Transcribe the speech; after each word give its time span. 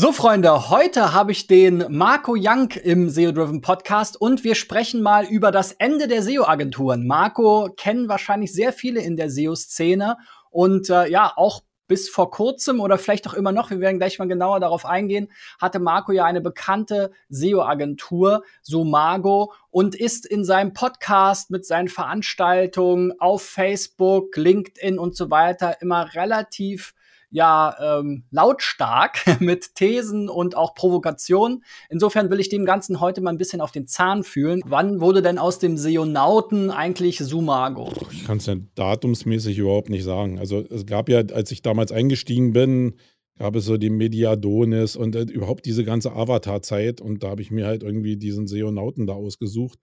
So, 0.00 0.12
Freunde, 0.12 0.70
heute 0.70 1.12
habe 1.12 1.32
ich 1.32 1.48
den 1.48 1.84
Marco 1.88 2.36
Young 2.38 2.70
im 2.84 3.10
SEO 3.10 3.32
Driven 3.32 3.62
Podcast 3.62 4.16
und 4.20 4.44
wir 4.44 4.54
sprechen 4.54 5.02
mal 5.02 5.24
über 5.24 5.50
das 5.50 5.72
Ende 5.72 6.06
der 6.06 6.22
SEO-Agenturen. 6.22 7.04
Marco 7.04 7.70
kennen 7.76 8.08
wahrscheinlich 8.08 8.52
sehr 8.52 8.72
viele 8.72 9.00
in 9.00 9.16
der 9.16 9.28
SEO-Szene 9.28 10.16
und 10.50 10.88
äh, 10.88 11.10
ja, 11.10 11.32
auch 11.34 11.64
bis 11.88 12.08
vor 12.08 12.30
kurzem 12.30 12.78
oder 12.78 12.96
vielleicht 12.96 13.26
auch 13.26 13.34
immer 13.34 13.50
noch, 13.50 13.70
wir 13.70 13.80
werden 13.80 13.98
gleich 13.98 14.20
mal 14.20 14.28
genauer 14.28 14.60
darauf 14.60 14.86
eingehen, 14.86 15.32
hatte 15.60 15.80
Marco 15.80 16.12
ja 16.12 16.26
eine 16.26 16.42
bekannte 16.42 17.10
SEO-Agentur, 17.28 18.44
Sumago, 18.62 19.52
und 19.72 19.96
ist 19.96 20.26
in 20.26 20.44
seinem 20.44 20.74
Podcast 20.74 21.50
mit 21.50 21.66
seinen 21.66 21.88
Veranstaltungen 21.88 23.18
auf 23.18 23.42
Facebook, 23.42 24.36
LinkedIn 24.36 24.96
und 24.96 25.16
so 25.16 25.32
weiter 25.32 25.82
immer 25.82 26.14
relativ 26.14 26.94
ja 27.30 27.98
ähm, 28.00 28.24
lautstark 28.30 29.18
mit 29.40 29.74
Thesen 29.74 30.28
und 30.28 30.56
auch 30.56 30.74
Provokationen. 30.74 31.64
Insofern 31.90 32.30
will 32.30 32.40
ich 32.40 32.48
dem 32.48 32.64
Ganzen 32.64 33.00
heute 33.00 33.20
mal 33.20 33.30
ein 33.30 33.38
bisschen 33.38 33.60
auf 33.60 33.72
den 33.72 33.86
Zahn 33.86 34.24
fühlen. 34.24 34.62
Wann 34.66 35.00
wurde 35.00 35.22
denn 35.22 35.38
aus 35.38 35.58
dem 35.58 35.76
Seonauten 35.76 36.70
eigentlich 36.70 37.18
Sumago? 37.18 37.92
Ich 38.12 38.24
kann 38.24 38.38
es 38.38 38.46
ja 38.46 38.56
datumsmäßig 38.74 39.58
überhaupt 39.58 39.90
nicht 39.90 40.04
sagen. 40.04 40.38
Also 40.38 40.60
es 40.60 40.86
gab 40.86 41.08
ja, 41.08 41.18
als 41.18 41.50
ich 41.50 41.62
damals 41.62 41.92
eingestiegen 41.92 42.52
bin, 42.52 42.94
gab 43.38 43.54
es 43.56 43.66
so 43.66 43.76
die 43.76 43.90
Mediadonis 43.90 44.96
und 44.96 45.14
äh, 45.14 45.22
überhaupt 45.22 45.66
diese 45.66 45.84
ganze 45.84 46.12
Avatar-Zeit 46.12 47.00
und 47.00 47.22
da 47.22 47.30
habe 47.30 47.42
ich 47.42 47.50
mir 47.50 47.66
halt 47.66 47.82
irgendwie 47.82 48.16
diesen 48.16 48.46
Seonauten 48.46 49.06
da 49.06 49.14
ausgesucht. 49.14 49.78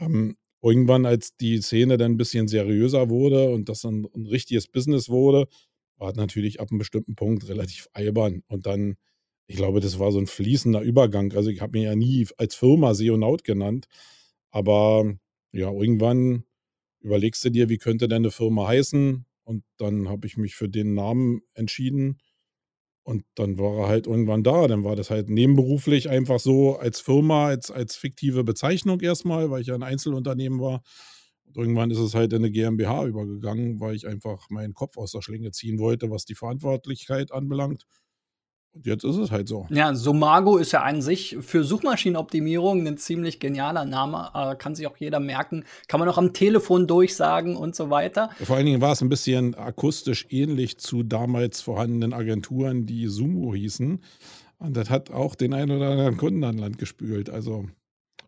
Ähm, 0.00 0.36
irgendwann, 0.62 1.06
als 1.06 1.36
die 1.36 1.60
Szene 1.60 1.98
dann 1.98 2.12
ein 2.12 2.16
bisschen 2.16 2.48
seriöser 2.48 3.10
wurde 3.10 3.50
und 3.50 3.68
das 3.68 3.82
dann 3.82 4.06
ein 4.14 4.26
richtiges 4.26 4.68
Business 4.68 5.08
wurde, 5.08 5.46
war 5.98 6.14
natürlich 6.14 6.60
ab 6.60 6.68
einem 6.70 6.78
bestimmten 6.78 7.14
Punkt 7.14 7.48
relativ 7.48 7.88
albern. 7.92 8.42
Und 8.48 8.66
dann, 8.66 8.96
ich 9.46 9.56
glaube, 9.56 9.80
das 9.80 9.98
war 9.98 10.12
so 10.12 10.18
ein 10.18 10.26
fließender 10.26 10.80
Übergang. 10.82 11.32
Also 11.34 11.50
ich 11.50 11.60
habe 11.60 11.78
mir 11.78 11.84
ja 11.84 11.96
nie 11.96 12.26
als 12.36 12.54
Firma 12.54 12.94
Seonaut 12.94 13.44
genannt. 13.44 13.86
Aber 14.50 15.14
ja, 15.52 15.70
irgendwann 15.70 16.44
überlegst 17.00 17.44
du 17.44 17.50
dir, 17.50 17.68
wie 17.68 17.78
könnte 17.78 18.08
deine 18.08 18.30
Firma 18.30 18.66
heißen? 18.68 19.24
Und 19.44 19.64
dann 19.78 20.08
habe 20.08 20.26
ich 20.26 20.36
mich 20.36 20.54
für 20.56 20.68
den 20.68 20.94
Namen 20.94 21.40
entschieden. 21.54 22.18
Und 23.02 23.24
dann 23.36 23.58
war 23.58 23.84
er 23.84 23.88
halt 23.88 24.06
irgendwann 24.06 24.42
da. 24.42 24.68
Dann 24.68 24.84
war 24.84 24.94
das 24.94 25.10
halt 25.10 25.30
nebenberuflich 25.30 26.10
einfach 26.10 26.38
so 26.38 26.76
als 26.76 27.00
Firma, 27.00 27.46
als, 27.46 27.70
als 27.70 27.96
fiktive 27.96 28.44
Bezeichnung 28.44 29.00
erstmal, 29.00 29.50
weil 29.50 29.62
ich 29.62 29.68
ja 29.68 29.74
ein 29.74 29.82
Einzelunternehmen 29.82 30.60
war. 30.60 30.82
Und 31.48 31.56
irgendwann 31.56 31.90
ist 31.90 31.98
es 31.98 32.14
halt 32.14 32.32
in 32.32 32.38
eine 32.38 32.50
GmbH 32.50 33.06
übergegangen, 33.06 33.80
weil 33.80 33.94
ich 33.94 34.06
einfach 34.06 34.50
meinen 34.50 34.74
Kopf 34.74 34.96
aus 34.96 35.12
der 35.12 35.22
Schlinge 35.22 35.50
ziehen 35.50 35.78
wollte, 35.78 36.10
was 36.10 36.24
die 36.24 36.34
Verantwortlichkeit 36.34 37.32
anbelangt. 37.32 37.86
Und 38.74 38.86
jetzt 38.86 39.02
ist 39.02 39.16
es 39.16 39.30
halt 39.30 39.48
so. 39.48 39.66
Ja, 39.70 39.94
Somago 39.94 40.58
ist 40.58 40.72
ja 40.72 40.82
an 40.82 41.02
sich 41.02 41.36
für 41.40 41.64
Suchmaschinenoptimierung 41.64 42.86
ein 42.86 42.98
ziemlich 42.98 43.40
genialer 43.40 43.84
Name. 43.84 44.30
Äh, 44.34 44.56
kann 44.56 44.74
sich 44.74 44.86
auch 44.86 44.96
jeder 44.98 45.20
merken. 45.20 45.64
Kann 45.88 45.98
man 45.98 46.08
auch 46.08 46.18
am 46.18 46.32
Telefon 46.32 46.86
durchsagen 46.86 47.56
und 47.56 47.74
so 47.74 47.90
weiter. 47.90 48.30
Vor 48.42 48.56
allen 48.56 48.66
Dingen 48.66 48.80
war 48.80 48.92
es 48.92 49.00
ein 49.00 49.08
bisschen 49.08 49.54
akustisch 49.54 50.26
ähnlich 50.28 50.78
zu 50.78 51.02
damals 51.02 51.60
vorhandenen 51.60 52.12
Agenturen, 52.12 52.86
die 52.86 53.08
Sumo 53.08 53.54
hießen. 53.54 54.00
Und 54.58 54.76
das 54.76 54.90
hat 54.90 55.10
auch 55.10 55.34
den 55.34 55.54
einen 55.54 55.76
oder 55.76 55.90
anderen 55.90 56.16
Kunden 56.16 56.44
an 56.44 56.58
Land 56.58 56.78
gespült. 56.78 57.30
Also 57.30 57.66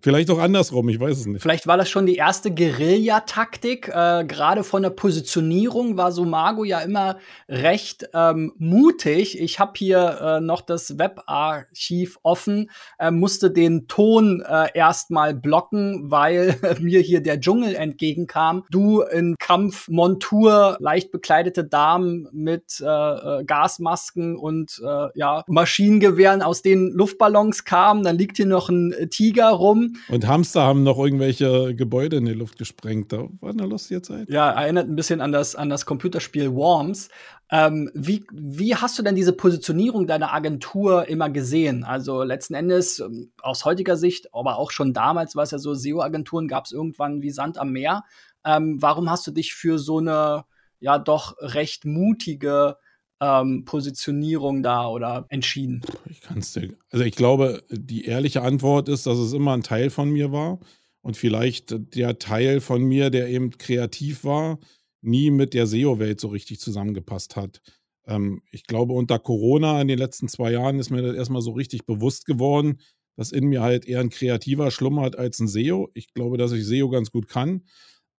Vielleicht 0.02 0.30
auch 0.30 0.38
andersrum, 0.38 0.88
ich 0.88 0.98
weiß 0.98 1.18
es 1.18 1.26
nicht. 1.26 1.42
Vielleicht 1.42 1.66
war 1.66 1.76
das 1.76 1.90
schon 1.90 2.06
die 2.06 2.16
erste 2.16 2.50
Guerillataktik. 2.50 3.88
Äh, 3.88 4.24
Gerade 4.24 4.64
von 4.64 4.82
der 4.82 4.90
Positionierung 4.90 5.98
war 5.98 6.10
Sumago 6.10 6.64
ja 6.64 6.80
immer 6.80 7.18
recht 7.50 8.08
ähm, 8.14 8.52
mutig. 8.56 9.38
Ich 9.38 9.60
habe 9.60 9.72
hier 9.76 10.18
äh, 10.20 10.40
noch 10.40 10.62
das 10.62 10.98
Webarchiv 10.98 12.18
offen, 12.22 12.70
äh, 12.98 13.10
musste 13.10 13.50
den 13.50 13.88
Ton 13.88 14.40
äh, 14.40 14.68
erstmal 14.72 15.34
blocken, 15.34 16.10
weil 16.10 16.56
mir 16.80 17.00
hier 17.00 17.20
der 17.20 17.38
Dschungel 17.38 17.74
entgegenkam. 17.74 18.64
Du 18.70 19.02
in 19.02 19.36
Kampfmontur, 19.38 20.78
leicht 20.80 21.12
bekleidete 21.12 21.64
Damen 21.64 22.26
mit 22.32 22.80
äh, 22.80 22.86
äh 22.86 23.44
Gasmasken 23.44 24.36
und 24.36 24.80
äh, 24.82 25.08
ja, 25.14 25.44
Maschinengewehren, 25.46 26.40
aus 26.40 26.62
denen 26.62 26.90
Luftballons 26.90 27.64
kamen. 27.64 28.02
Dann 28.02 28.16
liegt 28.16 28.38
hier 28.38 28.46
noch 28.46 28.70
ein 28.70 28.94
Tiger 29.10 29.50
rum. 29.50 29.89
Und 30.08 30.26
Hamster 30.26 30.62
haben 30.62 30.82
noch 30.82 30.98
irgendwelche 30.98 31.74
Gebäude 31.74 32.16
in 32.16 32.26
die 32.26 32.32
Luft 32.32 32.58
gesprengt. 32.58 33.12
Da 33.12 33.28
war 33.40 33.50
eine 33.50 33.66
lustige 33.66 34.02
Zeit. 34.02 34.28
Ja, 34.28 34.50
erinnert 34.50 34.88
ein 34.88 34.96
bisschen 34.96 35.20
an 35.20 35.32
das, 35.32 35.54
an 35.54 35.68
das 35.68 35.86
Computerspiel 35.86 36.52
Worms. 36.52 37.08
Ähm, 37.50 37.90
wie, 37.94 38.24
wie 38.32 38.76
hast 38.76 38.98
du 38.98 39.02
denn 39.02 39.16
diese 39.16 39.32
Positionierung 39.32 40.06
deiner 40.06 40.32
Agentur 40.32 41.08
immer 41.08 41.30
gesehen? 41.30 41.84
Also 41.84 42.22
letzten 42.22 42.54
Endes 42.54 43.00
ähm, 43.00 43.32
aus 43.42 43.64
heutiger 43.64 43.96
Sicht, 43.96 44.32
aber 44.32 44.56
auch 44.56 44.70
schon 44.70 44.92
damals 44.92 45.34
war 45.34 45.42
es 45.42 45.50
ja 45.50 45.58
so, 45.58 45.74
SEO-Agenturen 45.74 46.46
gab 46.46 46.66
es 46.66 46.72
irgendwann 46.72 47.22
wie 47.22 47.30
Sand 47.30 47.58
am 47.58 47.72
Meer. 47.72 48.04
Ähm, 48.44 48.80
warum 48.80 49.10
hast 49.10 49.26
du 49.26 49.32
dich 49.32 49.54
für 49.54 49.78
so 49.78 49.98
eine 49.98 50.44
ja 50.78 50.98
doch 50.98 51.36
recht 51.40 51.84
mutige 51.84 52.76
ähm, 53.20 53.64
Positionierung 53.64 54.62
da 54.62 54.88
oder 54.88 55.26
entschieden? 55.28 55.82
Ich 56.08 56.20
kann 56.20 56.40
dir. 56.40 56.76
Also 56.90 57.04
ich 57.04 57.14
glaube, 57.14 57.62
die 57.70 58.04
ehrliche 58.04 58.42
Antwort 58.42 58.88
ist, 58.88 59.06
dass 59.06 59.18
es 59.18 59.32
immer 59.32 59.52
ein 59.52 59.62
Teil 59.62 59.90
von 59.90 60.10
mir 60.10 60.32
war 60.32 60.58
und 61.02 61.16
vielleicht 61.16 61.74
der 61.94 62.18
Teil 62.18 62.60
von 62.60 62.82
mir, 62.82 63.10
der 63.10 63.28
eben 63.28 63.50
kreativ 63.58 64.24
war, 64.24 64.58
nie 65.02 65.30
mit 65.30 65.54
der 65.54 65.66
SEO-Welt 65.66 66.20
so 66.20 66.28
richtig 66.28 66.60
zusammengepasst 66.60 67.36
hat. 67.36 67.60
Ähm, 68.06 68.42
ich 68.50 68.64
glaube, 68.64 68.92
unter 68.92 69.18
Corona 69.18 69.80
in 69.80 69.88
den 69.88 69.98
letzten 69.98 70.28
zwei 70.28 70.52
Jahren 70.52 70.78
ist 70.78 70.90
mir 70.90 71.02
das 71.02 71.16
erstmal 71.16 71.42
so 71.42 71.52
richtig 71.52 71.86
bewusst 71.86 72.26
geworden, 72.26 72.80
dass 73.16 73.32
in 73.32 73.46
mir 73.46 73.62
halt 73.62 73.86
eher 73.86 74.00
ein 74.00 74.10
kreativer 74.10 74.70
schlummert 74.70 75.16
als 75.16 75.40
ein 75.40 75.48
SEO. 75.48 75.90
Ich 75.94 76.12
glaube, 76.12 76.38
dass 76.38 76.52
ich 76.52 76.66
SEO 76.66 76.88
ganz 76.88 77.10
gut 77.10 77.28
kann, 77.28 77.62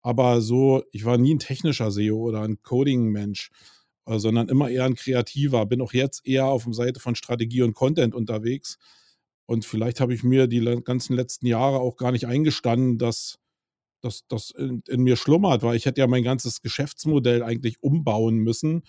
aber 0.01 0.41
so, 0.41 0.83
ich 0.91 1.05
war 1.05 1.17
nie 1.17 1.35
ein 1.35 1.39
technischer 1.39 1.91
SEO 1.91 2.17
oder 2.17 2.41
ein 2.41 2.61
Coding-Mensch. 2.61 3.51
Äh, 4.05 4.19
sondern 4.19 4.49
immer 4.49 4.69
eher 4.69 4.85
ein 4.85 4.95
kreativer. 4.95 5.65
Bin 5.65 5.81
auch 5.81 5.93
jetzt 5.93 6.25
eher 6.25 6.45
auf 6.45 6.63
der 6.65 6.73
Seite 6.73 6.99
von 6.99 7.15
Strategie 7.15 7.61
und 7.61 7.73
Content 7.73 8.15
unterwegs. 8.15 8.77
Und 9.45 9.65
vielleicht 9.65 9.99
habe 9.99 10.13
ich 10.13 10.23
mir 10.23 10.47
die 10.47 10.61
ganzen 10.83 11.15
letzten 11.15 11.45
Jahre 11.45 11.79
auch 11.79 11.97
gar 11.97 12.11
nicht 12.11 12.25
eingestanden, 12.25 12.97
dass 12.97 13.37
das 14.01 14.51
in, 14.51 14.81
in, 14.87 15.01
mir 15.01 15.15
schlummert, 15.15 15.61
weil 15.61 15.75
ich 15.75 15.85
hätte 15.85 16.01
ja 16.01 16.07
mein 16.07 16.23
ganzes 16.23 16.61
Geschäftsmodell 16.61 17.43
eigentlich 17.43 17.83
umbauen 17.83 18.37
müssen. 18.37 18.83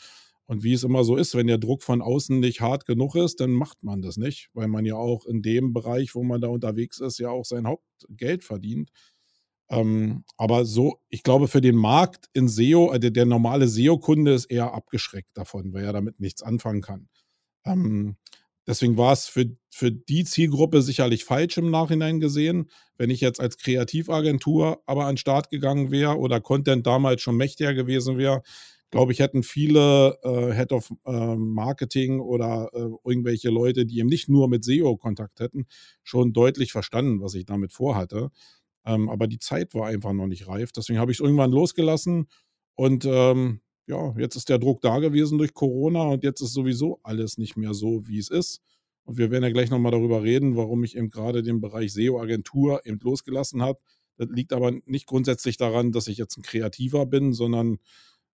Und 0.46 0.62
wie 0.62 0.72
es 0.72 0.84
immer 0.84 1.04
so 1.04 1.16
ist, 1.16 1.34
wenn 1.34 1.46
der 1.46 1.58
Druck 1.58 1.82
von 1.82 2.02
außen 2.02 2.40
nicht 2.40 2.60
hart 2.60 2.86
genug 2.86 3.14
ist, 3.14 3.40
dann 3.40 3.50
macht 3.52 3.82
man 3.82 4.02
das 4.02 4.16
nicht, 4.16 4.48
weil 4.54 4.68
man 4.68 4.84
ja 4.84 4.96
auch 4.96 5.26
in 5.26 5.42
dem 5.42 5.72
Bereich, 5.72 6.14
wo 6.14 6.22
man 6.22 6.40
da 6.40 6.48
unterwegs 6.48 7.00
ist, 7.00 7.18
ja 7.18 7.30
auch 7.30 7.44
sein 7.44 7.66
Hauptgeld 7.66 8.44
verdient. 8.44 8.90
Ähm, 9.72 10.24
aber 10.36 10.66
so, 10.66 11.00
ich 11.08 11.22
glaube, 11.22 11.48
für 11.48 11.62
den 11.62 11.76
Markt 11.76 12.28
in 12.34 12.46
SEO, 12.46 12.90
also 12.90 13.08
der 13.08 13.24
normale 13.24 13.68
SEO-Kunde 13.68 14.34
ist 14.34 14.44
eher 14.46 14.74
abgeschreckt 14.74 15.30
davon, 15.34 15.72
weil 15.72 15.84
er 15.84 15.94
damit 15.94 16.20
nichts 16.20 16.42
anfangen 16.42 16.82
kann. 16.82 17.08
Ähm, 17.64 18.16
deswegen 18.66 18.98
war 18.98 19.14
es 19.14 19.26
für, 19.28 19.46
für 19.70 19.90
die 19.90 20.24
Zielgruppe 20.24 20.82
sicherlich 20.82 21.24
falsch 21.24 21.56
im 21.56 21.70
Nachhinein 21.70 22.20
gesehen. 22.20 22.70
Wenn 22.98 23.08
ich 23.08 23.22
jetzt 23.22 23.40
als 23.40 23.56
Kreativagentur 23.56 24.82
aber 24.84 25.06
an 25.06 25.14
den 25.14 25.18
Start 25.18 25.48
gegangen 25.48 25.90
wäre 25.90 26.18
oder 26.18 26.40
Content 26.42 26.86
damals 26.86 27.22
schon 27.22 27.36
mächtiger 27.38 27.72
gewesen 27.72 28.18
wäre, 28.18 28.42
glaube 28.90 29.12
ich, 29.12 29.20
hätten 29.20 29.42
viele 29.42 30.18
äh, 30.22 30.52
Head 30.52 30.72
of 30.72 30.92
äh, 31.06 31.34
Marketing 31.36 32.20
oder 32.20 32.68
äh, 32.74 32.90
irgendwelche 33.04 33.48
Leute, 33.48 33.86
die 33.86 34.00
eben 34.00 34.08
nicht 34.10 34.28
nur 34.28 34.48
mit 34.48 34.64
SEO 34.64 34.98
Kontakt 34.98 35.40
hätten, 35.40 35.64
schon 36.02 36.34
deutlich 36.34 36.72
verstanden, 36.72 37.22
was 37.22 37.32
ich 37.34 37.46
damit 37.46 37.72
vorhatte. 37.72 38.30
Ähm, 38.84 39.09
aber 39.09 39.26
die 39.26 39.38
Zeit 39.38 39.75
war 39.75 39.87
einfach 39.87 40.12
noch 40.12 40.26
nicht 40.26 40.48
reif. 40.48 40.72
Deswegen 40.72 40.98
habe 40.98 41.12
ich 41.12 41.19
es 41.19 41.25
irgendwann 41.25 41.53
losgelassen. 41.53 42.28
Und 42.75 43.04
ähm, 43.04 43.60
ja, 43.87 44.15
jetzt 44.19 44.37
ist 44.37 44.48
der 44.48 44.59
Druck 44.59 44.81
da 44.81 44.98
gewesen 44.98 45.38
durch 45.38 45.54
Corona 45.54 46.03
und 46.04 46.25
jetzt 46.25 46.41
ist 46.41 46.53
sowieso 46.53 47.00
alles 47.03 47.38
nicht 47.38 47.56
mehr 47.56 47.75
so, 47.75 48.06
wie 48.06 48.19
es 48.19 48.31
ist. 48.31 48.60
Und 49.04 49.19
wir 49.19 49.31
werden 49.31 49.44
ja 49.44 49.50
gleich 49.50 49.70
nochmal 49.70 49.93
darüber 49.93 50.23
reden, 50.23 50.56
warum 50.56 50.84
ich 50.84 50.96
eben 50.96 51.11
gerade 51.11 51.43
den 51.43 51.61
Bereich 51.61 51.93
SEO-Agentur 51.93 52.87
eben 52.87 53.00
losgelassen 53.00 53.62
habe. 53.62 53.81
Das 54.17 54.29
liegt 54.31 54.52
aber 54.52 54.73
nicht 54.85 55.06
grundsätzlich 55.06 55.56
daran, 55.56 55.93
dass 55.93 56.06
ich 56.06 56.19
jetzt 56.19 56.37
ein 56.37 56.43
Kreativer 56.43 57.06
bin, 57.06 57.32
sondern 57.32 57.78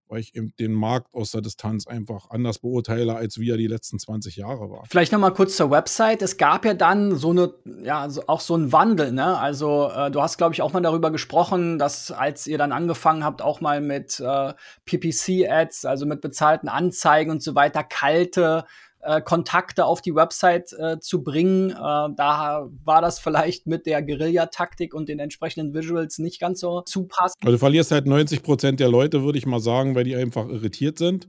weil 0.07 0.19
ich 0.19 0.35
eben 0.35 0.53
den 0.59 0.73
Markt 0.73 1.13
aus 1.13 1.31
der 1.31 1.41
Distanz 1.41 1.87
einfach 1.87 2.29
anders 2.29 2.59
beurteile, 2.59 3.15
als 3.15 3.39
wie 3.39 3.49
er 3.49 3.57
die 3.57 3.67
letzten 3.67 3.99
20 3.99 4.35
Jahre 4.35 4.69
war. 4.69 4.83
Vielleicht 4.89 5.11
noch 5.11 5.19
mal 5.19 5.31
kurz 5.31 5.55
zur 5.55 5.71
Website. 5.71 6.21
Es 6.21 6.37
gab 6.37 6.65
ja 6.65 6.73
dann 6.73 7.15
so 7.15 7.31
eine, 7.31 7.53
ja, 7.83 8.07
auch 8.27 8.41
so 8.41 8.53
einen 8.53 8.71
Wandel, 8.71 9.11
ne? 9.11 9.37
Also 9.37 9.89
äh, 9.95 10.11
du 10.11 10.21
hast, 10.21 10.37
glaube 10.37 10.53
ich, 10.53 10.61
auch 10.61 10.73
mal 10.73 10.81
darüber 10.81 11.11
gesprochen, 11.11 11.79
dass 11.79 12.11
als 12.11 12.47
ihr 12.47 12.57
dann 12.57 12.71
angefangen 12.71 13.23
habt, 13.23 13.41
auch 13.41 13.61
mal 13.61 13.81
mit 13.81 14.19
äh, 14.19 14.53
PPC-Ads, 14.85 15.85
also 15.85 16.05
mit 16.05 16.21
bezahlten 16.21 16.69
Anzeigen 16.69 17.31
und 17.31 17.41
so 17.41 17.55
weiter, 17.55 17.83
kalte 17.83 18.65
äh, 19.05 19.21
Kontakte 19.21 19.85
auf 19.85 20.01
die 20.01 20.15
Website 20.15 20.73
äh, 20.73 20.99
zu 20.99 21.23
bringen. 21.23 21.69
Äh, 21.69 21.75
da 21.75 22.67
war 22.83 23.01
das 23.01 23.19
vielleicht 23.19 23.67
mit 23.67 23.85
der 23.85 24.01
Guerilla-Taktik 24.01 24.93
und 24.93 25.09
den 25.09 25.19
entsprechenden 25.19 25.73
Visuals 25.73 26.17
nicht 26.19 26.39
ganz 26.39 26.59
so 26.59 26.81
zupassend. 26.81 27.43
Also 27.43 27.53
du 27.53 27.59
verlierst 27.59 27.91
halt 27.91 28.07
90 28.07 28.43
Prozent 28.43 28.79
der 28.79 28.89
Leute, 28.89 29.23
würde 29.23 29.37
ich 29.37 29.45
mal 29.45 29.59
sagen, 29.59 29.95
weil 29.95 30.03
die 30.03 30.15
einfach 30.15 30.47
irritiert 30.47 30.97
sind. 30.97 31.27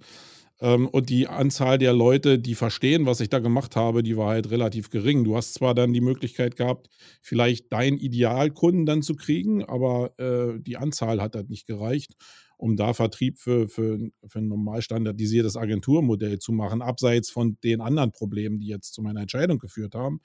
Ähm, 0.61 0.89
und 0.89 1.11
die 1.11 1.29
Anzahl 1.29 1.79
der 1.79 1.93
Leute, 1.93 2.39
die 2.39 2.55
verstehen, 2.55 3.05
was 3.05 3.21
ich 3.21 3.29
da 3.29 3.41
gemacht 3.41 3.77
habe, 3.77 4.03
die 4.03 4.17
war 4.17 4.31
halt 4.31 4.51
relativ 4.51 4.91
gering. 4.91 5.25
Du 5.25 5.37
hast 5.37 5.55
zwar 5.55 5.75
dann 5.75 5.93
die 5.93 6.01
Möglichkeit 6.01 6.57
gehabt, 6.57 6.89
vielleicht 7.21 7.73
deinen 7.73 7.99
Idealkunden 7.99 8.87
dann 8.87 9.03
zu 9.03 9.17
kriegen, 9.17 9.65
aber 9.65 10.19
äh, 10.19 10.59
die 10.61 10.79
Anzahl 10.79 11.21
hat 11.21 11.37
halt 11.37 11.51
nicht 11.51 11.67
gereicht, 11.67 12.15
um 12.57 12.77
da 12.77 12.95
Vertrieb 12.95 13.39
für, 13.39 13.69
für, 13.69 13.99
für 14.27 14.39
ein 14.39 14.49
normal 14.49 14.83
standardisiertes 14.83 15.57
Agenturmodell 15.57 16.39
zu 16.39 16.53
machen, 16.53 16.83
abseits 16.83 17.31
von 17.31 17.59
den 17.63 17.81
anderen 17.81 18.13
Problemen, 18.13 18.61
die 18.61 18.69
jetzt 18.69 18.95
zu 18.95 19.03
meiner 19.03 19.21
Entscheidung 19.21 19.59
geführt 19.59 19.95
haben. 19.95 20.21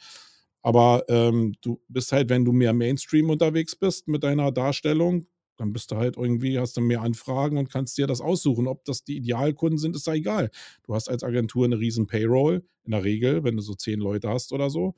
Aber 0.62 1.04
ähm, 1.10 1.56
du 1.62 1.82
bist 1.88 2.12
halt, 2.12 2.30
wenn 2.30 2.46
du 2.46 2.52
mehr 2.52 2.74
Mainstream 2.74 3.30
unterwegs 3.30 3.76
bist 3.76 4.08
mit 4.08 4.24
deiner 4.24 4.52
Darstellung, 4.52 5.28
dann 5.58 5.74
bist 5.74 5.92
du 5.92 5.98
halt 5.98 6.18
irgendwie, 6.18 6.60
hast 6.60 6.78
du 6.78 6.82
mehr 6.82 7.02
Anfragen 7.02 7.58
und 7.58 7.70
kannst 7.70 7.98
dir 7.98 8.08
das 8.08 8.22
aussuchen. 8.22 8.68
Ob 8.68 8.84
das 8.86 9.04
die 9.04 9.18
Idealkunden 9.18 9.78
sind, 9.78 9.96
ist 9.96 10.08
da 10.08 10.14
egal. 10.14 10.50
Du 10.84 10.96
hast 10.96 11.10
als 11.10 11.24
Agentur 11.24 11.66
eine 11.66 11.80
riesen 11.80 12.08
Payroll, 12.08 12.64
in 12.84 12.92
der 12.92 13.04
Regel, 13.04 13.44
wenn 13.44 13.58
du 13.58 13.62
so 13.62 13.76
zehn 13.76 14.00
Leute 14.00 14.30
hast 14.30 14.54
oder 14.54 14.70
so. 14.70 14.96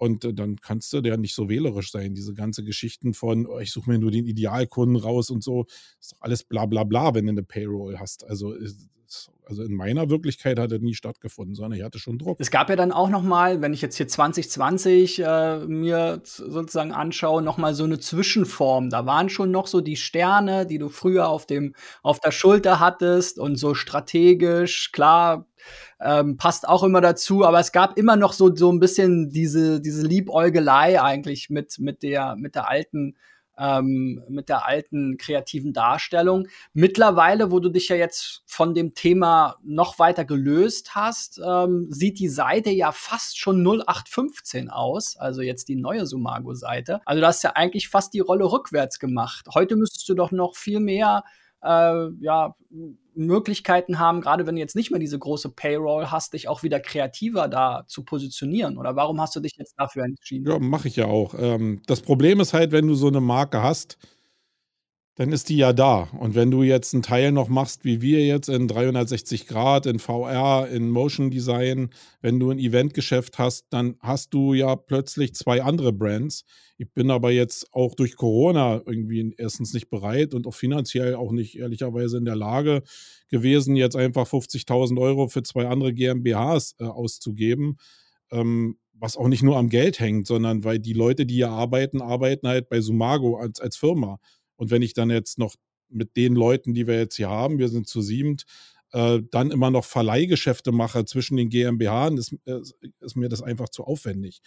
Und 0.00 0.24
äh, 0.24 0.32
dann 0.32 0.56
kannst 0.56 0.94
du 0.94 1.00
ja 1.00 1.18
nicht 1.18 1.34
so 1.34 1.50
wählerisch 1.50 1.92
sein. 1.92 2.14
Diese 2.14 2.32
ganze 2.32 2.64
Geschichten 2.64 3.12
von, 3.12 3.46
oh, 3.46 3.58
ich 3.58 3.70
suche 3.70 3.90
mir 3.90 3.98
nur 3.98 4.10
den 4.10 4.24
Idealkunden 4.24 4.96
raus 4.96 5.28
und 5.28 5.44
so, 5.44 5.66
ist 6.00 6.12
doch 6.12 6.22
alles 6.22 6.42
bla 6.42 6.64
bla 6.64 6.84
bla, 6.84 7.14
wenn 7.14 7.26
du 7.26 7.32
eine 7.32 7.42
Payroll 7.42 7.98
hast. 7.98 8.24
Also 8.24 8.54
also 9.44 9.64
in 9.64 9.74
meiner 9.74 10.10
Wirklichkeit 10.10 10.58
hat 10.58 10.70
er 10.70 10.78
nie 10.78 10.94
stattgefunden, 10.94 11.56
sondern 11.56 11.78
ich 11.78 11.84
hatte 11.84 11.98
schon 11.98 12.18
Druck. 12.18 12.38
Es 12.40 12.52
gab 12.52 12.70
ja 12.70 12.76
dann 12.76 12.92
auch 12.92 13.08
noch 13.08 13.22
mal, 13.22 13.60
wenn 13.60 13.72
ich 13.72 13.82
jetzt 13.82 13.96
hier 13.96 14.06
2020 14.06 15.18
äh, 15.24 15.58
mir 15.66 16.20
sozusagen 16.22 16.92
anschaue, 16.92 17.42
noch 17.42 17.58
mal 17.58 17.74
so 17.74 17.84
eine 17.84 17.98
Zwischenform. 17.98 18.90
Da 18.90 19.06
waren 19.06 19.28
schon 19.28 19.50
noch 19.50 19.66
so 19.66 19.80
die 19.80 19.96
Sterne, 19.96 20.66
die 20.66 20.78
du 20.78 20.88
früher 20.88 21.28
auf 21.28 21.46
dem 21.46 21.74
auf 22.02 22.20
der 22.20 22.30
Schulter 22.30 22.78
hattest 22.78 23.38
und 23.38 23.56
so 23.56 23.74
strategisch 23.74 24.92
klar. 24.92 25.46
Ähm, 26.00 26.36
passt 26.36 26.66
auch 26.66 26.84
immer 26.84 27.00
dazu, 27.00 27.44
aber 27.44 27.58
es 27.60 27.72
gab 27.72 27.98
immer 27.98 28.16
noch 28.16 28.32
so 28.32 28.54
so 28.54 28.72
ein 28.72 28.80
bisschen 28.80 29.30
diese 29.30 29.80
diese 29.80 30.06
Liebäugelei 30.06 31.02
eigentlich 31.02 31.50
mit 31.50 31.78
mit 31.78 32.02
der 32.02 32.36
mit 32.36 32.54
der 32.54 32.68
alten 32.68 33.16
ähm, 33.60 34.22
mit 34.28 34.48
der 34.48 34.66
alten 34.66 35.18
kreativen 35.18 35.72
Darstellung. 35.72 36.48
Mittlerweile, 36.72 37.50
wo 37.50 37.60
du 37.60 37.68
dich 37.68 37.88
ja 37.88 37.96
jetzt 37.96 38.42
von 38.46 38.74
dem 38.74 38.94
Thema 38.94 39.56
noch 39.62 39.98
weiter 39.98 40.24
gelöst 40.24 40.94
hast, 40.94 41.40
ähm, 41.44 41.86
sieht 41.90 42.18
die 42.18 42.28
Seite 42.28 42.70
ja 42.70 42.90
fast 42.92 43.38
schon 43.38 43.62
0815 43.62 44.70
aus, 44.70 45.16
also 45.16 45.42
jetzt 45.42 45.68
die 45.68 45.76
neue 45.76 46.06
Sumago-Seite. 46.06 47.00
Also 47.04 47.20
du 47.20 47.26
hast 47.26 47.42
ja 47.42 47.50
eigentlich 47.50 47.88
fast 47.88 48.14
die 48.14 48.20
Rolle 48.20 48.50
rückwärts 48.50 48.98
gemacht. 48.98 49.46
Heute 49.54 49.76
müsstest 49.76 50.08
du 50.08 50.14
doch 50.14 50.30
noch 50.30 50.56
viel 50.56 50.80
mehr 50.80 51.24
äh, 51.62 52.08
ja, 52.20 52.54
Möglichkeiten 53.14 53.98
haben, 53.98 54.20
gerade 54.20 54.46
wenn 54.46 54.54
du 54.54 54.60
jetzt 54.60 54.76
nicht 54.76 54.90
mehr 54.90 55.00
diese 55.00 55.18
große 55.18 55.50
Payroll 55.50 56.06
hast, 56.06 56.32
dich 56.32 56.48
auch 56.48 56.62
wieder 56.62 56.80
kreativer 56.80 57.48
da 57.48 57.84
zu 57.86 58.04
positionieren? 58.04 58.78
Oder 58.78 58.96
warum 58.96 59.20
hast 59.20 59.34
du 59.36 59.40
dich 59.40 59.56
jetzt 59.56 59.74
dafür 59.76 60.04
entschieden? 60.04 60.48
Ja, 60.48 60.58
mache 60.58 60.88
ich 60.88 60.96
ja 60.96 61.06
auch. 61.06 61.34
Ähm, 61.38 61.82
das 61.86 62.00
Problem 62.00 62.40
ist 62.40 62.54
halt, 62.54 62.72
wenn 62.72 62.86
du 62.86 62.94
so 62.94 63.08
eine 63.08 63.20
Marke 63.20 63.62
hast, 63.62 63.98
dann 65.16 65.32
ist 65.32 65.48
die 65.48 65.56
ja 65.56 65.72
da. 65.72 66.08
Und 66.18 66.34
wenn 66.34 66.50
du 66.50 66.62
jetzt 66.62 66.94
einen 66.94 67.02
Teil 67.02 67.32
noch 67.32 67.48
machst, 67.48 67.84
wie 67.84 68.00
wir 68.00 68.24
jetzt 68.24 68.48
in 68.48 68.68
360 68.68 69.46
Grad, 69.46 69.86
in 69.86 69.98
VR, 69.98 70.68
in 70.70 70.88
Motion 70.88 71.30
Design, 71.30 71.90
wenn 72.22 72.38
du 72.40 72.50
ein 72.50 72.58
Eventgeschäft 72.58 73.38
hast, 73.38 73.66
dann 73.70 73.96
hast 74.00 74.32
du 74.32 74.54
ja 74.54 74.76
plötzlich 74.76 75.34
zwei 75.34 75.62
andere 75.62 75.92
Brands. 75.92 76.44
Ich 76.78 76.92
bin 76.94 77.10
aber 77.10 77.30
jetzt 77.32 77.74
auch 77.74 77.94
durch 77.94 78.16
Corona 78.16 78.80
irgendwie 78.86 79.34
erstens 79.36 79.74
nicht 79.74 79.90
bereit 79.90 80.32
und 80.32 80.46
auch 80.46 80.54
finanziell 80.54 81.14
auch 81.16 81.32
nicht 81.32 81.58
ehrlicherweise 81.58 82.16
in 82.16 82.24
der 82.24 82.36
Lage 82.36 82.82
gewesen, 83.28 83.76
jetzt 83.76 83.96
einfach 83.96 84.26
50.000 84.26 84.98
Euro 84.98 85.28
für 85.28 85.42
zwei 85.42 85.66
andere 85.66 85.92
GmbHs 85.92 86.76
äh, 86.78 86.84
auszugeben. 86.84 87.76
Ähm, 88.30 88.78
was 89.00 89.16
auch 89.16 89.28
nicht 89.28 89.42
nur 89.42 89.56
am 89.56 89.70
Geld 89.70 89.98
hängt, 89.98 90.26
sondern 90.26 90.62
weil 90.62 90.78
die 90.78 90.92
Leute, 90.92 91.24
die 91.24 91.36
hier 91.36 91.50
arbeiten, 91.50 92.02
arbeiten 92.02 92.46
halt 92.46 92.68
bei 92.68 92.80
Sumago 92.80 93.36
als, 93.36 93.58
als 93.60 93.76
Firma. 93.76 94.18
Und 94.60 94.70
wenn 94.70 94.82
ich 94.82 94.92
dann 94.92 95.08
jetzt 95.08 95.38
noch 95.38 95.56
mit 95.88 96.18
den 96.18 96.34
Leuten, 96.34 96.74
die 96.74 96.86
wir 96.86 96.98
jetzt 96.98 97.16
hier 97.16 97.30
haben, 97.30 97.58
wir 97.58 97.70
sind 97.70 97.88
zu 97.88 98.02
siebend, 98.02 98.44
äh, 98.92 99.20
dann 99.30 99.50
immer 99.50 99.70
noch 99.70 99.86
Verleihgeschäfte 99.86 100.70
mache 100.70 101.06
zwischen 101.06 101.38
den 101.38 101.48
GmbH, 101.48 102.08
ist, 102.08 102.36
äh, 102.44 102.60
ist 103.00 103.16
mir 103.16 103.30
das 103.30 103.40
einfach 103.40 103.70
zu 103.70 103.84
aufwendig. 103.84 104.42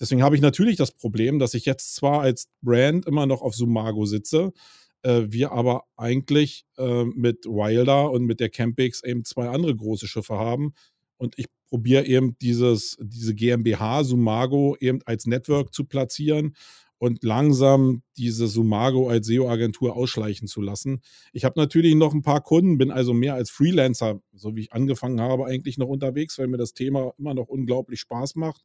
Deswegen 0.00 0.24
habe 0.24 0.34
ich 0.34 0.42
natürlich 0.42 0.76
das 0.76 0.90
Problem, 0.90 1.38
dass 1.38 1.54
ich 1.54 1.64
jetzt 1.64 1.94
zwar 1.94 2.22
als 2.22 2.48
Brand 2.60 3.06
immer 3.06 3.26
noch 3.26 3.40
auf 3.40 3.54
Sumago 3.54 4.04
sitze, 4.04 4.52
äh, 5.02 5.26
wir 5.28 5.52
aber 5.52 5.84
eigentlich 5.96 6.66
äh, 6.76 7.04
mit 7.04 7.46
Wilder 7.46 8.10
und 8.10 8.24
mit 8.24 8.40
der 8.40 8.50
Campix 8.50 9.04
eben 9.04 9.24
zwei 9.24 9.48
andere 9.48 9.76
große 9.76 10.08
Schiffe 10.08 10.34
haben. 10.34 10.74
Und 11.18 11.38
ich 11.38 11.46
probiere 11.68 12.04
eben 12.04 12.36
dieses, 12.40 12.96
diese 13.00 13.36
GmbH 13.36 14.02
Sumago 14.02 14.76
eben 14.80 15.02
als 15.04 15.26
Network 15.26 15.72
zu 15.72 15.84
platzieren 15.84 16.56
und 17.02 17.24
langsam 17.24 18.04
diese 18.16 18.46
Sumago 18.46 19.08
als 19.08 19.26
SEO-Agentur 19.26 19.96
ausschleichen 19.96 20.46
zu 20.46 20.60
lassen. 20.60 21.02
Ich 21.32 21.44
habe 21.44 21.58
natürlich 21.58 21.96
noch 21.96 22.14
ein 22.14 22.22
paar 22.22 22.42
Kunden, 22.42 22.78
bin 22.78 22.92
also 22.92 23.12
mehr 23.12 23.34
als 23.34 23.50
Freelancer, 23.50 24.20
so 24.32 24.54
wie 24.54 24.60
ich 24.60 24.72
angefangen 24.72 25.20
habe, 25.20 25.46
eigentlich 25.46 25.78
noch 25.78 25.88
unterwegs, 25.88 26.38
weil 26.38 26.46
mir 26.46 26.58
das 26.58 26.74
Thema 26.74 27.12
immer 27.18 27.34
noch 27.34 27.48
unglaublich 27.48 27.98
Spaß 27.98 28.36
macht. 28.36 28.62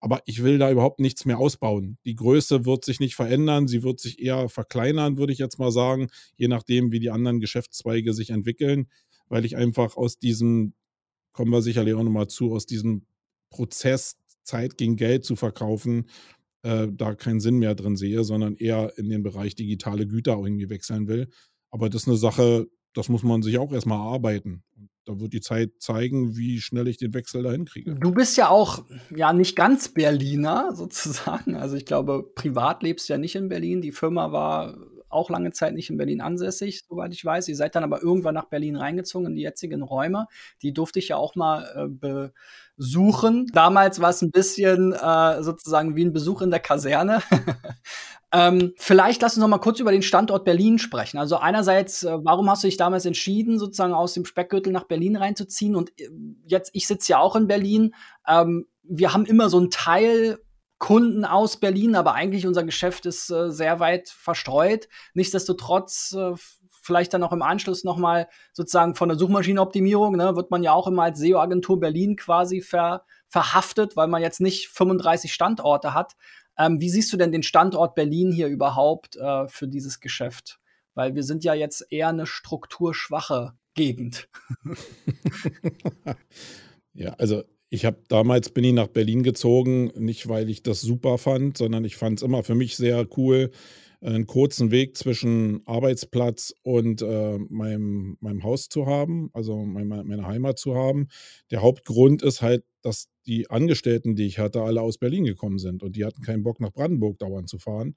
Aber 0.00 0.20
ich 0.24 0.42
will 0.42 0.58
da 0.58 0.68
überhaupt 0.68 0.98
nichts 0.98 1.26
mehr 1.26 1.38
ausbauen. 1.38 1.96
Die 2.04 2.16
Größe 2.16 2.64
wird 2.64 2.84
sich 2.84 2.98
nicht 2.98 3.14
verändern, 3.14 3.68
sie 3.68 3.84
wird 3.84 4.00
sich 4.00 4.20
eher 4.20 4.48
verkleinern, 4.48 5.16
würde 5.16 5.32
ich 5.32 5.38
jetzt 5.38 5.60
mal 5.60 5.70
sagen, 5.70 6.08
je 6.34 6.48
nachdem, 6.48 6.90
wie 6.90 6.98
die 6.98 7.10
anderen 7.10 7.38
Geschäftszweige 7.38 8.14
sich 8.14 8.30
entwickeln, 8.30 8.88
weil 9.28 9.44
ich 9.44 9.56
einfach 9.56 9.96
aus 9.96 10.18
diesem, 10.18 10.74
kommen 11.30 11.52
wir 11.52 11.62
sicherlich 11.62 11.94
auch 11.94 12.02
nochmal 12.02 12.26
zu, 12.26 12.52
aus 12.52 12.66
diesem 12.66 13.06
Prozess 13.48 14.16
Zeit 14.42 14.76
gegen 14.76 14.96
Geld 14.96 15.24
zu 15.24 15.36
verkaufen, 15.36 16.06
äh, 16.62 16.88
da 16.90 17.14
keinen 17.14 17.40
Sinn 17.40 17.58
mehr 17.58 17.74
drin 17.74 17.96
sehe, 17.96 18.24
sondern 18.24 18.56
eher 18.56 18.96
in 18.98 19.08
den 19.08 19.22
Bereich 19.22 19.54
digitale 19.54 20.06
Güter 20.06 20.38
irgendwie 20.38 20.70
wechseln 20.70 21.08
will. 21.08 21.28
Aber 21.70 21.88
das 21.88 22.02
ist 22.02 22.08
eine 22.08 22.16
Sache, 22.16 22.66
das 22.94 23.08
muss 23.08 23.22
man 23.22 23.42
sich 23.42 23.58
auch 23.58 23.72
erstmal 23.72 23.98
erarbeiten. 23.98 24.62
da 25.06 25.18
wird 25.18 25.32
die 25.32 25.40
Zeit 25.40 25.72
zeigen, 25.78 26.36
wie 26.36 26.60
schnell 26.60 26.86
ich 26.86 26.98
den 26.98 27.14
Wechsel 27.14 27.42
dahin 27.42 27.64
kriege. 27.64 27.94
Du 27.94 28.12
bist 28.12 28.36
ja 28.36 28.48
auch 28.48 28.84
ja 29.14 29.32
nicht 29.32 29.56
ganz 29.56 29.88
Berliner 29.88 30.70
sozusagen. 30.74 31.56
Also 31.56 31.76
ich 31.76 31.86
glaube, 31.86 32.30
privat 32.34 32.82
lebst 32.82 33.08
du 33.08 33.14
ja 33.14 33.18
nicht 33.18 33.34
in 33.34 33.48
Berlin. 33.48 33.80
Die 33.80 33.92
Firma 33.92 34.32
war 34.32 34.76
auch 35.10 35.30
lange 35.30 35.52
Zeit 35.52 35.74
nicht 35.74 35.90
in 35.90 35.96
Berlin 35.96 36.20
ansässig, 36.20 36.84
soweit 36.88 37.12
ich 37.12 37.24
weiß. 37.24 37.48
Ihr 37.48 37.56
seid 37.56 37.74
dann 37.74 37.84
aber 37.84 38.02
irgendwann 38.02 38.34
nach 38.34 38.46
Berlin 38.46 38.76
reingezogen 38.76 39.26
in 39.26 39.34
die 39.34 39.42
jetzigen 39.42 39.82
Räume. 39.82 40.26
Die 40.62 40.72
durfte 40.72 40.98
ich 40.98 41.08
ja 41.08 41.16
auch 41.16 41.34
mal 41.34 41.90
äh, 42.02 42.30
besuchen. 42.76 43.46
Damals 43.52 44.00
war 44.00 44.10
es 44.10 44.22
ein 44.22 44.30
bisschen 44.30 44.92
äh, 44.92 45.42
sozusagen 45.42 45.96
wie 45.96 46.04
ein 46.04 46.12
Besuch 46.12 46.42
in 46.42 46.50
der 46.50 46.60
Kaserne. 46.60 47.20
ähm, 48.32 48.72
vielleicht 48.76 49.20
lass 49.22 49.36
uns 49.36 49.42
noch 49.42 49.48
mal 49.48 49.58
kurz 49.58 49.80
über 49.80 49.92
den 49.92 50.02
Standort 50.02 50.44
Berlin 50.44 50.78
sprechen. 50.78 51.18
Also 51.18 51.36
einerseits, 51.36 52.04
äh, 52.04 52.16
warum 52.22 52.48
hast 52.48 52.62
du 52.62 52.68
dich 52.68 52.76
damals 52.76 53.04
entschieden, 53.04 53.58
sozusagen 53.58 53.94
aus 53.94 54.14
dem 54.14 54.24
Speckgürtel 54.24 54.72
nach 54.72 54.84
Berlin 54.84 55.16
reinzuziehen? 55.16 55.76
Und 55.76 55.90
äh, 56.00 56.08
jetzt, 56.46 56.70
ich 56.74 56.86
sitze 56.86 57.12
ja 57.12 57.18
auch 57.18 57.36
in 57.36 57.48
Berlin. 57.48 57.94
Ähm, 58.26 58.66
wir 58.82 59.12
haben 59.12 59.26
immer 59.26 59.50
so 59.50 59.58
einen 59.58 59.70
Teil 59.70 60.38
Kunden 60.80 61.26
aus 61.26 61.58
Berlin, 61.58 61.94
aber 61.94 62.14
eigentlich 62.14 62.46
unser 62.46 62.64
Geschäft 62.64 63.04
ist 63.04 63.30
äh, 63.30 63.50
sehr 63.50 63.80
weit 63.80 64.08
verstreut. 64.08 64.88
Nichtsdestotrotz 65.12 66.16
äh, 66.18 66.32
vielleicht 66.82 67.12
dann 67.12 67.22
auch 67.22 67.32
im 67.32 67.42
Anschluss 67.42 67.84
nochmal 67.84 68.28
sozusagen 68.54 68.94
von 68.94 69.10
der 69.10 69.18
Suchmaschinenoptimierung, 69.18 70.16
ne, 70.16 70.34
wird 70.36 70.50
man 70.50 70.62
ja 70.62 70.72
auch 70.72 70.86
immer 70.86 71.02
als 71.04 71.18
SEO-Agentur 71.18 71.78
Berlin 71.78 72.16
quasi 72.16 72.62
ver, 72.62 73.04
verhaftet, 73.28 73.94
weil 73.94 74.08
man 74.08 74.22
jetzt 74.22 74.40
nicht 74.40 74.68
35 74.68 75.32
Standorte 75.32 75.92
hat. 75.92 76.16
Ähm, 76.56 76.80
wie 76.80 76.88
siehst 76.88 77.12
du 77.12 77.18
denn 77.18 77.30
den 77.30 77.42
Standort 77.42 77.94
Berlin 77.94 78.32
hier 78.32 78.48
überhaupt 78.48 79.16
äh, 79.16 79.48
für 79.48 79.68
dieses 79.68 80.00
Geschäft? 80.00 80.60
Weil 80.94 81.14
wir 81.14 81.24
sind 81.24 81.44
ja 81.44 81.52
jetzt 81.52 81.86
eher 81.92 82.08
eine 82.08 82.24
strukturschwache 82.26 83.52
Gegend. 83.74 84.30
ja, 86.94 87.12
also 87.18 87.44
ich 87.70 87.84
habe 87.84 87.98
damals 88.08 88.50
bin 88.50 88.64
ich 88.64 88.72
nach 88.72 88.88
Berlin 88.88 89.22
gezogen, 89.22 89.92
nicht 89.96 90.28
weil 90.28 90.50
ich 90.50 90.62
das 90.62 90.80
super 90.80 91.18
fand, 91.18 91.56
sondern 91.56 91.84
ich 91.84 91.96
fand 91.96 92.18
es 92.18 92.24
immer 92.24 92.42
für 92.42 92.56
mich 92.56 92.76
sehr 92.76 93.06
cool, 93.16 93.50
einen 94.00 94.26
kurzen 94.26 94.70
Weg 94.70 94.96
zwischen 94.96 95.60
Arbeitsplatz 95.66 96.54
und 96.62 97.02
äh, 97.02 97.38
meinem, 97.48 98.16
meinem 98.20 98.42
Haus 98.42 98.68
zu 98.68 98.86
haben, 98.86 99.30
also 99.34 99.64
meine, 99.64 100.02
meine 100.04 100.26
Heimat 100.26 100.58
zu 100.58 100.74
haben. 100.74 101.08
Der 101.50 101.62
Hauptgrund 101.62 102.22
ist 102.22 102.42
halt, 102.42 102.64
dass 102.82 103.08
die 103.26 103.50
Angestellten, 103.50 104.16
die 104.16 104.26
ich 104.26 104.38
hatte, 104.38 104.62
alle 104.62 104.80
aus 104.80 104.98
Berlin 104.98 105.24
gekommen 105.24 105.58
sind 105.58 105.82
und 105.82 105.96
die 105.96 106.04
hatten 106.04 106.22
keinen 106.22 106.42
Bock 106.42 106.60
nach 106.60 106.72
Brandenburg 106.72 107.18
dauernd 107.18 107.48
zu 107.48 107.58
fahren. 107.58 107.94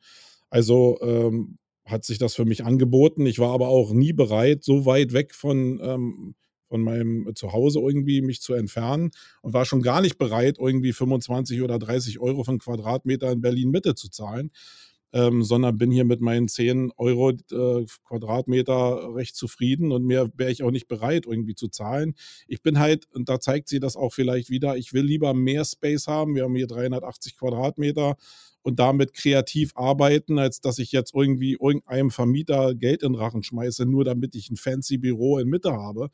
Also 0.50 1.00
ähm, 1.02 1.58
hat 1.86 2.06
sich 2.06 2.18
das 2.18 2.36
für 2.36 2.46
mich 2.46 2.64
angeboten. 2.64 3.26
Ich 3.26 3.40
war 3.40 3.52
aber 3.54 3.70
auch 3.70 3.92
nie 3.94 4.14
bereit, 4.14 4.64
so 4.64 4.86
weit 4.86 5.14
weg 5.14 5.34
von 5.34 5.80
ähm, 5.82 6.36
von 6.74 6.82
meinem 6.82 7.30
Zuhause 7.36 7.80
irgendwie 7.80 8.24
mich 8.24 8.42
zu 8.42 8.56
entfernen 8.56 9.12
und 9.44 9.54
war 9.54 9.64
schon 9.64 9.84
gar 9.84 10.02
nicht 10.02 10.18
bereit, 10.18 10.58
irgendwie 10.60 10.92
25 10.92 11.62
oder 11.62 11.78
30 11.78 12.18
Euro 12.20 12.44
einen 12.48 12.58
Quadratmeter 12.58 13.32
in 13.32 13.42
Berlin 13.42 13.70
Mitte 13.70 13.94
zu 13.94 14.10
zahlen. 14.10 14.50
ähm, 15.14 15.44
sondern 15.44 15.78
bin 15.78 15.92
hier 15.92 16.06
mit 16.06 16.22
meinen 16.22 16.48
10 16.48 16.92
Euro 16.98 17.30
äh, 17.32 17.86
Quadratmeter 18.08 19.14
recht 19.16 19.36
zufrieden 19.36 19.92
und 19.92 20.04
mehr 20.06 20.32
wäre 20.36 20.52
ich 20.52 20.64
auch 20.64 20.72
nicht 20.72 20.88
bereit, 20.88 21.28
irgendwie 21.28 21.54
zu 21.56 21.68
zahlen. 21.68 22.16
Ich 22.48 22.64
bin 22.64 22.80
halt, 22.80 23.06
und 23.14 23.30
da 23.30 23.40
zeigt 23.40 23.70
sie 23.70 23.80
das 23.80 23.96
auch 23.96 24.12
vielleicht 24.12 24.50
wieder, 24.50 24.76
ich 24.78 24.94
will 24.94 25.06
lieber 25.06 25.36
mehr 25.36 25.66
Space 25.66 26.08
haben. 26.08 26.34
Wir 26.36 26.44
haben 26.44 26.56
hier 26.56 26.68
380 26.68 27.38
Quadratmeter 27.38 28.16
und 28.64 28.80
damit 28.80 29.14
kreativ 29.14 29.72
arbeiten, 29.76 30.40
als 30.40 30.62
dass 30.62 30.80
ich 30.80 30.92
jetzt 30.92 31.14
irgendwie 31.14 31.58
irgendeinem 31.62 32.10
Vermieter 32.10 32.74
Geld 32.74 33.04
in 33.04 33.14
den 33.14 33.20
Rachen 33.22 33.44
schmeiße, 33.44 33.86
nur 33.86 34.06
damit 34.06 34.36
ich 34.36 34.50
ein 34.50 34.56
fancy 34.56 34.98
Büro 34.98 35.38
in 35.38 35.50
Mitte 35.50 35.74
habe. 35.74 36.10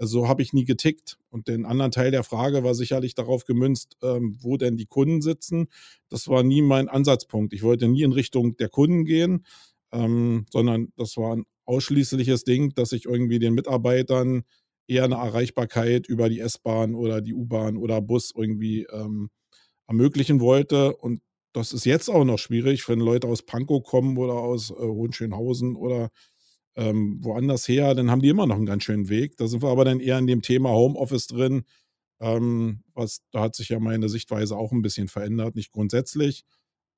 Also 0.00 0.20
so 0.20 0.28
habe 0.28 0.40
ich 0.40 0.54
nie 0.54 0.64
getickt. 0.64 1.18
Und 1.28 1.46
den 1.46 1.66
anderen 1.66 1.92
Teil 1.92 2.10
der 2.10 2.24
Frage 2.24 2.64
war 2.64 2.74
sicherlich 2.74 3.14
darauf 3.14 3.44
gemünzt, 3.44 3.98
ähm, 4.02 4.38
wo 4.40 4.56
denn 4.56 4.78
die 4.78 4.86
Kunden 4.86 5.20
sitzen. 5.20 5.68
Das 6.08 6.26
war 6.26 6.42
nie 6.42 6.62
mein 6.62 6.88
Ansatzpunkt. 6.88 7.52
Ich 7.52 7.62
wollte 7.62 7.86
nie 7.86 8.02
in 8.02 8.12
Richtung 8.12 8.56
der 8.56 8.70
Kunden 8.70 9.04
gehen, 9.04 9.44
ähm, 9.92 10.46
sondern 10.50 10.90
das 10.96 11.18
war 11.18 11.36
ein 11.36 11.44
ausschließliches 11.66 12.44
Ding, 12.44 12.72
dass 12.74 12.92
ich 12.92 13.04
irgendwie 13.04 13.38
den 13.38 13.52
Mitarbeitern 13.52 14.44
eher 14.88 15.04
eine 15.04 15.16
Erreichbarkeit 15.16 16.08
über 16.08 16.30
die 16.30 16.40
S-Bahn 16.40 16.94
oder 16.94 17.20
die 17.20 17.34
U-Bahn 17.34 17.76
oder 17.76 18.00
Bus 18.00 18.32
irgendwie 18.34 18.86
ähm, 18.90 19.28
ermöglichen 19.86 20.40
wollte. 20.40 20.96
Und 20.96 21.20
das 21.52 21.74
ist 21.74 21.84
jetzt 21.84 22.08
auch 22.08 22.24
noch 22.24 22.38
schwierig, 22.38 22.88
wenn 22.88 23.00
Leute 23.00 23.28
aus 23.28 23.42
Pankow 23.42 23.84
kommen 23.84 24.16
oder 24.16 24.32
aus 24.32 24.70
äh, 24.70 24.76
Hohenschönhausen 24.76 25.76
oder 25.76 26.08
ähm, 26.76 27.18
woanders 27.22 27.68
her, 27.68 27.94
dann 27.94 28.10
haben 28.10 28.22
die 28.22 28.28
immer 28.28 28.46
noch 28.46 28.56
einen 28.56 28.66
ganz 28.66 28.84
schönen 28.84 29.08
Weg. 29.08 29.36
Da 29.36 29.46
sind 29.46 29.62
wir 29.62 29.70
aber 29.70 29.84
dann 29.84 30.00
eher 30.00 30.18
in 30.18 30.26
dem 30.26 30.42
Thema 30.42 30.70
Homeoffice 30.70 31.26
drin. 31.26 31.64
Ähm, 32.20 32.82
was, 32.94 33.22
da 33.32 33.42
hat 33.42 33.54
sich 33.56 33.70
ja 33.70 33.80
meine 33.80 34.08
Sichtweise 34.08 34.56
auch 34.56 34.72
ein 34.72 34.82
bisschen 34.82 35.08
verändert, 35.08 35.56
nicht 35.56 35.72
grundsätzlich, 35.72 36.44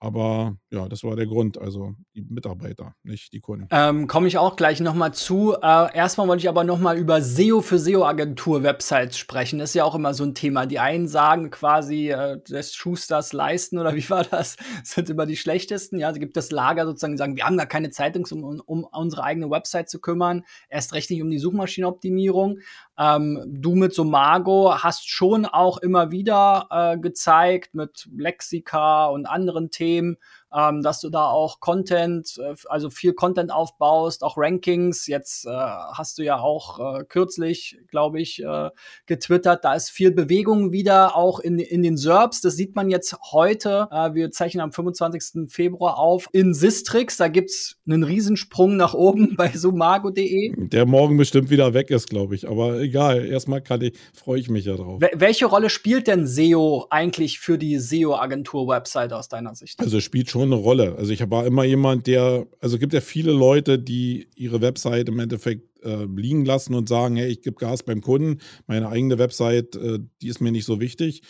aber 0.03 0.57
ja, 0.73 0.89
das 0.89 1.05
war 1.05 1.15
der 1.15 1.27
Grund. 1.27 1.59
Also 1.59 1.95
die 2.17 2.23
Mitarbeiter, 2.23 2.97
nicht 3.05 3.33
die 3.33 3.39
Kunden. 3.39 3.69
Ähm, 3.71 4.09
Komme 4.09 4.27
ich 4.27 4.37
auch 4.37 4.57
gleich 4.57 4.81
nochmal 4.81 5.15
zu. 5.15 5.55
Äh, 5.55 5.97
erstmal 5.97 6.27
wollte 6.27 6.41
ich 6.41 6.49
aber 6.49 6.65
nochmal 6.65 6.99
über 6.99 7.23
SEO 7.23 7.61
für 7.61 7.79
SEO-Agentur-Websites 7.79 9.17
sprechen. 9.17 9.61
Das 9.61 9.71
ist 9.71 9.75
ja 9.75 9.85
auch 9.85 9.95
immer 9.95 10.13
so 10.13 10.25
ein 10.25 10.35
Thema. 10.35 10.67
Die 10.67 10.81
einen 10.81 11.07
sagen 11.07 11.51
quasi, 11.51 12.11
äh, 12.11 12.43
des 12.43 12.75
Schusters 12.75 13.33
leisten 13.33 13.79
oder 13.79 13.95
wie 13.95 14.11
war 14.11 14.25
das? 14.25 14.57
sind 14.83 15.09
immer 15.09 15.25
die 15.25 15.37
schlechtesten. 15.37 16.01
Ja, 16.01 16.09
also 16.09 16.19
gibt 16.19 16.37
das 16.37 16.51
Lager 16.51 16.85
sozusagen, 16.85 17.13
die 17.13 17.19
sagen, 17.19 17.37
wir 17.37 17.45
haben 17.45 17.57
gar 17.57 17.67
keine 17.67 17.91
Zeit, 17.91 18.17
um, 18.33 18.61
um 18.67 18.85
unsere 18.85 19.23
eigene 19.23 19.51
Website 19.51 19.89
zu 19.89 20.01
kümmern. 20.01 20.43
Erst 20.69 20.95
recht 20.95 21.11
nicht 21.11 21.23
um 21.23 21.31
die 21.31 21.39
Suchmaschinenoptimierung. 21.39 22.59
Ähm, 22.99 23.43
du 23.47 23.75
mit 23.75 23.95
Somago 23.95 24.75
hast 24.79 25.09
schon 25.09 25.47
auch 25.47 25.79
immer 25.79 26.11
wieder 26.11 26.67
äh, 26.71 26.99
gezeigt 26.99 27.75
mit 27.75 28.09
Lexika 28.15 29.07
und 29.07 29.27
anderen 29.27 29.71
Themen, 29.71 29.92
Problem 29.93 30.17
ähm, 30.55 30.83
dass 30.83 31.01
du 31.01 31.11
da 31.11 31.27
auch 31.27 31.61
Content, 31.61 32.39
äh, 32.39 32.55
also 32.69 32.91
viel 32.91 33.13
Content 33.13 33.53
aufbaust, 33.53 34.23
auch 34.23 34.37
Rankings. 34.37 35.07
Jetzt 35.07 35.47
äh, 35.47 35.51
hast 35.51 36.19
du 36.19 36.23
ja 36.23 36.39
auch 36.39 37.01
äh, 37.01 37.05
kürzlich, 37.05 37.79
glaube 37.89 38.21
ich, 38.21 38.43
äh, 38.43 38.71
getwittert, 39.07 39.65
da 39.65 39.75
ist 39.75 39.91
viel 39.91 40.11
Bewegung 40.11 40.73
wieder 40.73 41.17
auch 41.17 41.41
in, 41.41 41.59
in 41.59 41.83
den 41.83 41.97
SERPs. 41.97 42.41
Das 42.41 42.57
sieht 42.57 42.75
man 42.75 42.91
jetzt 42.91 43.17
heute. 43.33 43.89
Äh, 43.91 44.15
wir 44.15 44.31
zeichnen 44.31 44.63
am 44.63 44.73
25. 44.73 45.51
Februar 45.51 45.99
auf 45.99 46.29
in 46.33 46.55
Sistrix. 46.55 47.17
Da 47.17 47.29
gibt's 47.29 47.77
einen 47.87 48.03
Riesensprung 48.03 48.77
nach 48.77 48.95
oben 48.95 49.35
bei 49.37 49.51
sumago.de. 49.53 50.55
Der 50.57 50.87
morgen 50.87 51.17
bestimmt 51.17 51.51
wieder 51.51 51.75
weg 51.75 51.91
ist, 51.91 52.09
glaube 52.09 52.35
ich. 52.35 52.49
Aber 52.49 52.81
egal, 52.81 53.25
erstmal 53.27 53.63
kann 53.63 53.81
ich, 53.81 53.99
freue 54.15 54.39
ich 54.39 54.51
mich 54.51 54.67
ja 54.67 54.77
drauf. 54.77 55.01
welche 55.15 55.47
Rolle 55.47 55.71
spielt 55.71 56.07
denn 56.07 56.27
SEO 56.27 56.87
eigentlich 56.91 57.39
für 57.39 57.59
die 57.59 57.79
SEO-Agentur-Website 57.79 59.13
aus 59.13 59.29
deiner 59.29 59.55
Sicht? 59.55 59.81
Also 59.81 60.01
spielt 60.01 60.31
schon 60.31 60.42
eine 60.43 60.55
Rolle. 60.55 60.97
Also 60.97 61.13
ich 61.13 61.29
war 61.31 61.47
immer 61.47 61.65
jemand, 61.65 62.07
der, 62.07 62.47
also 62.61 62.79
gibt 62.79 62.93
ja 62.93 63.01
viele 63.01 63.33
Leute, 63.33 63.79
die 63.79 64.29
ihre 64.35 64.61
Website 64.61 65.09
im 65.09 65.19
Endeffekt 65.19 65.85
äh, 65.85 66.05
liegen 66.05 66.45
lassen 66.45 66.75
und 66.75 66.89
sagen, 66.89 67.17
hey, 67.17 67.29
ich 67.29 67.43
gebe 67.43 67.57
Gas 67.57 67.83
beim 67.83 68.01
Kunden, 68.01 68.41
meine 68.67 68.89
eigene 68.89 69.19
Website, 69.19 69.77
äh, 69.77 69.99
die 70.21 70.29
ist 70.29 70.41
mir 70.41 70.53
nicht 70.53 70.65
so 70.65 70.81
wichtig. 70.81 71.23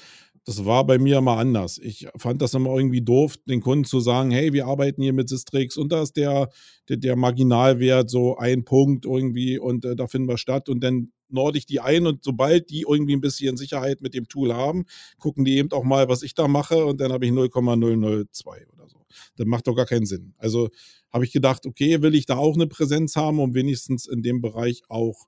Das 0.45 0.64
war 0.64 0.85
bei 0.85 0.99
mir 0.99 1.19
immer 1.19 1.37
anders. 1.38 1.78
Ich 1.78 2.09
fand 2.16 2.42
das 2.42 2.54
immer 2.54 2.75
irgendwie 2.75 3.00
doof, 3.00 3.37
den 3.47 3.61
Kunden 3.61 3.85
zu 3.85 4.00
sagen, 4.00 4.33
hey, 4.33 4.52
wir 4.52 4.66
arbeiten 4.66 5.00
hier 5.00 5.12
mit 5.12 5.28
Sistrix 5.28 5.76
und 5.76 5.92
da 5.92 6.02
ist 6.02 6.16
der, 6.16 6.49
der, 6.88 6.97
der 6.97 7.14
Marginalwert 7.14 8.11
so 8.11 8.37
ein 8.37 8.64
Punkt 8.64 9.04
irgendwie 9.04 9.59
und 9.59 9.85
äh, 9.85 9.95
da 9.95 10.09
finden 10.09 10.28
wir 10.28 10.38
statt 10.38 10.69
und 10.69 10.83
dann 10.83 11.12
norde 11.33 11.59
ich 11.59 11.66
die 11.66 11.81
ein 11.81 12.07
und 12.07 12.25
sobald 12.25 12.71
die 12.71 12.85
irgendwie 12.88 13.14
ein 13.14 13.21
bisschen 13.21 13.57
Sicherheit 13.57 14.00
mit 14.02 14.14
dem 14.14 14.28
Tool 14.28 14.52
haben, 14.52 14.85
gucken 15.19 15.45
die 15.45 15.57
eben 15.57 15.71
auch 15.73 15.85
mal, 15.85 16.09
was 16.09 16.23
ich 16.23 16.35
da 16.35 16.49
mache 16.49 16.85
und 16.85 17.00
dann 17.00 17.12
habe 17.12 17.25
ich 17.25 17.33
0,002 17.33 18.66
oder 18.66 18.66
so. 18.72 18.72
Das 19.37 19.47
macht 19.47 19.66
doch 19.66 19.75
gar 19.75 19.87
keinen 19.87 20.07
Sinn. 20.07 20.35
Also 20.38 20.71
habe 21.12 21.25
ich 21.25 21.33
gedacht, 21.33 21.66
okay, 21.66 22.02
will 22.02 22.14
ich 22.14 22.26
da 22.26 22.37
auch 22.37 22.54
eine 22.54 22.66
Präsenz 22.66 23.16
haben, 23.16 23.38
um 23.38 23.54
wenigstens 23.54 24.07
in 24.07 24.23
dem 24.23 24.40
Bereich 24.40 24.83
auch 24.88 25.26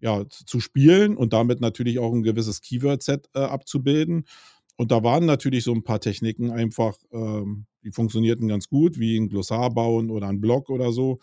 ja, 0.00 0.24
zu 0.28 0.60
spielen 0.60 1.16
und 1.16 1.32
damit 1.32 1.60
natürlich 1.60 1.98
auch 1.98 2.12
ein 2.12 2.24
gewisses 2.24 2.60
Keyword-Set 2.60 3.28
äh, 3.34 3.40
abzubilden. 3.40 4.24
Und 4.76 4.90
da 4.90 5.04
waren 5.04 5.26
natürlich 5.26 5.64
so 5.64 5.72
ein 5.72 5.84
paar 5.84 6.00
Techniken 6.00 6.50
einfach, 6.50 6.96
ähm, 7.12 7.66
die 7.84 7.92
funktionierten 7.92 8.48
ganz 8.48 8.68
gut, 8.68 8.98
wie 8.98 9.16
ein 9.16 9.28
Glossar 9.28 9.72
bauen 9.72 10.10
oder 10.10 10.28
ein 10.28 10.40
Blog 10.40 10.70
oder 10.70 10.92
so. 10.92 11.20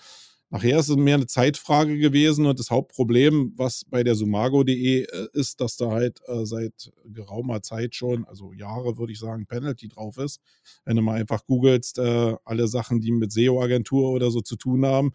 Nachher 0.51 0.79
ist 0.79 0.89
es 0.89 0.95
mehr 0.95 1.15
eine 1.15 1.27
Zeitfrage 1.27 1.97
gewesen 1.99 2.47
und 2.47 2.59
das 2.59 2.71
Hauptproblem, 2.71 3.53
was 3.55 3.85
bei 3.85 4.03
der 4.03 4.15
sumago.de 4.15 5.03
äh, 5.03 5.27
ist, 5.33 5.61
dass 5.61 5.77
da 5.77 5.91
halt 5.91 6.19
äh, 6.27 6.43
seit 6.45 6.91
geraumer 7.05 7.61
Zeit 7.61 7.93
schon, 7.93 8.25
also 8.25 8.51
Jahre 8.53 8.97
würde 8.97 9.13
ich 9.13 9.19
sagen, 9.19 9.45
Penalty 9.45 9.89
drauf 9.89 10.17
ist. 10.17 10.41
Wenn 10.85 10.95
du 10.95 11.03
mal 11.03 11.19
einfach 11.19 11.45
googelst, 11.45 11.99
äh, 11.99 12.35
alle 12.45 12.67
Sachen, 12.67 12.99
die 12.99 13.11
mit 13.11 13.31
SEO-Agentur 13.31 14.09
oder 14.09 14.31
so 14.31 14.41
zu 14.41 14.55
tun 14.55 14.85
haben, 14.85 15.13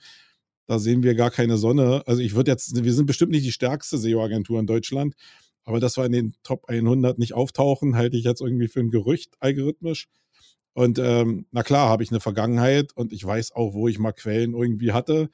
da 0.67 0.79
sehen 0.79 1.03
wir 1.03 1.17
gar 1.17 1.33
keine 1.33 1.57
Sonne. 1.57 2.05
Also 2.07 2.23
ich 2.23 2.35
würde 2.37 2.53
jetzt, 2.53 2.85
wir 2.85 2.95
sind 2.95 3.07
bestimmt 3.07 3.33
nicht 3.33 3.45
die 3.45 3.53
stärkste 3.53 3.99
SEO-Agentur 3.99 4.61
in 4.61 4.67
Deutschland, 4.67 5.15
aber 5.65 5.81
dass 5.81 5.97
wir 5.97 6.05
in 6.05 6.13
den 6.13 6.35
Top 6.45 6.69
100 6.69 7.19
nicht 7.19 7.35
auftauchen, 7.35 7.97
halte 7.97 8.17
ich 8.17 8.25
jetzt 8.25 8.41
irgendwie 8.41 8.69
für 8.69 8.81
ein 8.81 8.91
Gerücht 8.91 9.35
algorithmisch. 9.41 10.07
Und 10.75 10.99
ähm, 10.99 11.47
na 11.53 11.63
klar, 11.63 11.89
habe 11.89 12.03
ich 12.03 12.11
eine 12.11 12.21
Vergangenheit 12.21 12.93
und 12.97 13.13
ich 13.13 13.25
weiß 13.25 13.53
auch, 13.53 13.75
wo 13.75 13.89
ich 13.89 13.99
mal 13.99 14.13
Quellen 14.13 14.55
irgendwie 14.55 14.93
hatte. 14.93 15.31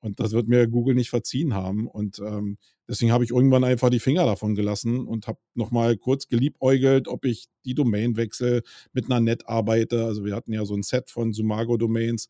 Und 0.00 0.20
das 0.20 0.32
wird 0.32 0.48
mir 0.48 0.68
Google 0.68 0.94
nicht 0.94 1.08
verziehen 1.08 1.54
haben. 1.54 1.88
Und 1.88 2.18
ähm, 2.18 2.58
deswegen 2.86 3.10
habe 3.10 3.24
ich 3.24 3.30
irgendwann 3.30 3.64
einfach 3.64 3.88
die 3.88 4.00
Finger 4.00 4.26
davon 4.26 4.54
gelassen 4.54 5.06
und 5.06 5.26
habe 5.26 5.38
nochmal 5.54 5.96
kurz 5.96 6.28
geliebäugelt, 6.28 7.08
ob 7.08 7.24
ich 7.24 7.46
die 7.64 7.74
Domain 7.74 8.16
wechsle, 8.16 8.62
mit 8.92 9.06
einer 9.06 9.20
Net 9.20 9.48
arbeite. 9.48 10.04
Also 10.04 10.24
wir 10.26 10.36
hatten 10.36 10.52
ja 10.52 10.66
so 10.66 10.74
ein 10.74 10.82
Set 10.82 11.08
von 11.08 11.32
Sumago-Domains. 11.32 12.28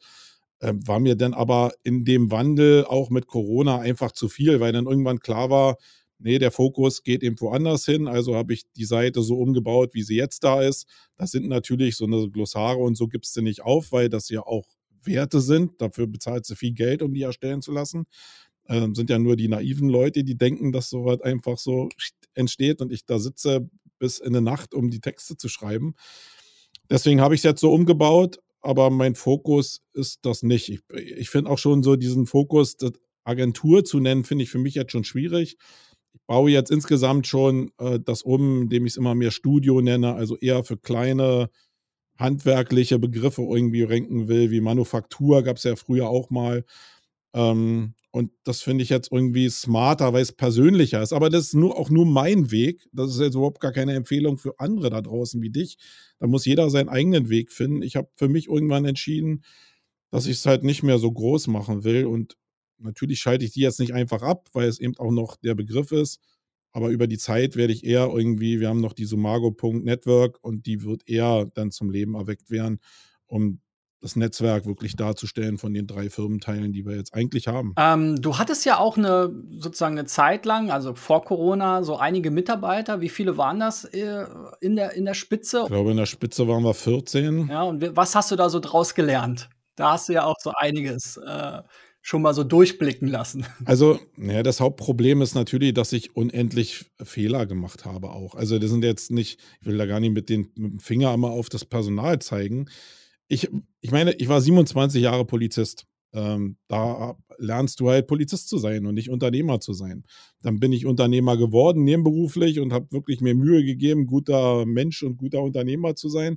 Ähm, 0.61 0.87
war 0.87 1.01
mir 1.01 1.17
dann 1.17 1.35
aber 1.35 1.73
in 1.83 2.05
dem 2.05 2.31
Wandel 2.31 2.85
auch 2.85 3.11
mit 3.11 3.27
Corona 3.27 3.81
einfach 3.81 4.13
zu 4.13 4.29
viel, 4.29 4.61
weil 4.61 4.73
dann 4.73 4.87
irgendwann 4.87 5.19
klar 5.19 5.51
war, 5.51 5.77
nee, 6.19 6.39
der 6.39 6.51
Fokus 6.51 7.03
geht 7.03 7.23
eben 7.23 7.41
woanders 7.41 7.85
hin. 7.85 8.09
Also 8.09 8.35
habe 8.35 8.55
ich 8.55 8.65
die 8.77 8.85
Seite 8.85 9.23
so 9.23 9.39
umgebaut, 9.39 9.95
wie 9.95 10.03
sie 10.03 10.17
jetzt 10.17 10.45
da 10.45 10.63
ist. 10.63 10.87
Das 11.17 11.31
sind 11.31 11.49
natürlich 11.49 11.97
so 11.97 12.07
eine 12.07 12.29
Glossare 12.31 12.79
und 12.79 12.97
so 12.97 13.09
gibst 13.09 13.37
du 13.37 13.43
nicht 13.43 13.63
auf, 13.63 13.93
weil 13.93 14.09
das 14.09 14.29
ja 14.29 14.41
auch 14.41 14.65
Werte 15.03 15.41
sind. 15.41 15.81
Dafür 15.81 16.07
bezahlt 16.07 16.47
sie 16.47 16.57
viel 16.57 16.73
Geld, 16.73 17.03
um 17.03 17.13
die 17.13 17.23
erstellen 17.23 17.63
zu 17.63 17.73
lassen. 17.73 18.07
Ähm, 18.67 18.95
sind 18.95 19.11
ja 19.11 19.19
nur 19.19 19.37
die 19.37 19.49
naiven 19.49 19.89
Leute, 19.89 20.25
die 20.25 20.37
denken, 20.37 20.73
dass 20.73 20.89
sowas 20.89 21.21
einfach 21.21 21.59
so 21.59 21.89
entsteht 22.35 22.81
und 22.81 22.93
ich 22.93 23.05
da 23.05 23.19
sitze 23.19 23.69
bis 23.99 24.19
in 24.19 24.33
der 24.33 24.43
Nacht, 24.43 24.75
um 24.75 24.91
die 24.91 25.01
Texte 25.01 25.37
zu 25.37 25.49
schreiben. 25.49 25.95
Deswegen 26.91 27.21
habe 27.21 27.35
ich 27.35 27.41
es 27.41 27.45
jetzt 27.45 27.61
so 27.61 27.73
umgebaut, 27.73 28.39
aber 28.61 28.91
mein 28.91 29.15
Fokus 29.15 29.83
ist 29.93 30.21
das 30.23 30.43
nicht. 30.43 30.71
Ich, 30.71 30.81
ich 30.95 31.31
finde 31.31 31.51
auch 31.51 31.59
schon 31.59 31.83
so 31.83 31.97
diesen 31.97 32.27
Fokus, 32.27 32.77
Agentur 33.25 33.85
zu 33.85 34.01
nennen, 34.01 34.25
finde 34.25 34.45
ich 34.45 34.51
für 34.51 34.59
mich 34.59 34.75
jetzt 34.75 34.93
schon 34.93 35.05
schwierig 35.05 35.57
baue 36.27 36.51
jetzt 36.51 36.71
insgesamt 36.71 37.27
schon 37.27 37.71
äh, 37.79 38.01
das 38.01 38.23
um, 38.23 38.63
indem 38.63 38.87
ich 38.87 38.93
es 38.93 38.97
immer 38.97 39.15
mehr 39.15 39.31
Studio 39.31 39.81
nenne, 39.81 40.15
also 40.15 40.37
eher 40.37 40.65
für 40.65 40.77
kleine 40.77 41.51
handwerkliche 42.19 42.99
Begriffe 42.99 43.43
irgendwie 43.43 43.83
ranken 43.83 44.29
will, 44.29 44.51
wie 44.51 44.61
Manufaktur 44.61 45.43
gab 45.43 45.57
es 45.57 45.65
ja 45.65 45.77
früher 45.77 46.09
auch 46.09 46.31
mal. 46.31 46.65
Ähm, 47.35 47.95
und 48.13 48.31
das 48.45 48.63
finde 48.63 48.85
ich 48.85 48.91
jetzt 48.91 49.11
irgendwie 49.11 49.49
smarter, 49.51 50.13
weil 50.13 50.23
es 50.23 50.31
persönlicher 50.31 51.03
ist. 51.03 51.13
Aber 51.13 51.31
das 51.31 51.47
ist 51.47 51.55
nur, 51.55 51.77
auch 51.77 51.91
nur 51.91 52.07
mein 52.07 52.53
Weg. 52.53 52.87
Das 52.93 53.11
ist 53.11 53.21
jetzt 53.21 53.35
überhaupt 53.35 53.61
gar 53.61 53.73
keine 53.73 53.95
Empfehlung 53.95 54.39
für 54.39 54.61
andere 54.61 54.89
da 54.91 55.01
draußen 55.01 55.43
wie 55.43 55.51
dich. 55.51 55.79
Da 56.21 56.29
muss 56.29 56.45
jeder 56.45 56.71
seinen 56.71 56.89
eigenen 56.89 57.29
Weg 57.29 57.51
finden. 57.51 57.83
Ich 57.83 57.97
habe 57.97 58.09
für 58.15 58.29
mich 58.29 58.47
irgendwann 58.49 58.85
entschieden, 58.85 59.43
dass 60.13 60.27
ich 60.27 60.37
es 60.37 60.47
halt 60.47 60.63
nicht 60.63 60.85
mehr 60.85 61.01
so 61.01 61.11
groß 61.11 61.49
machen 61.49 61.83
will 61.83 62.07
und 62.07 62.37
Natürlich 62.85 63.21
schalte 63.21 63.45
ich 63.45 63.53
die 63.53 63.61
jetzt 63.61 63.81
nicht 63.81 63.93
einfach 63.93 64.23
ab, 64.23 64.49
weil 64.53 64.69
es 64.69 64.79
eben 64.79 64.97
auch 64.99 65.11
noch 65.11 65.37
der 65.37 65.55
Begriff 65.55 65.93
ist. 65.93 66.21
Aber 66.73 66.89
über 66.89 67.07
die 67.07 67.19
Zeit 67.19 67.55
werde 67.55 67.73
ich 67.73 67.85
eher 67.85 68.09
irgendwie, 68.13 68.59
wir 68.59 68.69
haben 68.69 68.81
noch 68.81 68.95
die 68.95 69.05
Sumago.network 69.05 70.39
und 70.43 70.67
die 70.67 70.83
wird 70.83 71.09
eher 71.09 71.47
dann 71.55 71.71
zum 71.71 71.91
Leben 71.91 72.15
erweckt 72.15 72.51
werden, 72.51 72.81
um 73.27 73.61
das 74.05 74.17
Netzwerk 74.17 74.67
wirklich 74.67 74.97
darzustellen 74.97 75.57
von 75.57 75.73
den 75.73 75.87
drei 75.87 76.11
Firmenteilen, 76.11 76.73
die 76.73 76.85
wir 76.85 76.95
jetzt 76.95 77.15
eigentlich 77.15 77.49
haben. 77.49 77.75
Ähm, 77.79 78.21
du 78.21 78.39
hattest 78.39 78.67
ja 78.67 78.79
auch 78.79 78.99
eine 78.99 79.33
sozusagen 79.57 79.99
eine 79.99 80.07
Zeit 80.07 80.45
lang, 80.45 80.71
also 80.71 80.95
vor 80.95 81.25
Corona, 81.25 81.83
so 81.83 81.97
einige 81.97 82.31
Mitarbeiter. 82.31 83.01
Wie 83.01 83.09
viele 83.09 83.39
waren 83.39 83.61
das 83.61 83.85
äh, 83.85 84.27
in, 84.61 84.77
der, 84.77 84.93
in 84.93 85.07
der 85.07 85.15
Spitze? 85.15 85.63
Ich 85.63 85.69
glaube, 85.69 85.93
in 85.93 85.97
der 85.97 86.07
Spitze 86.07 86.47
waren 86.47 86.63
wir 86.63 86.75
14. 86.75 87.49
Ja, 87.49 87.63
und 87.63 87.97
was 87.97 88.15
hast 88.15 88.31
du 88.31 88.37
da 88.37 88.51
so 88.51 88.61
draus 88.61 88.95
gelernt? 88.95 89.49
Da 89.75 89.93
hast 89.93 90.09
du 90.09 90.13
ja 90.13 90.25
auch 90.25 90.37
so 90.39 90.53
einiges 90.55 91.17
äh, 91.17 91.63
schon 92.07 92.21
mal 92.21 92.35
so 92.35 92.45
durchblicken 92.45 93.09
lassen. 93.09 93.47
Also, 93.65 93.99
ja, 94.19 94.43
das 94.43 94.61
Hauptproblem 94.61 95.23
ist 95.23 95.35
natürlich, 95.35 95.73
dass 95.73 95.93
ich 95.95 96.15
unendlich 96.15 96.85
Fehler 97.03 97.47
gemacht 97.47 97.87
habe 97.87 98.11
auch. 98.11 98.35
Also, 98.35 98.59
das 98.59 98.71
sind 98.71 98.85
jetzt 98.85 99.11
nicht 99.11 99.41
ich 99.61 99.67
will 99.67 99.79
da 99.79 99.87
gar 99.87 99.99
nicht 99.99 100.13
mit, 100.13 100.29
den, 100.29 100.49
mit 100.55 100.73
dem 100.73 100.79
Finger 100.79 101.15
immer 101.15 101.31
auf 101.31 101.49
das 101.49 101.65
Personal 101.65 102.19
zeigen. 102.19 102.67
Ich, 103.29 103.49
ich 103.81 103.91
meine, 103.91 104.13
ich 104.13 104.29
war 104.29 104.43
27 104.43 105.03
Jahre 105.03 105.25
Polizist. 105.25 105.87
Ähm, 106.13 106.59
da 106.69 107.17
lernst 107.39 107.81
du 107.81 107.89
halt 107.89 108.07
Polizist 108.07 108.51
zu 108.51 108.59
sein 108.59 108.85
und 108.85 108.95
nicht 108.95 109.09
Unternehmer 109.09 109.61
zu 109.61 109.73
sein. 109.73 110.05
Dann 110.43 110.61
bin 110.61 110.73
ich 110.73 110.85
Unternehmer 110.85 111.39
geworden, 111.39 111.85
nebenberuflich 111.85 112.61
und 112.61 112.75
habe 112.75 112.93
wirklich 112.93 113.23
mir 113.23 113.35
Mühe 113.35 113.65
gegeben, 113.65 114.07
guter 114.07 114.67
Mensch 114.67 115.03
und 115.03 115.17
guter 115.17 115.41
Unternehmer 115.41 115.97
zu 115.97 116.11
sein 116.11 116.37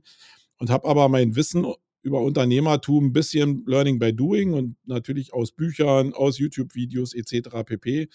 und 0.57 0.69
habe 0.69 0.87
aber 0.87 1.09
mein 1.09 1.35
Wissen 1.35 1.65
über 2.07 2.21
Unternehmertum 2.21 3.07
ein 3.07 3.13
bisschen 3.13 3.63
Learning 3.67 3.99
by 3.99 4.13
Doing 4.13 4.53
und 4.53 4.75
natürlich 4.85 5.33
aus 5.33 5.51
Büchern, 5.51 6.13
aus 6.13 6.39
YouTube-Videos 6.39 7.13
etc. 7.13 7.63
pp. 7.65 8.07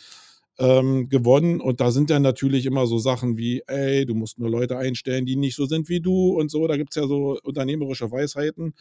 Ähm, 0.59 1.09
gewonnen. 1.09 1.61
Und 1.61 1.81
da 1.81 1.91
sind 1.91 2.11
dann 2.11 2.23
natürlich 2.23 2.67
immer 2.67 2.87
so 2.87 2.99
Sachen 2.99 3.39
wie, 3.39 3.63
ey, 3.67 4.05
du 4.05 4.15
musst 4.15 4.39
nur 4.39 4.51
Leute 4.51 4.77
einstellen, 4.77 5.25
die 5.25 5.37
nicht 5.37 5.57
so 5.57 5.67
sind 5.67 5.89
wie 5.89 6.01
du 6.01 6.39
und 6.39 6.51
so. 6.51 6.67
Da 6.67 6.77
gibt 6.77 6.91
es 6.91 7.01
ja 7.01 7.07
so 7.07 7.39
unternehmerische 7.43 8.11
Weisheiten. 8.11 8.75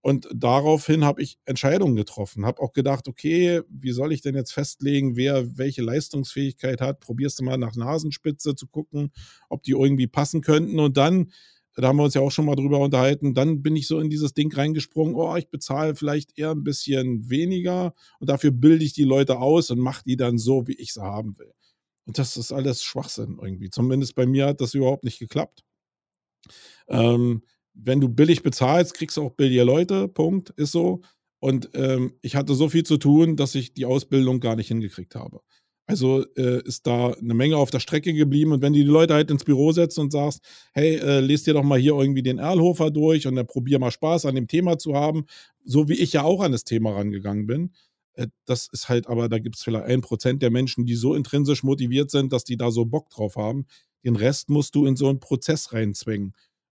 Und 0.00 0.28
daraufhin 0.32 1.04
habe 1.04 1.22
ich 1.22 1.38
Entscheidungen 1.44 1.96
getroffen, 1.96 2.46
habe 2.46 2.62
auch 2.62 2.72
gedacht, 2.72 3.08
okay, 3.08 3.62
wie 3.68 3.90
soll 3.90 4.12
ich 4.12 4.22
denn 4.22 4.36
jetzt 4.36 4.52
festlegen, 4.52 5.16
wer 5.16 5.58
welche 5.58 5.82
Leistungsfähigkeit 5.82 6.80
hat? 6.80 7.00
Probierst 7.00 7.40
du 7.40 7.44
mal 7.44 7.58
nach 7.58 7.74
Nasenspitze 7.74 8.54
zu 8.54 8.68
gucken, 8.68 9.10
ob 9.48 9.64
die 9.64 9.72
irgendwie 9.72 10.06
passen 10.06 10.40
könnten. 10.40 10.78
Und 10.78 10.96
dann 10.96 11.32
da 11.82 11.88
haben 11.88 11.96
wir 11.98 12.04
uns 12.04 12.14
ja 12.14 12.20
auch 12.20 12.30
schon 12.30 12.46
mal 12.46 12.56
drüber 12.56 12.80
unterhalten, 12.80 13.34
dann 13.34 13.62
bin 13.62 13.76
ich 13.76 13.86
so 13.86 14.00
in 14.00 14.10
dieses 14.10 14.34
Ding 14.34 14.52
reingesprungen, 14.52 15.14
oh, 15.14 15.36
ich 15.36 15.48
bezahle 15.48 15.94
vielleicht 15.94 16.38
eher 16.38 16.50
ein 16.50 16.64
bisschen 16.64 17.30
weniger 17.30 17.94
und 18.18 18.28
dafür 18.28 18.50
bilde 18.50 18.84
ich 18.84 18.94
die 18.94 19.04
Leute 19.04 19.38
aus 19.38 19.70
und 19.70 19.78
mache 19.78 20.02
die 20.04 20.16
dann 20.16 20.38
so, 20.38 20.66
wie 20.66 20.74
ich 20.74 20.92
sie 20.92 21.02
haben 21.02 21.38
will. 21.38 21.52
Und 22.04 22.18
das 22.18 22.36
ist 22.36 22.52
alles 22.52 22.82
Schwachsinn 22.82 23.38
irgendwie. 23.40 23.70
Zumindest 23.70 24.14
bei 24.14 24.26
mir 24.26 24.46
hat 24.46 24.60
das 24.60 24.74
überhaupt 24.74 25.04
nicht 25.04 25.18
geklappt. 25.18 25.62
Ähm, 26.88 27.42
wenn 27.74 28.00
du 28.00 28.08
billig 28.08 28.42
bezahlst, 28.42 28.94
kriegst 28.94 29.16
du 29.16 29.22
auch 29.22 29.32
billige 29.32 29.62
Leute, 29.62 30.08
Punkt, 30.08 30.50
ist 30.50 30.72
so. 30.72 31.02
Und 31.38 31.70
ähm, 31.74 32.14
ich 32.22 32.34
hatte 32.34 32.54
so 32.54 32.68
viel 32.68 32.84
zu 32.84 32.96
tun, 32.96 33.36
dass 33.36 33.54
ich 33.54 33.74
die 33.74 33.84
Ausbildung 33.84 34.40
gar 34.40 34.56
nicht 34.56 34.68
hingekriegt 34.68 35.14
habe. 35.14 35.40
Also 35.88 36.22
äh, 36.36 36.62
ist 36.64 36.86
da 36.86 37.12
eine 37.12 37.32
Menge 37.32 37.56
auf 37.56 37.70
der 37.70 37.80
Strecke 37.80 38.12
geblieben. 38.12 38.52
Und 38.52 38.60
wenn 38.60 38.74
du 38.74 38.78
die 38.78 38.84
Leute 38.84 39.14
halt 39.14 39.30
ins 39.30 39.44
Büro 39.44 39.72
setzt 39.72 39.98
und 39.98 40.12
sagst, 40.12 40.42
hey, 40.74 40.96
äh, 40.96 41.20
lest 41.20 41.46
dir 41.46 41.54
doch 41.54 41.62
mal 41.62 41.78
hier 41.78 41.94
irgendwie 41.94 42.22
den 42.22 42.38
Erlhofer 42.38 42.90
durch 42.90 43.26
und 43.26 43.36
dann 43.36 43.46
probier 43.46 43.78
mal 43.78 43.90
Spaß 43.90 44.26
an 44.26 44.34
dem 44.34 44.48
Thema 44.48 44.76
zu 44.76 44.94
haben, 44.94 45.24
so 45.64 45.88
wie 45.88 45.94
ich 45.94 46.12
ja 46.12 46.24
auch 46.24 46.42
an 46.42 46.52
das 46.52 46.64
Thema 46.64 46.92
rangegangen 46.92 47.46
bin. 47.46 47.72
Äh, 48.12 48.26
das 48.44 48.68
ist 48.70 48.90
halt, 48.90 49.06
aber 49.06 49.30
da 49.30 49.38
gibt 49.38 49.56
es 49.56 49.62
vielleicht 49.62 49.86
ein 49.86 50.02
Prozent 50.02 50.42
der 50.42 50.50
Menschen, 50.50 50.84
die 50.84 50.94
so 50.94 51.14
intrinsisch 51.14 51.62
motiviert 51.62 52.10
sind, 52.10 52.34
dass 52.34 52.44
die 52.44 52.58
da 52.58 52.70
so 52.70 52.84
Bock 52.84 53.08
drauf 53.08 53.36
haben. 53.36 53.64
Den 54.04 54.14
Rest 54.14 54.50
musst 54.50 54.74
du 54.74 54.84
in 54.84 54.94
so 54.94 55.08
einen 55.08 55.20
Prozess 55.20 55.72
reinzwingen. 55.72 56.34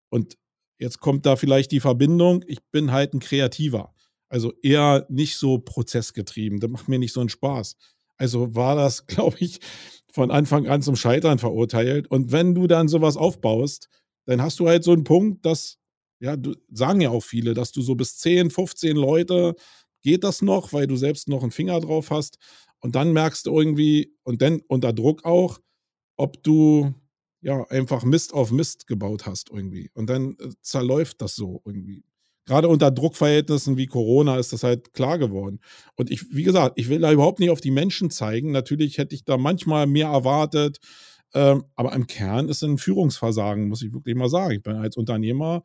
Und 0.09 0.39
jetzt 0.79 0.99
kommt 0.99 1.27
da 1.27 1.35
vielleicht 1.35 1.71
die 1.71 1.81
Verbindung, 1.81 2.43
ich 2.47 2.63
bin 2.71 2.91
halt 2.91 3.13
ein 3.13 3.19
Kreativer. 3.19 3.93
Also 4.27 4.53
eher 4.63 5.05
nicht 5.09 5.35
so 5.35 5.59
prozessgetrieben. 5.59 6.59
Das 6.59 6.71
macht 6.71 6.89
mir 6.89 6.97
nicht 6.97 7.13
so 7.13 7.19
einen 7.19 7.29
Spaß. 7.29 7.75
Also 8.17 8.55
war 8.55 8.75
das, 8.75 9.05
glaube 9.07 9.37
ich, 9.39 9.59
von 10.11 10.31
Anfang 10.31 10.67
an 10.67 10.81
zum 10.81 10.95
Scheitern 10.95 11.39
verurteilt. 11.39 12.09
Und 12.09 12.31
wenn 12.31 12.53
du 12.53 12.67
dann 12.67 12.87
sowas 12.87 13.17
aufbaust, 13.17 13.89
dann 14.25 14.41
hast 14.41 14.59
du 14.59 14.67
halt 14.67 14.83
so 14.83 14.91
einen 14.91 15.03
Punkt, 15.03 15.45
dass, 15.45 15.79
ja, 16.19 16.37
du, 16.37 16.55
sagen 16.71 17.01
ja 17.01 17.09
auch 17.09 17.23
viele, 17.23 17.53
dass 17.53 17.71
du 17.71 17.81
so 17.81 17.95
bis 17.95 18.17
10, 18.17 18.51
15 18.51 18.95
Leute 18.95 19.55
geht 20.03 20.23
das 20.23 20.41
noch, 20.41 20.73
weil 20.73 20.85
du 20.85 20.95
selbst 20.95 21.27
noch 21.27 21.41
einen 21.41 21.51
Finger 21.51 21.79
drauf 21.79 22.11
hast. 22.11 22.37
Und 22.79 22.95
dann 22.95 23.13
merkst 23.13 23.47
du 23.47 23.57
irgendwie, 23.57 24.13
und 24.23 24.41
dann 24.41 24.61
unter 24.67 24.93
Druck 24.93 25.25
auch, 25.25 25.59
ob 26.17 26.43
du 26.43 26.93
ja 27.41 27.65
einfach 27.69 28.03
Mist 28.03 28.33
auf 28.33 28.51
Mist 28.51 28.87
gebaut 28.87 29.25
hast 29.25 29.49
irgendwie. 29.51 29.89
Und 29.93 30.09
dann 30.09 30.37
äh, 30.39 30.49
zerläuft 30.61 31.21
das 31.21 31.35
so 31.35 31.61
irgendwie 31.65 32.03
gerade 32.45 32.67
unter 32.67 32.91
Druckverhältnissen 32.91 33.77
wie 33.77 33.87
Corona 33.87 34.37
ist 34.37 34.53
das 34.53 34.63
halt 34.63 34.93
klar 34.93 35.17
geworden. 35.17 35.59
Und 35.95 36.11
ich, 36.11 36.33
wie 36.33 36.43
gesagt, 36.43 36.79
ich 36.79 36.89
will 36.89 36.99
da 36.99 37.11
überhaupt 37.11 37.39
nicht 37.39 37.49
auf 37.49 37.61
die 37.61 37.71
Menschen 37.71 38.09
zeigen. 38.09 38.51
Natürlich 38.51 38.97
hätte 38.97 39.15
ich 39.15 39.23
da 39.25 39.37
manchmal 39.37 39.87
mehr 39.87 40.07
erwartet. 40.07 40.79
Ähm, 41.33 41.63
aber 41.75 41.93
im 41.93 42.07
Kern 42.07 42.49
ist 42.49 42.63
ein 42.63 42.77
Führungsversagen, 42.77 43.67
muss 43.67 43.81
ich 43.81 43.93
wirklich 43.93 44.15
mal 44.15 44.29
sagen. 44.29 44.55
Ich 44.55 44.63
bin 44.63 44.75
als 44.75 44.97
Unternehmer 44.97 45.63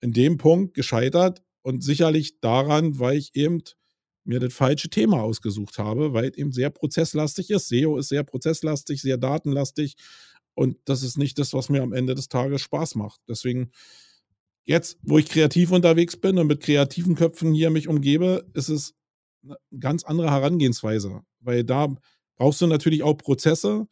in 0.00 0.12
dem 0.12 0.38
Punkt 0.38 0.74
gescheitert 0.74 1.42
und 1.62 1.82
sicherlich 1.82 2.40
daran, 2.40 2.98
weil 2.98 3.16
ich 3.18 3.34
eben 3.34 3.62
mir 4.24 4.40
das 4.40 4.54
falsche 4.54 4.88
Thema 4.88 5.22
ausgesucht 5.22 5.78
habe, 5.78 6.14
weil 6.14 6.30
es 6.30 6.36
eben 6.36 6.52
sehr 6.52 6.70
prozesslastig 6.70 7.50
ist. 7.50 7.68
SEO 7.68 7.98
ist 7.98 8.08
sehr 8.08 8.24
prozesslastig, 8.24 9.02
sehr 9.02 9.18
datenlastig 9.18 9.96
und 10.54 10.78
das 10.84 11.02
ist 11.02 11.18
nicht 11.18 11.38
das, 11.38 11.52
was 11.52 11.68
mir 11.68 11.82
am 11.82 11.92
Ende 11.92 12.14
des 12.14 12.28
Tages 12.28 12.62
Spaß 12.62 12.94
macht. 12.94 13.20
Deswegen 13.28 13.70
Jetzt, 14.64 14.98
wo 15.02 15.18
ich 15.18 15.28
kreativ 15.28 15.70
unterwegs 15.72 16.16
bin 16.16 16.38
und 16.38 16.46
mit 16.46 16.60
kreativen 16.60 17.14
Köpfen 17.14 17.52
hier 17.52 17.70
mich 17.70 17.88
umgebe, 17.88 18.46
ist 18.54 18.68
es 18.68 18.94
eine 19.44 19.56
ganz 19.78 20.04
andere 20.04 20.30
Herangehensweise, 20.30 21.20
weil 21.40 21.64
da 21.64 21.94
brauchst 22.36 22.60
du 22.60 22.66
natürlich 22.66 23.02
auch 23.02 23.16
Prozesse, 23.16 23.86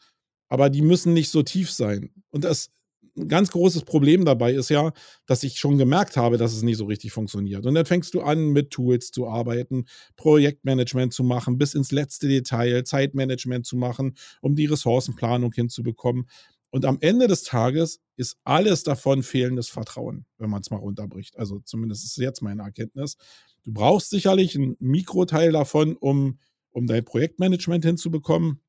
aber 0.49 0.71
die 0.71 0.83
müssen 0.83 1.13
nicht 1.13 1.31
so 1.31 1.43
tief 1.43 1.71
sein. 1.71 2.11
Und 2.31 2.45
das 2.45 2.71
ein 3.17 3.29
ganz 3.29 3.51
großes 3.51 3.85
Problem 3.85 4.25
dabei 4.25 4.55
ist 4.55 4.71
ja, 4.71 4.93
dass 5.27 5.43
ich 5.43 5.59
schon 5.59 5.77
gemerkt 5.77 6.17
habe, 6.17 6.39
dass 6.39 6.55
es 6.55 6.63
nicht 6.63 6.79
so 6.79 6.87
richtig 6.87 7.13
funktioniert. 7.13 7.67
Und 7.67 7.75
dann 7.75 7.85
fängst 7.85 8.15
du 8.15 8.23
an, 8.23 8.49
mit 8.49 8.71
Tools 8.71 9.11
zu 9.11 9.29
arbeiten, 9.29 9.85
Projektmanagement 10.17 11.13
zu 11.13 11.23
machen, 11.23 11.59
bis 11.59 11.75
ins 11.75 11.93
letzte 11.93 12.29
Detail, 12.29 12.85
Zeitmanagement 12.85 13.67
zu 13.67 13.77
machen, 13.77 14.15
um 14.41 14.55
die 14.55 14.67
Ressourcenplanung 14.67 15.53
hinzubekommen. 15.53 16.27
Und 16.73 16.87
am 16.87 16.97
Ende 17.01 17.29
des 17.29 17.43
Tages 17.43 18.01
ist 18.17 18.39
alles 18.45 18.83
davon 18.83 19.23
fehlendes 19.23 19.69
Vertrauen, 19.69 20.25
wenn 20.39 20.49
man 20.49 20.63
es 20.63 20.71
mal 20.71 20.79
runterbricht. 20.79 21.39
Also 21.39 21.61
zumindest 21.61 22.05
ist 22.05 22.17
jetzt 22.17 22.41
meine 22.41 22.63
Erkenntnis. 22.63 23.19
Du 23.63 23.75
brauchst 23.75 24.09
sicherlich 24.09 24.57
einen 24.57 24.77
Mikroteil 24.81 25.53
davon, 25.53 25.97
um, 25.97 26.39
um 26.71 26.87
dein 26.87 27.05
Projektmanagement 27.05 27.85
hinzubekommen. 27.85 28.63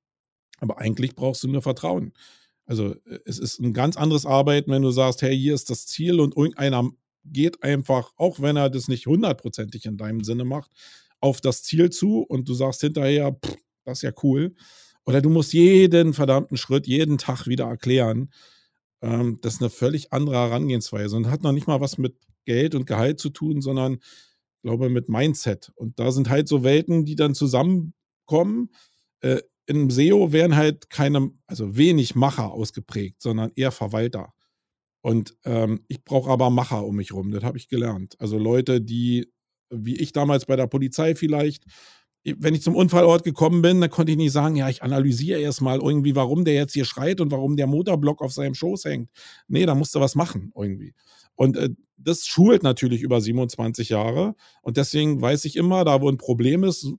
Aber 0.60 0.80
eigentlich 0.80 1.16
brauchst 1.16 1.44
du 1.44 1.48
nur 1.48 1.62
Vertrauen. 1.62 2.12
Also 2.66 2.94
äh, 3.06 3.20
es 3.26 3.40
ist 3.40 3.60
ein 3.60 3.72
ganz 3.72 3.96
anderes 3.96 4.26
Arbeiten, 4.26 4.72
wenn 4.72 4.82
du 4.82 4.92
sagst, 4.92 5.22
hey, 5.22 5.38
hier 5.38 5.54
ist 5.54 5.70
das 5.70 5.88
Ziel 5.88 6.20
und 6.20 6.36
irgendeiner 6.36 6.90
geht 7.24 7.64
einfach, 7.64 8.12
auch 8.18 8.42
wenn 8.42 8.58
er 8.58 8.70
das 8.70 8.90
nicht 8.90 9.08
hundertprozentig 9.08 9.86
in 9.86 9.96
deinem 9.96 10.26
Sinne 10.26 10.44
macht, 10.44 10.72
auf 11.22 11.40
das 11.40 11.64
Ziel 11.64 11.90
zu 11.90 12.20
und 12.20 12.50
du 12.50 12.54
sagst 12.54 12.82
hinterher, 12.82 13.32
pff, 13.32 13.56
das 13.86 14.00
ist 14.00 14.02
ja 14.02 14.12
cool. 14.24 14.56
Oder 15.06 15.22
du 15.22 15.30
musst 15.30 15.54
jeden 15.54 16.14
verdammten 16.14 16.58
Schritt 16.58 16.88
jeden 16.88 17.18
Tag 17.18 17.48
wieder 17.48 17.66
erklären. 17.66 18.32
Ähm, 19.02 19.40
das 19.42 19.56
ist 19.56 19.62
eine 19.62 19.70
völlig 19.70 20.14
andere 20.14 20.36
Herangehensweise 20.36 21.16
und 21.16 21.30
hat 21.30 21.44
noch 21.44 21.52
nicht 21.52 21.68
mal 21.68 21.82
was 21.82 21.98
mit 21.98 22.16
Geld 22.46 22.76
und 22.76 22.86
Gehalt 22.86 23.20
zu 23.20 23.30
tun, 23.30 23.62
sondern, 23.62 24.00
glaube 24.64 24.90
mit 24.90 25.10
Mindset. 25.10 25.72
Und 25.76 26.00
da 26.00 26.12
sind 26.12 26.30
halt 26.30 26.48
so 26.48 26.64
Welten, 26.64 27.06
die 27.06 27.16
dann 27.16 27.36
zusammenkommen. 27.36 28.70
Äh, 29.22 29.42
Im 29.66 29.90
SEO 29.90 30.32
werden 30.32 30.56
halt 30.56 30.90
keine, 30.90 31.32
also 31.48 31.76
wenig 31.78 32.16
Macher 32.16 32.52
ausgeprägt, 32.52 33.22
sondern 33.22 33.52
eher 33.56 33.72
Verwalter. 33.72 34.34
Und 35.02 35.36
ähm, 35.44 35.84
ich 35.90 36.04
brauche 36.06 36.30
aber 36.32 36.50
Macher 36.50 36.86
um 36.86 36.96
mich 36.96 37.14
rum, 37.14 37.32
das 37.32 37.44
habe 37.44 37.58
ich 37.58 37.68
gelernt. 37.68 38.16
Also 38.20 38.38
Leute, 38.38 38.80
die, 38.82 39.30
wie 39.70 39.98
ich 39.98 40.14
damals 40.14 40.46
bei 40.46 40.56
der 40.56 40.68
Polizei 40.68 41.16
vielleicht, 41.16 41.66
wenn 42.26 42.56
ich 42.56 42.62
zum 42.62 42.76
Unfallort 42.76 43.24
gekommen 43.24 43.62
bin, 43.62 43.82
dann 43.82 43.90
konnte 43.90 44.12
ich 44.12 44.18
nicht 44.18 44.32
sagen, 44.32 44.56
ja, 44.56 44.70
ich 44.70 44.82
analysiere 44.82 45.40
erstmal 45.40 45.80
irgendwie, 45.80 46.16
warum 46.16 46.46
der 46.46 46.54
jetzt 46.54 46.74
hier 46.74 46.86
schreit 46.86 47.20
und 47.20 47.32
warum 47.32 47.58
der 47.58 47.68
Motorblock 47.68 48.22
auf 48.22 48.32
seinem 48.32 48.54
Schoß 48.54 48.86
hängt. 48.86 49.10
Nee, 49.48 49.66
da 49.66 49.76
musste 49.76 50.00
was 50.00 50.16
machen 50.16 50.52
irgendwie. 50.56 50.94
Und 51.36 51.58
äh, 51.58 51.70
das 51.98 52.26
schult 52.26 52.64
natürlich 52.64 53.02
über 53.02 53.20
27 53.20 53.90
Jahre. 53.90 54.36
Und 54.62 54.78
deswegen 54.78 55.22
weiß 55.22 55.46
ich 55.46 55.56
immer, 55.56 55.84
da 55.84 56.02
wo 56.02 56.10
ein 56.10 56.18
Problem 56.18 56.64
ist, 56.64 56.94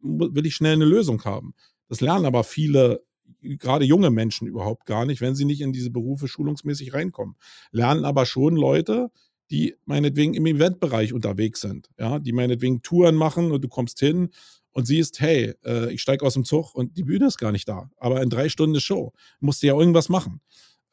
will 0.00 0.46
ich 0.46 0.54
schnell 0.54 0.74
eine 0.74 0.84
Lösung 0.84 1.24
haben. 1.24 1.54
Das 1.88 2.00
lernen 2.00 2.26
aber 2.26 2.44
viele, 2.44 3.02
gerade 3.40 3.84
junge 3.84 4.10
Menschen 4.10 4.46
überhaupt 4.46 4.86
gar 4.86 5.06
nicht, 5.06 5.20
wenn 5.20 5.34
sie 5.34 5.44
nicht 5.44 5.60
in 5.60 5.72
diese 5.72 5.90
Berufe 5.90 6.28
schulungsmäßig 6.28 6.94
reinkommen. 6.94 7.36
Lernen 7.70 8.04
aber 8.04 8.26
schon 8.26 8.56
Leute, 8.56 9.10
die 9.50 9.76
meinetwegen 9.84 10.34
im 10.34 10.46
Eventbereich 10.46 11.12
unterwegs 11.12 11.60
sind, 11.60 11.88
ja, 11.98 12.18
die 12.18 12.32
meinetwegen 12.32 12.82
Touren 12.82 13.14
machen 13.14 13.50
und 13.50 13.62
du 13.62 13.68
kommst 13.68 14.00
hin 14.00 14.30
und 14.72 14.86
siehst, 14.86 15.20
hey, 15.20 15.54
äh, 15.64 15.92
ich 15.92 16.02
steige 16.02 16.24
aus 16.24 16.34
dem 16.34 16.44
Zug 16.44 16.74
und 16.74 16.96
die 16.96 17.04
Bühne 17.04 17.26
ist 17.26 17.38
gar 17.38 17.52
nicht 17.52 17.68
da, 17.68 17.90
aber 17.98 18.22
in 18.22 18.30
drei 18.30 18.48
Stunden 18.48 18.80
Show 18.80 19.12
musst 19.40 19.62
du 19.62 19.68
ja 19.68 19.74
irgendwas 19.74 20.08
machen. 20.08 20.40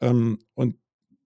Ähm, 0.02 0.40
und 0.54 0.78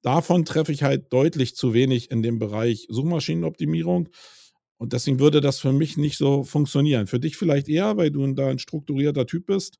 davon 0.02 0.46
treffe 0.46 0.72
ich 0.72 0.84
halt 0.84 1.12
deutlich 1.14 1.56
zu 1.56 1.74
wenig 1.74 2.12
in 2.12 2.24
dem 2.24 2.40
Bereich 2.40 2.88
Suchmaschinenoptimierung. 2.90 4.10
Und 4.78 4.94
deswegen 4.94 5.20
würde 5.20 5.42
das 5.42 5.60
für 5.60 5.74
mich 5.74 5.98
nicht 5.98 6.18
so 6.18 6.44
funktionieren. 6.44 7.08
Für 7.08 7.20
dich 7.20 7.36
vielleicht 7.36 7.68
eher, 7.68 7.98
weil 7.98 8.12
du 8.12 8.26
da 8.34 8.48
ein 8.48 8.60
strukturierter 8.60 9.26
Typ 9.26 9.46
bist 9.46 9.78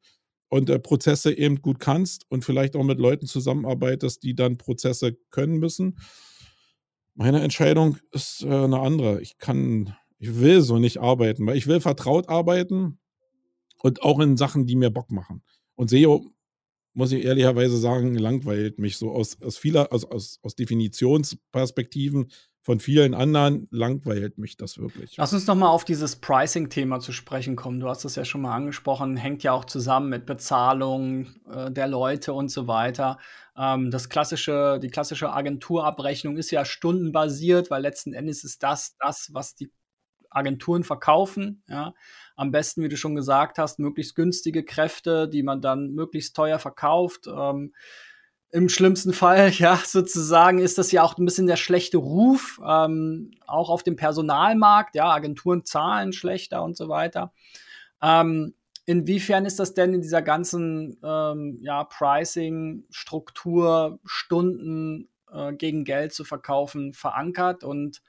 und 0.50 0.70
äh, 0.70 0.80
Prozesse 0.80 1.38
eben 1.38 1.62
gut 1.62 1.80
kannst 1.80 2.26
und 2.30 2.44
vielleicht 2.44 2.76
auch 2.76 2.84
mit 2.84 3.00
Leuten 3.00 3.26
zusammenarbeitest, 3.26 4.24
die 4.24 4.36
dann 4.36 4.58
Prozesse 4.58 5.18
können 5.32 5.58
müssen. 5.58 5.98
Meine 7.20 7.42
Entscheidung 7.42 7.98
ist 8.14 8.44
äh, 8.44 8.48
eine 8.48 8.80
andere. 8.80 9.22
Ich 9.22 9.38
kann 9.38 9.94
Ich 10.20 10.40
will 10.40 10.62
so 10.62 10.80
nicht 10.80 11.00
arbeiten, 11.00 11.46
weil 11.46 11.58
ich 11.58 11.68
will 11.68 11.82
vertraut 11.82 12.30
arbeiten 12.30 12.98
und 13.82 14.02
auch 14.04 14.22
in 14.22 14.38
Sachen, 14.38 14.66
die 14.66 14.78
mir 14.78 14.90
Bock 14.90 15.12
machen. 15.12 15.44
Und 15.76 15.90
SEO, 15.90 16.32
muss 16.94 17.12
ich 17.12 17.26
ehrlicherweise 17.26 17.76
sagen, 17.76 18.16
langweilt 18.16 18.80
mich 18.80 18.96
so 18.96 19.12
aus, 19.12 19.42
aus 19.42 19.58
vieler, 19.58 19.92
aus, 19.92 20.06
aus, 20.06 20.40
aus 20.44 20.56
Definitionsperspektiven 20.56 22.32
von 22.62 22.80
vielen 22.80 23.14
anderen 23.14 23.68
langweilt 23.72 24.38
mich 24.38 24.56
das 24.56 24.78
wirklich. 24.78 25.18
Lass 25.18 25.34
uns 25.34 25.48
noch 25.48 25.56
mal 25.56 25.70
auf 25.70 25.86
dieses 25.86 26.18
Pricing-Thema 26.18 27.00
zu 27.00 27.12
sprechen 27.12 27.56
kommen. 27.56 27.80
Du 27.80 27.90
hast 27.90 28.06
es 28.06 28.16
ja 28.16 28.24
schon 28.24 28.42
mal 28.42 28.56
angesprochen, 28.56 29.18
hängt 29.18 29.44
ja 29.44 29.54
auch 29.54 29.66
zusammen 29.66 30.10
mit 30.10 30.26
Bezahlung 30.26 31.28
äh, 31.52 31.72
der 31.72 31.88
Leute 31.88 32.32
und 32.32 32.50
so 32.50 32.68
weiter. 32.68 33.18
Ähm, 33.60 33.92
das 33.92 34.08
klassische, 34.08 34.80
die 34.82 34.90
klassische 34.90 35.34
Agenturabrechnung 35.34 36.38
ist 36.38 36.50
ja 36.50 36.64
stundenbasiert, 36.64 37.70
weil 37.70 37.82
letzten 37.82 38.14
Endes 38.14 38.46
ist 38.46 38.64
das 38.64 38.96
das, 38.98 39.30
was 39.34 39.54
die 39.54 39.70
Agenturen 40.30 40.84
verkaufen. 40.84 41.64
Ja. 41.68 41.94
Am 42.36 42.52
besten, 42.52 42.82
wie 42.84 42.90
du 42.90 42.96
schon 42.96 43.16
gesagt 43.16 43.58
hast, 43.58 43.80
möglichst 43.80 44.16
günstige 44.16 44.64
Kräfte, 44.64 45.28
die 45.28 45.44
man 45.44 45.62
dann 45.62 45.92
möglichst 45.92 46.36
teuer 46.36 46.60
verkauft. 46.60 47.28
Ähm, 47.28 47.74
Im 48.52 48.70
schlimmsten 48.70 49.12
Fall, 49.12 49.50
ja, 49.58 49.76
sozusagen, 49.84 50.60
ist 50.60 50.78
das 50.78 50.94
ja 50.94 51.04
auch 51.04 51.18
ein 51.18 51.26
bisschen 51.26 51.48
der 51.48 51.58
schlechte 51.58 51.98
Ruf, 51.98 52.62
ähm, 52.66 53.32
auch 53.46 53.70
auf 53.70 53.84
dem 53.84 53.98
Personalmarkt. 53.98 54.96
Ja, 54.96 55.12
Agenturen 55.12 55.66
zahlen 55.66 56.14
schlechter 56.14 56.64
und 56.64 56.78
so 56.78 56.88
weiter. 56.88 57.34
Ähm, 58.02 58.54
inwiefern 58.86 59.46
ist 59.46 59.60
das 59.60 59.74
denn 59.74 59.94
in 59.94 60.02
dieser 60.02 60.22
ganzen 60.22 60.98
ähm, 61.04 61.58
ja, 61.62 61.84
Pricing-Struktur, 61.84 64.00
Stunden 64.06 65.10
äh, 65.32 65.54
gegen 65.54 65.84
Geld 65.84 66.14
zu 66.14 66.24
verkaufen, 66.24 66.94
verankert? 66.94 67.64
Und 67.64 68.02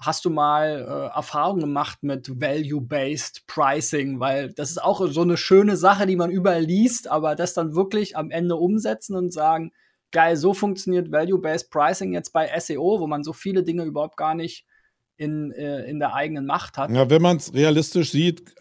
Hast 0.00 0.24
du 0.24 0.30
mal 0.30 0.80
äh, 0.80 1.16
Erfahrungen 1.16 1.60
gemacht 1.60 2.02
mit 2.02 2.40
Value-Based 2.40 3.46
Pricing? 3.46 4.20
Weil 4.20 4.52
das 4.52 4.70
ist 4.70 4.82
auch 4.82 5.06
so 5.10 5.22
eine 5.22 5.36
schöne 5.36 5.76
Sache, 5.76 6.06
die 6.06 6.16
man 6.16 6.30
überall 6.30 6.62
liest, 6.62 7.10
aber 7.10 7.34
das 7.34 7.54
dann 7.54 7.74
wirklich 7.74 8.16
am 8.16 8.30
Ende 8.30 8.56
umsetzen 8.56 9.16
und 9.16 9.32
sagen, 9.32 9.72
geil, 10.10 10.36
so 10.36 10.52
funktioniert 10.52 11.12
Value-Based 11.12 11.70
Pricing 11.70 12.12
jetzt 12.12 12.32
bei 12.32 12.50
SEO, 12.58 13.00
wo 13.00 13.06
man 13.06 13.22
so 13.22 13.32
viele 13.32 13.62
Dinge 13.62 13.84
überhaupt 13.84 14.16
gar 14.16 14.34
nicht 14.34 14.66
in, 15.16 15.52
äh, 15.52 15.84
in 15.88 15.98
der 15.98 16.14
eigenen 16.14 16.46
Macht 16.46 16.76
hat. 16.76 16.90
Ja, 16.90 17.08
wenn 17.08 17.22
man 17.22 17.36
es 17.36 17.54
realistisch 17.54 18.10
sieht, 18.10 18.54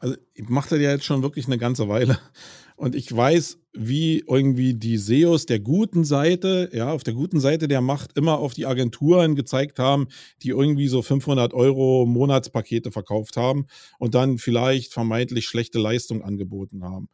also 0.00 0.16
ich 0.34 0.48
mache 0.48 0.70
das 0.70 0.80
ja 0.80 0.90
jetzt 0.90 1.04
schon 1.04 1.22
wirklich 1.22 1.46
eine 1.46 1.58
ganze 1.58 1.88
Weile. 1.88 2.18
Und 2.76 2.96
ich 2.96 3.14
weiß, 3.14 3.58
wie 3.72 4.24
irgendwie 4.26 4.74
die 4.74 4.98
SEOs 4.98 5.46
der 5.46 5.60
guten 5.60 6.04
Seite, 6.04 6.70
ja, 6.72 6.92
auf 6.92 7.04
der 7.04 7.14
guten 7.14 7.38
Seite 7.38 7.68
der 7.68 7.80
Macht 7.80 8.16
immer 8.18 8.38
auf 8.38 8.52
die 8.52 8.66
Agenturen 8.66 9.36
gezeigt 9.36 9.78
haben, 9.78 10.08
die 10.42 10.48
irgendwie 10.48 10.88
so 10.88 11.00
500 11.00 11.54
Euro 11.54 12.04
Monatspakete 12.04 12.90
verkauft 12.90 13.36
haben 13.36 13.66
und 13.98 14.14
dann 14.14 14.38
vielleicht 14.38 14.92
vermeintlich 14.92 15.46
schlechte 15.46 15.78
Leistung 15.78 16.22
angeboten 16.22 16.84
haben. 16.84 17.08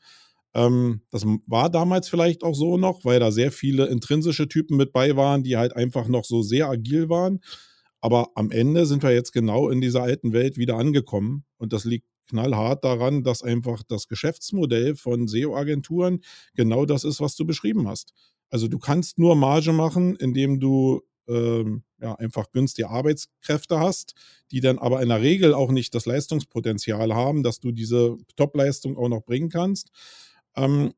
Ähm, 0.55 1.03
das 1.11 1.25
war 1.47 1.71
damals 1.71 2.09
vielleicht 2.09 2.43
auch 2.43 2.55
so 2.55 2.79
noch, 2.79 3.05
weil 3.05 3.21
da 3.21 3.31
sehr 3.31 3.53
viele 3.53 3.87
intrinsische 3.87 4.49
Typen 4.49 4.77
mit 4.77 4.93
bei 4.93 5.15
waren, 5.15 5.43
die 5.43 5.57
halt 5.57 5.77
einfach 5.77 6.09
noch 6.09 6.25
so 6.25 6.43
sehr 6.43 6.69
agil 6.69 7.09
waren. 7.09 7.41
Aber 8.01 8.31
am 8.35 8.51
Ende 8.51 8.87
sind 8.87 9.03
wir 9.03 9.13
jetzt 9.13 9.33
genau 9.33 9.69
in 9.69 9.81
dieser 9.81 10.03
alten 10.03 10.33
Welt 10.33 10.57
wieder 10.57 10.77
angekommen. 10.77 11.45
Und 11.59 11.73
das 11.73 11.85
liegt 11.85 12.07
knallhart 12.29 12.85
daran, 12.85 13.23
dass 13.23 13.43
einfach 13.43 13.83
das 13.83 14.09
Geschäftsmodell 14.09 14.95
von 14.97 15.27
SEO-Agenturen 15.27 16.21
genau 16.55 16.87
das 16.87 17.05
ist, 17.05 17.21
was 17.21 17.37
du 17.37 17.45
beschrieben 17.45 17.89
hast. 17.89 18.13
Also 18.49 18.69
du 18.69 18.79
kannst 18.79 19.19
nur 19.19 19.37
Marge 19.37 19.73
machen, 19.73 20.17
indem 20.17 20.61
du 20.61 21.03
ähm, 21.29 21.83
ja, 22.01 22.15
einfach 22.15 22.51
günstige 22.53 22.89
Arbeitskräfte 22.89 23.79
hast, 23.79 24.15
die 24.51 24.61
dann 24.61 24.79
aber 24.79 25.03
in 25.03 25.09
der 25.09 25.21
Regel 25.21 25.55
auch 25.55 25.71
nicht 25.71 25.95
das 25.95 26.07
Leistungspotenzial 26.07 27.15
haben, 27.15 27.43
dass 27.43 27.61
du 27.61 27.73
diese 27.73 28.17
Topleistung 28.37 28.97
auch 28.97 29.09
noch 29.09 29.25
bringen 29.25 29.49
kannst, 29.49 29.91
ähm, 30.57 30.93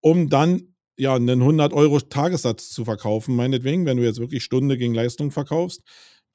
um 0.00 0.28
dann 0.28 0.74
ja 0.96 1.14
einen 1.14 1.40
100 1.42 1.72
Euro 1.72 2.00
Tagessatz 2.00 2.70
zu 2.70 2.84
verkaufen, 2.84 3.36
meinetwegen, 3.36 3.84
wenn 3.86 3.98
du 3.98 4.04
jetzt 4.04 4.18
wirklich 4.18 4.42
Stunde 4.42 4.78
gegen 4.78 4.94
Leistung 4.94 5.30
verkaufst, 5.30 5.82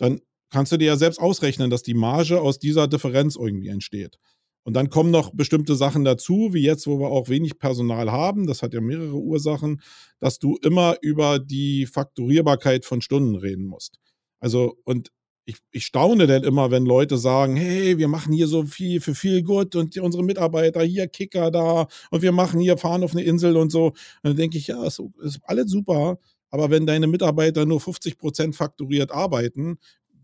dann 0.01 0.19
kannst 0.49 0.71
du 0.71 0.77
dir 0.77 0.87
ja 0.87 0.97
selbst 0.97 1.19
ausrechnen, 1.19 1.69
dass 1.69 1.83
die 1.83 1.93
Marge 1.93 2.41
aus 2.41 2.57
dieser 2.57 2.87
Differenz 2.87 3.35
irgendwie 3.35 3.67
entsteht. 3.67 4.17
Und 4.63 4.73
dann 4.75 4.89
kommen 4.89 5.11
noch 5.11 5.31
bestimmte 5.33 5.75
Sachen 5.75 6.03
dazu, 6.03 6.49
wie 6.53 6.61
jetzt, 6.61 6.87
wo 6.87 6.99
wir 6.99 7.09
auch 7.09 7.29
wenig 7.29 7.59
Personal 7.59 8.11
haben. 8.11 8.47
Das 8.47 8.61
hat 8.61 8.73
ja 8.73 8.81
mehrere 8.81 9.15
Ursachen, 9.15 9.81
dass 10.19 10.39
du 10.39 10.57
immer 10.63 10.97
über 11.01 11.39
die 11.39 11.85
Fakturierbarkeit 11.85 12.85
von 12.85 13.01
Stunden 13.01 13.35
reden 13.35 13.65
musst. 13.65 13.97
Also, 14.39 14.75
und 14.85 15.11
ich, 15.45 15.57
ich 15.71 15.85
staune 15.85 16.27
denn 16.27 16.43
immer, 16.43 16.71
wenn 16.71 16.85
Leute 16.85 17.17
sagen, 17.17 17.55
hey, 17.55 17.97
wir 17.97 18.07
machen 18.07 18.33
hier 18.33 18.47
so 18.47 18.63
viel 18.65 19.01
für 19.01 19.15
viel 19.15 19.43
gut 19.43 19.75
und 19.75 19.97
unsere 19.97 20.23
Mitarbeiter 20.23 20.83
hier 20.83 21.07
Kicker 21.07 21.51
da 21.51 21.87
und 22.11 22.21
wir 22.21 22.31
machen 22.31 22.59
hier 22.59 22.77
fahren 22.77 23.03
auf 23.03 23.13
eine 23.13 23.23
Insel 23.23 23.57
und 23.57 23.71
so. 23.71 23.87
Und 23.87 23.95
dann 24.23 24.35
denke 24.35 24.57
ich, 24.57 24.67
ja, 24.67 24.83
ist, 24.85 25.01
ist 25.23 25.39
alles 25.43 25.71
super. 25.71 26.19
Aber 26.51 26.69
wenn 26.69 26.85
deine 26.85 27.07
Mitarbeiter 27.07 27.65
nur 27.65 27.81
50 27.81 28.17
Prozent 28.17 28.55
fakturiert 28.55 29.11
arbeiten, 29.11 29.77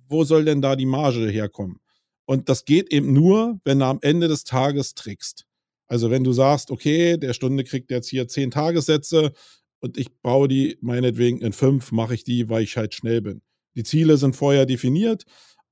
wo 0.08 0.24
soll 0.24 0.46
denn 0.46 0.62
da 0.62 0.76
die 0.76 0.86
Marge 0.86 1.28
herkommen? 1.28 1.80
Und 2.26 2.50
das 2.50 2.66
geht 2.66 2.94
eben 2.94 3.13
nur, 3.13 3.60
wenn 3.63 3.80
du 3.80 3.86
am 3.86 4.00
Ende 4.02 4.28
des 4.28 4.44
Tages 4.44 4.94
trickst. 4.94 5.46
Also 5.88 6.12
wenn 6.12 6.26
du 6.26 6.34
sagst, 6.34 6.70
okay, 6.70 7.18
der 7.18 7.34
Stunde 7.34 7.63
kriegt 7.63 7.90
jetzt 7.90 8.10
hier 8.10 8.28
zehn 8.28 8.52
Tagessätze 8.52 9.32
und 9.80 9.98
ich 9.98 10.12
baue 10.22 10.50
die 10.50 10.78
meinetwegen 10.82 11.40
in 11.40 11.54
fünf, 11.54 11.94
mache 11.94 12.13
ich 12.13 12.26
die, 12.26 12.50
weil 12.50 12.63
ich 12.63 12.76
halt 12.76 12.94
schnell 12.94 13.22
bin. 13.22 13.42
Die 13.76 13.84
Ziele 13.84 14.18
sind 14.18 14.36
vorher 14.36 14.66
definiert, 14.66 15.24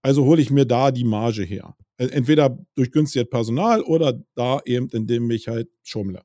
also 0.02 0.24
hole 0.24 0.41
ich 0.41 0.52
mir 0.52 0.65
da 0.65 0.91
die 0.91 1.04
Marge 1.04 1.44
her. 1.44 1.76
E, 1.98 2.06
entweder 2.06 2.58
durch 2.76 2.91
günstiges 2.91 3.30
Personal 3.30 3.82
oder 3.82 4.22
da 4.36 4.62
eben, 4.65 4.88
indem 4.89 5.30
ich 5.32 5.48
halt 5.48 5.68
schummle. 5.84 6.22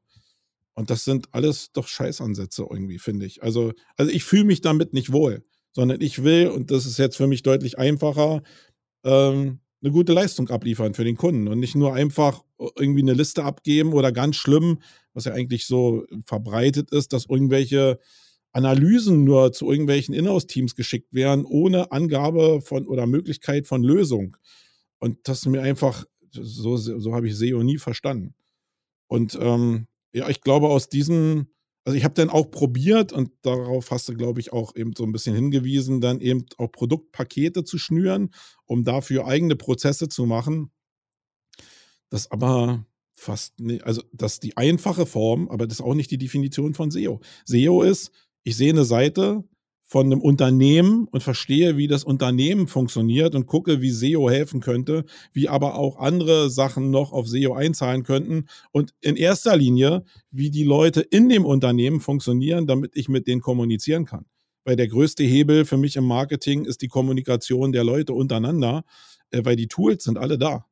Und 0.80 0.88
das 0.88 1.04
sind 1.04 1.26
alles 1.32 1.72
doch 1.72 1.86
Scheißansätze 1.86 2.66
irgendwie, 2.68 2.98
finde 2.98 3.26
ich. 3.26 3.42
Also, 3.42 3.74
also 3.98 4.10
ich 4.10 4.24
fühle 4.24 4.44
mich 4.44 4.62
damit 4.62 4.94
nicht 4.94 5.12
wohl, 5.12 5.44
sondern 5.72 6.00
ich 6.00 6.24
will, 6.24 6.48
und 6.48 6.70
das 6.70 6.86
ist 6.86 6.98
jetzt 6.98 7.18
für 7.18 7.26
mich 7.26 7.42
deutlich 7.42 7.78
einfacher, 7.78 8.42
ähm, 9.04 9.60
eine 9.82 9.92
gute 9.92 10.14
Leistung 10.14 10.48
abliefern 10.48 10.94
für 10.94 11.04
den 11.04 11.18
Kunden 11.18 11.48
und 11.48 11.60
nicht 11.60 11.74
nur 11.74 11.92
einfach 11.92 12.42
irgendwie 12.78 13.02
eine 13.02 13.12
Liste 13.12 13.44
abgeben 13.44 13.92
oder 13.92 14.10
ganz 14.10 14.36
schlimm, 14.36 14.78
was 15.12 15.26
ja 15.26 15.34
eigentlich 15.34 15.66
so 15.66 16.06
verbreitet 16.24 16.92
ist, 16.92 17.12
dass 17.12 17.26
irgendwelche 17.26 17.98
Analysen 18.52 19.22
nur 19.24 19.52
zu 19.52 19.70
irgendwelchen 19.70 20.14
Inhouse-Teams 20.14 20.76
geschickt 20.76 21.12
werden, 21.12 21.44
ohne 21.44 21.92
Angabe 21.92 22.62
von 22.62 22.86
oder 22.86 23.06
Möglichkeit 23.06 23.66
von 23.66 23.82
Lösung. 23.82 24.38
Und 24.98 25.18
das 25.24 25.40
ist 25.40 25.46
mir 25.46 25.60
einfach, 25.60 26.06
so, 26.30 26.78
so 26.78 27.14
habe 27.14 27.28
ich 27.28 27.36
SEO 27.36 27.62
nie 27.62 27.76
verstanden. 27.76 28.34
Und 29.08 29.36
ähm, 29.38 29.86
ja, 30.12 30.28
ich 30.28 30.40
glaube, 30.40 30.68
aus 30.68 30.88
diesen 30.88 31.48
also 31.84 31.96
ich 31.96 32.04
habe 32.04 32.14
dann 32.14 32.30
auch 32.30 32.50
probiert 32.50 33.12
und 33.12 33.32
darauf 33.42 33.90
hast 33.90 34.08
du, 34.08 34.14
glaube 34.14 34.40
ich, 34.40 34.52
auch 34.52 34.76
eben 34.76 34.92
so 34.96 35.04
ein 35.04 35.12
bisschen 35.12 35.34
hingewiesen, 35.34 36.00
dann 36.00 36.20
eben 36.20 36.44
auch 36.58 36.70
Produktpakete 36.70 37.64
zu 37.64 37.78
schnüren, 37.78 38.34
um 38.66 38.84
dafür 38.84 39.26
eigene 39.26 39.56
Prozesse 39.56 40.08
zu 40.08 40.26
machen. 40.26 40.70
Das 42.10 42.30
aber 42.30 42.84
fast 43.16 43.60
nicht, 43.60 43.84
also 43.84 44.02
das 44.12 44.34
ist 44.34 44.42
die 44.42 44.56
einfache 44.56 45.06
Form, 45.06 45.48
aber 45.48 45.66
das 45.66 45.78
ist 45.78 45.84
auch 45.84 45.94
nicht 45.94 46.10
die 46.10 46.18
Definition 46.18 46.74
von 46.74 46.90
SEO. 46.90 47.20
SEO 47.46 47.82
ist, 47.82 48.12
ich 48.42 48.56
sehe 48.56 48.72
eine 48.72 48.84
Seite, 48.84 49.44
von 49.90 50.06
einem 50.06 50.20
Unternehmen 50.20 51.08
und 51.10 51.20
verstehe, 51.20 51.76
wie 51.76 51.88
das 51.88 52.04
Unternehmen 52.04 52.68
funktioniert 52.68 53.34
und 53.34 53.46
gucke, 53.46 53.80
wie 53.80 53.90
SEO 53.90 54.30
helfen 54.30 54.60
könnte, 54.60 55.04
wie 55.32 55.48
aber 55.48 55.74
auch 55.74 55.98
andere 55.98 56.48
Sachen 56.48 56.92
noch 56.92 57.12
auf 57.12 57.26
SEO 57.26 57.54
einzahlen 57.54 58.04
könnten 58.04 58.46
und 58.70 58.94
in 59.00 59.16
erster 59.16 59.56
Linie, 59.56 60.04
wie 60.30 60.52
die 60.52 60.62
Leute 60.62 61.00
in 61.00 61.28
dem 61.28 61.44
Unternehmen 61.44 61.98
funktionieren, 61.98 62.68
damit 62.68 62.92
ich 62.94 63.08
mit 63.08 63.26
denen 63.26 63.40
kommunizieren 63.40 64.04
kann. 64.04 64.26
Weil 64.62 64.76
der 64.76 64.86
größte 64.86 65.24
Hebel 65.24 65.64
für 65.64 65.76
mich 65.76 65.96
im 65.96 66.04
Marketing 66.04 66.66
ist 66.66 66.82
die 66.82 66.88
Kommunikation 66.88 67.72
der 67.72 67.82
Leute 67.82 68.12
untereinander, 68.12 68.84
äh, 69.32 69.44
weil 69.44 69.56
die 69.56 69.66
Tools 69.66 70.04
sind 70.04 70.18
alle 70.18 70.38
da. 70.38 70.66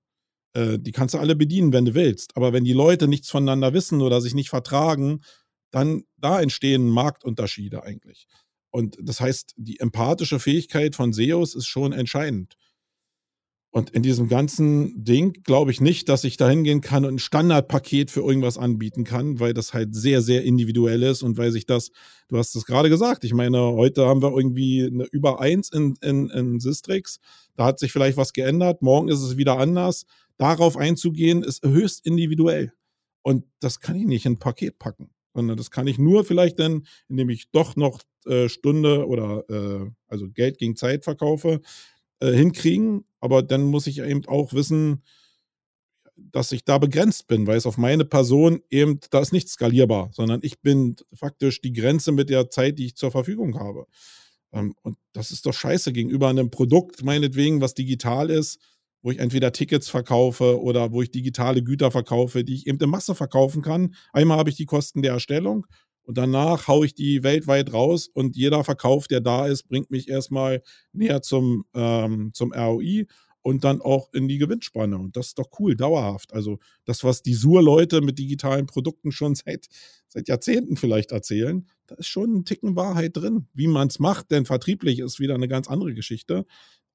Äh, 0.52 0.78
die 0.78 0.92
kannst 0.92 1.14
du 1.14 1.18
alle 1.18 1.34
bedienen, 1.34 1.72
wenn 1.72 1.86
du 1.86 1.94
willst. 1.96 2.36
Aber 2.36 2.52
wenn 2.52 2.62
die 2.62 2.72
Leute 2.72 3.08
nichts 3.08 3.30
voneinander 3.30 3.72
wissen 3.72 4.00
oder 4.00 4.20
sich 4.20 4.36
nicht 4.36 4.50
vertragen, 4.50 5.22
dann 5.72 6.04
da 6.18 6.40
entstehen 6.40 6.88
Marktunterschiede 6.88 7.82
eigentlich. 7.82 8.28
Und 8.70 8.96
das 9.00 9.20
heißt, 9.20 9.54
die 9.56 9.80
empathische 9.80 10.38
Fähigkeit 10.38 10.94
von 10.94 11.12
SEOs 11.12 11.54
ist 11.54 11.66
schon 11.66 11.92
entscheidend. 11.92 12.56
Und 13.70 13.90
in 13.90 14.02
diesem 14.02 14.28
ganzen 14.28 15.04
Ding 15.04 15.34
glaube 15.44 15.70
ich 15.70 15.80
nicht, 15.80 16.08
dass 16.08 16.24
ich 16.24 16.38
da 16.38 16.48
hingehen 16.48 16.80
kann 16.80 17.04
und 17.04 17.14
ein 17.14 17.18
Standardpaket 17.18 18.10
für 18.10 18.20
irgendwas 18.20 18.56
anbieten 18.56 19.04
kann, 19.04 19.40
weil 19.40 19.52
das 19.52 19.74
halt 19.74 19.94
sehr, 19.94 20.22
sehr 20.22 20.42
individuell 20.42 21.02
ist 21.02 21.22
und 21.22 21.36
weil 21.36 21.52
sich 21.52 21.66
das, 21.66 21.90
du 22.28 22.38
hast 22.38 22.56
es 22.56 22.64
gerade 22.64 22.88
gesagt, 22.88 23.24
ich 23.24 23.34
meine, 23.34 23.60
heute 23.60 24.06
haben 24.06 24.22
wir 24.22 24.34
irgendwie 24.34 24.86
eine 24.86 25.04
über 25.12 25.40
eins 25.40 25.70
in, 25.70 25.96
in, 26.00 26.30
in 26.30 26.60
Sistrix, 26.60 27.20
da 27.56 27.66
hat 27.66 27.78
sich 27.78 27.92
vielleicht 27.92 28.16
was 28.16 28.32
geändert, 28.32 28.80
morgen 28.80 29.08
ist 29.08 29.20
es 29.20 29.36
wieder 29.36 29.58
anders. 29.58 30.06
Darauf 30.38 30.76
einzugehen, 30.76 31.42
ist 31.42 31.64
höchst 31.66 32.06
individuell. 32.06 32.72
Und 33.22 33.44
das 33.60 33.80
kann 33.80 33.96
ich 33.96 34.06
nicht 34.06 34.24
in 34.24 34.34
ein 34.34 34.38
Paket 34.38 34.78
packen 34.78 35.10
sondern 35.38 35.56
das 35.56 35.70
kann 35.70 35.86
ich 35.86 35.98
nur 35.98 36.24
vielleicht 36.24 36.58
dann, 36.58 36.84
indem 37.08 37.30
ich 37.30 37.52
doch 37.52 37.76
noch 37.76 38.02
äh, 38.26 38.48
Stunde 38.48 39.06
oder 39.06 39.44
äh, 39.48 39.88
also 40.08 40.28
Geld 40.28 40.58
gegen 40.58 40.74
Zeit 40.74 41.04
verkaufe, 41.04 41.60
äh, 42.18 42.32
hinkriegen. 42.32 43.04
aber 43.20 43.44
dann 43.44 43.62
muss 43.62 43.86
ich 43.86 44.00
eben 44.00 44.26
auch 44.26 44.52
wissen, 44.52 45.04
dass 46.16 46.50
ich 46.50 46.64
da 46.64 46.78
begrenzt 46.78 47.28
bin, 47.28 47.46
weil 47.46 47.56
es 47.56 47.66
auf 47.66 47.78
meine 47.78 48.04
Person 48.04 48.60
eben, 48.68 48.98
da 49.10 49.20
ist 49.20 49.32
nicht 49.32 49.48
skalierbar, 49.48 50.10
sondern 50.12 50.40
ich 50.42 50.60
bin 50.60 50.96
faktisch 51.12 51.60
die 51.60 51.72
Grenze 51.72 52.10
mit 52.10 52.30
der 52.30 52.50
Zeit, 52.50 52.80
die 52.80 52.86
ich 52.86 52.96
zur 52.96 53.12
Verfügung 53.12 53.60
habe. 53.60 53.86
Ähm, 54.52 54.74
und 54.82 54.98
das 55.12 55.30
ist 55.30 55.46
doch 55.46 55.54
scheiße 55.54 55.92
gegenüber 55.92 56.28
einem 56.28 56.50
Produkt, 56.50 57.04
meinetwegen, 57.04 57.60
was 57.60 57.74
digital 57.74 58.28
ist, 58.28 58.58
wo 59.02 59.10
ich 59.10 59.18
entweder 59.18 59.52
Tickets 59.52 59.88
verkaufe 59.88 60.60
oder 60.60 60.92
wo 60.92 61.02
ich 61.02 61.10
digitale 61.10 61.62
Güter 61.62 61.90
verkaufe, 61.90 62.44
die 62.44 62.54
ich 62.54 62.66
eben 62.66 62.78
in 62.78 62.90
Masse 62.90 63.14
verkaufen 63.14 63.62
kann. 63.62 63.94
Einmal 64.12 64.38
habe 64.38 64.50
ich 64.50 64.56
die 64.56 64.66
Kosten 64.66 65.02
der 65.02 65.12
Erstellung 65.12 65.66
und 66.02 66.16
danach 66.16 66.68
haue 66.68 66.86
ich 66.86 66.94
die 66.94 67.22
weltweit 67.22 67.72
raus 67.72 68.08
und 68.08 68.34
jeder 68.34 68.64
Verkauf, 68.64 69.08
der 69.08 69.20
da 69.20 69.46
ist, 69.46 69.68
bringt 69.68 69.90
mich 69.90 70.08
erstmal 70.08 70.62
näher 70.92 71.20
zum, 71.22 71.64
ähm, 71.74 72.30
zum 72.32 72.52
ROI 72.52 73.06
und 73.42 73.64
dann 73.64 73.80
auch 73.80 74.12
in 74.12 74.28
die 74.28 74.38
Gewinnspanne. 74.38 74.98
Und 74.98 75.16
das 75.16 75.28
ist 75.28 75.38
doch 75.38 75.48
cool, 75.58 75.76
dauerhaft. 75.76 76.32
Also 76.32 76.58
das, 76.84 77.04
was 77.04 77.22
die 77.22 77.34
Sur-Leute 77.34 78.00
mit 78.00 78.18
digitalen 78.18 78.66
Produkten 78.66 79.12
schon 79.12 79.34
seit, 79.46 79.68
seit 80.08 80.28
Jahrzehnten 80.28 80.76
vielleicht 80.76 81.12
erzählen, 81.12 81.66
da 81.86 81.94
ist 81.96 82.08
schon 82.08 82.38
ein 82.38 82.44
Ticken 82.44 82.76
Wahrheit 82.76 83.16
drin. 83.16 83.46
Wie 83.54 83.66
man 83.66 83.88
es 83.88 83.98
macht, 83.98 84.30
denn 84.30 84.44
vertrieblich 84.44 84.98
ist 84.98 85.20
wieder 85.20 85.34
eine 85.34 85.48
ganz 85.48 85.68
andere 85.68 85.94
Geschichte. 85.94 86.46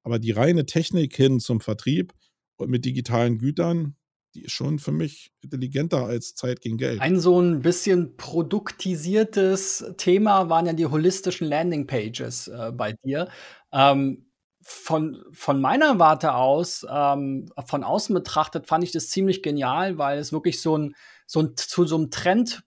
Aber 0.04 0.20
die 0.20 0.32
reine 0.32 0.66
Technik 0.66 1.16
hin 1.16 1.40
zum 1.40 1.62
Vertrieb 1.62 2.14
und 2.58 2.70
mit 2.70 2.86
digitalen 2.86 3.38
Gütern, 3.38 3.96
die 4.36 4.44
ist 4.44 4.52
schon 4.52 4.80
für 4.80 4.92
mich 4.92 5.32
intelligenter 5.42 6.06
als 6.06 6.36
Zeit 6.36 6.62
gegen 6.62 6.78
Geld. 6.78 7.02
Ein 7.02 7.20
so 7.20 7.40
ein 7.40 7.62
bisschen 7.62 8.18
produktisiertes 8.18 9.94
Thema 9.98 10.50
waren 10.50 10.66
ja 10.66 10.74
die 10.74 10.86
holistischen 10.86 11.48
Landingpages 11.48 12.48
äh, 12.48 12.72
bei 12.74 12.94
dir. 13.04 13.30
Ähm, 13.72 14.26
von, 14.66 15.24
von 15.32 15.60
meiner 15.60 16.00
Warte 16.00 16.34
aus, 16.36 16.86
ähm, 16.90 17.50
von 17.66 17.84
außen 17.84 18.14
betrachtet, 18.16 18.68
fand 18.68 18.84
ich 18.84 18.92
das 18.92 19.10
ziemlich 19.10 19.44
genial, 19.44 19.98
weil 19.98 20.18
es 20.18 20.32
wirklich 20.32 20.62
so 20.62 20.78
ein, 20.78 20.96
so 21.28 21.42
ein 21.42 21.56
zu 21.58 21.86
so 21.86 21.98
einem 21.98 22.10
Trend 22.12 22.64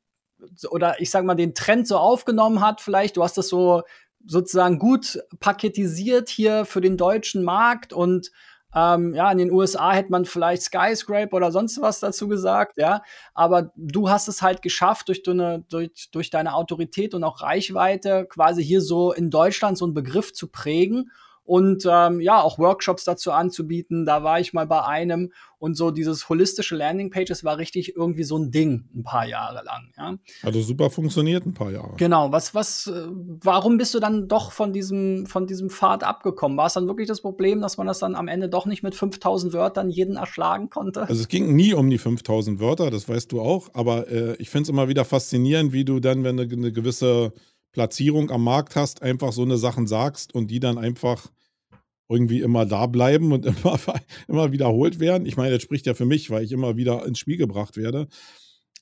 oder 0.70 1.00
ich 1.00 1.10
sag 1.10 1.24
mal 1.24 1.34
den 1.34 1.54
Trend 1.54 1.88
so 1.88 1.96
aufgenommen 1.96 2.60
hat. 2.60 2.80
Vielleicht, 2.80 3.16
du 3.16 3.22
hast 3.22 3.38
das 3.38 3.48
so 3.48 3.82
sozusagen 4.26 4.78
gut 4.78 5.18
paketisiert 5.40 6.28
hier 6.28 6.64
für 6.64 6.80
den 6.80 6.96
deutschen 6.96 7.42
Markt 7.42 7.92
und 7.92 8.30
ähm, 8.74 9.14
ja, 9.14 9.30
in 9.32 9.38
den 9.38 9.50
USA 9.50 9.92
hätte 9.92 10.10
man 10.10 10.26
vielleicht 10.26 10.62
Skyscraper 10.62 11.36
oder 11.36 11.50
sonst 11.50 11.80
was 11.80 12.00
dazu 12.00 12.28
gesagt, 12.28 12.76
ja. 12.76 13.02
Aber 13.32 13.72
du 13.74 14.10
hast 14.10 14.28
es 14.28 14.42
halt 14.42 14.60
geschafft, 14.60 15.08
durch, 15.08 15.22
deine, 15.22 15.64
durch, 15.70 16.10
durch 16.12 16.28
deine 16.28 16.54
Autorität 16.54 17.14
und 17.14 17.24
auch 17.24 17.40
Reichweite 17.40 18.26
quasi 18.28 18.62
hier 18.62 18.82
so 18.82 19.12
in 19.12 19.30
Deutschland 19.30 19.78
so 19.78 19.86
einen 19.86 19.94
Begriff 19.94 20.34
zu 20.34 20.48
prägen 20.48 21.10
und 21.46 21.86
ähm, 21.88 22.20
ja, 22.20 22.42
auch 22.42 22.58
Workshops 22.58 23.04
dazu 23.04 23.30
anzubieten. 23.32 24.04
Da 24.04 24.22
war 24.24 24.40
ich 24.40 24.52
mal 24.52 24.66
bei 24.66 24.84
einem 24.84 25.32
und 25.58 25.76
so 25.76 25.90
dieses 25.90 26.28
holistische 26.28 26.76
Landingpages 26.76 27.42
war 27.42 27.56
richtig 27.56 27.96
irgendwie 27.96 28.24
so 28.24 28.36
ein 28.36 28.50
Ding 28.50 28.88
ein 28.94 29.04
paar 29.04 29.26
Jahre 29.26 29.64
lang. 29.64 29.92
Ja. 29.96 30.16
Also 30.42 30.60
super 30.60 30.90
funktioniert 30.90 31.46
ein 31.46 31.54
paar 31.54 31.70
Jahre. 31.70 31.94
Genau. 31.96 32.30
Was, 32.32 32.54
was, 32.54 32.88
äh, 32.88 33.06
warum 33.08 33.78
bist 33.78 33.94
du 33.94 34.00
dann 34.00 34.28
doch 34.28 34.52
von 34.52 34.72
diesem, 34.72 35.26
von 35.26 35.46
diesem 35.46 35.70
Pfad 35.70 36.04
abgekommen? 36.04 36.58
War 36.58 36.66
es 36.66 36.74
dann 36.74 36.88
wirklich 36.88 37.08
das 37.08 37.22
Problem, 37.22 37.60
dass 37.60 37.78
man 37.78 37.86
das 37.86 38.00
dann 38.00 38.16
am 38.16 38.28
Ende 38.28 38.48
doch 38.48 38.66
nicht 38.66 38.82
mit 38.82 38.94
5000 38.94 39.52
Wörtern 39.54 39.88
jeden 39.88 40.16
erschlagen 40.16 40.68
konnte? 40.68 41.02
Also 41.02 41.22
es 41.22 41.28
ging 41.28 41.54
nie 41.54 41.72
um 41.72 41.88
die 41.88 41.98
5000 41.98 42.60
Wörter, 42.60 42.90
das 42.90 43.08
weißt 43.08 43.32
du 43.32 43.40
auch. 43.40 43.68
Aber 43.72 44.08
äh, 44.08 44.36
ich 44.36 44.50
finde 44.50 44.64
es 44.64 44.68
immer 44.68 44.88
wieder 44.88 45.04
faszinierend, 45.04 45.72
wie 45.72 45.84
du 45.84 46.00
dann, 46.00 46.22
wenn 46.24 46.36
du 46.36 46.42
eine 46.42 46.72
gewisse 46.72 47.32
Platzierung 47.72 48.30
am 48.30 48.42
Markt 48.42 48.76
hast, 48.76 49.02
einfach 49.02 49.32
so 49.32 49.42
eine 49.42 49.58
Sachen 49.58 49.86
sagst 49.86 50.34
und 50.34 50.50
die 50.50 50.60
dann 50.60 50.78
einfach 50.78 51.30
irgendwie 52.08 52.40
immer 52.40 52.66
da 52.66 52.86
bleiben 52.86 53.32
und 53.32 53.46
immer, 53.64 53.78
immer 54.28 54.52
wiederholt 54.52 55.00
werden. 55.00 55.26
Ich 55.26 55.36
meine, 55.36 55.54
das 55.54 55.62
spricht 55.62 55.86
ja 55.86 55.94
für 55.94 56.06
mich, 56.06 56.30
weil 56.30 56.44
ich 56.44 56.52
immer 56.52 56.76
wieder 56.76 57.04
ins 57.06 57.18
Spiel 57.18 57.36
gebracht 57.36 57.76
werde. 57.76 58.08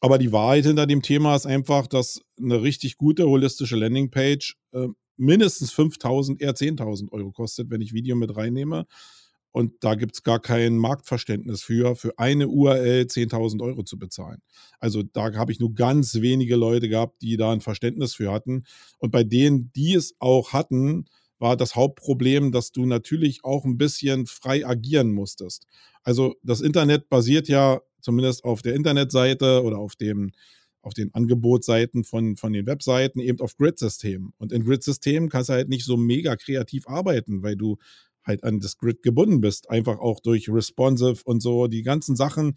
Aber 0.00 0.18
die 0.18 0.32
Wahrheit 0.32 0.66
hinter 0.66 0.86
dem 0.86 1.02
Thema 1.02 1.34
ist 1.34 1.46
einfach, 1.46 1.86
dass 1.86 2.20
eine 2.38 2.62
richtig 2.62 2.98
gute 2.98 3.26
holistische 3.26 3.76
Landingpage 3.76 4.56
äh, 4.72 4.88
mindestens 5.16 5.72
5.000, 5.72 6.40
eher 6.40 6.54
10.000 6.54 7.12
Euro 7.12 7.32
kostet, 7.32 7.70
wenn 7.70 7.80
ich 7.80 7.94
Video 7.94 8.16
mit 8.16 8.36
reinnehme. 8.36 8.86
Und 9.52 9.72
da 9.84 9.94
gibt 9.94 10.16
es 10.16 10.22
gar 10.24 10.40
kein 10.40 10.76
Marktverständnis 10.76 11.62
für, 11.62 11.94
für 11.94 12.18
eine 12.18 12.48
URL 12.48 13.02
10.000 13.02 13.62
Euro 13.62 13.84
zu 13.84 13.96
bezahlen. 13.98 14.42
Also 14.80 15.04
da 15.04 15.32
habe 15.34 15.52
ich 15.52 15.60
nur 15.60 15.72
ganz 15.74 16.16
wenige 16.16 16.56
Leute 16.56 16.88
gehabt, 16.88 17.22
die 17.22 17.36
da 17.36 17.52
ein 17.52 17.60
Verständnis 17.60 18.14
für 18.14 18.32
hatten. 18.32 18.64
Und 18.98 19.12
bei 19.12 19.22
denen, 19.22 19.70
die 19.72 19.94
es 19.94 20.16
auch 20.18 20.52
hatten, 20.52 21.04
war 21.44 21.58
das 21.58 21.76
Hauptproblem, 21.76 22.52
dass 22.52 22.72
du 22.72 22.86
natürlich 22.86 23.44
auch 23.44 23.66
ein 23.66 23.76
bisschen 23.76 24.24
frei 24.24 24.66
agieren 24.66 25.12
musstest. 25.12 25.66
Also 26.02 26.36
das 26.42 26.62
Internet 26.62 27.10
basiert 27.10 27.48
ja 27.48 27.82
zumindest 28.00 28.44
auf 28.44 28.62
der 28.62 28.74
Internetseite 28.74 29.62
oder 29.62 29.78
auf 29.78 29.94
dem 29.94 30.32
auf 30.80 30.94
den 30.94 31.12
Angebotsseiten 31.14 32.04
von, 32.04 32.36
von 32.36 32.52
den 32.52 32.66
Webseiten 32.66 33.18
eben 33.18 33.40
auf 33.40 33.56
Grid-Systemen. 33.56 34.32
Und 34.36 34.52
in 34.52 34.64
Grid-Systemen 34.64 35.30
kannst 35.30 35.48
du 35.48 35.54
halt 35.54 35.68
nicht 35.68 35.84
so 35.84 35.96
mega 35.96 36.36
kreativ 36.36 36.86
arbeiten, 36.88 37.42
weil 37.42 37.56
du 37.56 37.76
halt 38.22 38.44
an 38.44 38.60
das 38.60 38.76
Grid 38.76 39.02
gebunden 39.02 39.40
bist. 39.40 39.70
Einfach 39.70 39.98
auch 39.98 40.20
durch 40.20 40.48
Responsive 40.50 41.22
und 41.24 41.40
so, 41.40 41.68
die 41.68 41.82
ganzen 41.82 42.16
Sachen, 42.16 42.54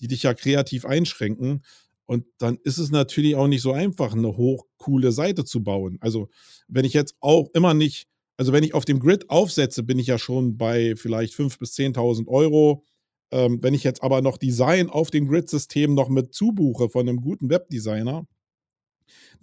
die 0.00 0.08
dich 0.08 0.24
ja 0.24 0.34
kreativ 0.34 0.84
einschränken. 0.84 1.62
Und 2.04 2.26
dann 2.38 2.58
ist 2.64 2.78
es 2.78 2.90
natürlich 2.90 3.36
auch 3.36 3.48
nicht 3.48 3.62
so 3.62 3.72
einfach, 3.72 4.12
eine 4.12 4.36
hochcoole 4.36 5.12
Seite 5.12 5.44
zu 5.44 5.62
bauen. 5.62 5.96
Also, 6.00 6.28
wenn 6.68 6.84
ich 6.84 6.92
jetzt 6.92 7.14
auch 7.20 7.48
immer 7.54 7.72
nicht 7.72 8.09
also 8.40 8.54
wenn 8.54 8.64
ich 8.64 8.72
auf 8.72 8.86
dem 8.86 9.00
Grid 9.00 9.28
aufsetze, 9.28 9.82
bin 9.82 9.98
ich 9.98 10.06
ja 10.06 10.18
schon 10.18 10.56
bei 10.56 10.96
vielleicht 10.96 11.34
5.000 11.34 11.58
bis 11.58 11.74
10.000 11.74 12.26
Euro. 12.26 12.86
Ähm, 13.30 13.62
wenn 13.62 13.74
ich 13.74 13.84
jetzt 13.84 14.02
aber 14.02 14.22
noch 14.22 14.38
Design 14.38 14.88
auf 14.88 15.10
dem 15.10 15.28
Grid-System 15.28 15.92
noch 15.92 16.08
mit 16.08 16.32
zubuche 16.32 16.88
von 16.88 17.06
einem 17.06 17.20
guten 17.20 17.50
Webdesigner, 17.50 18.26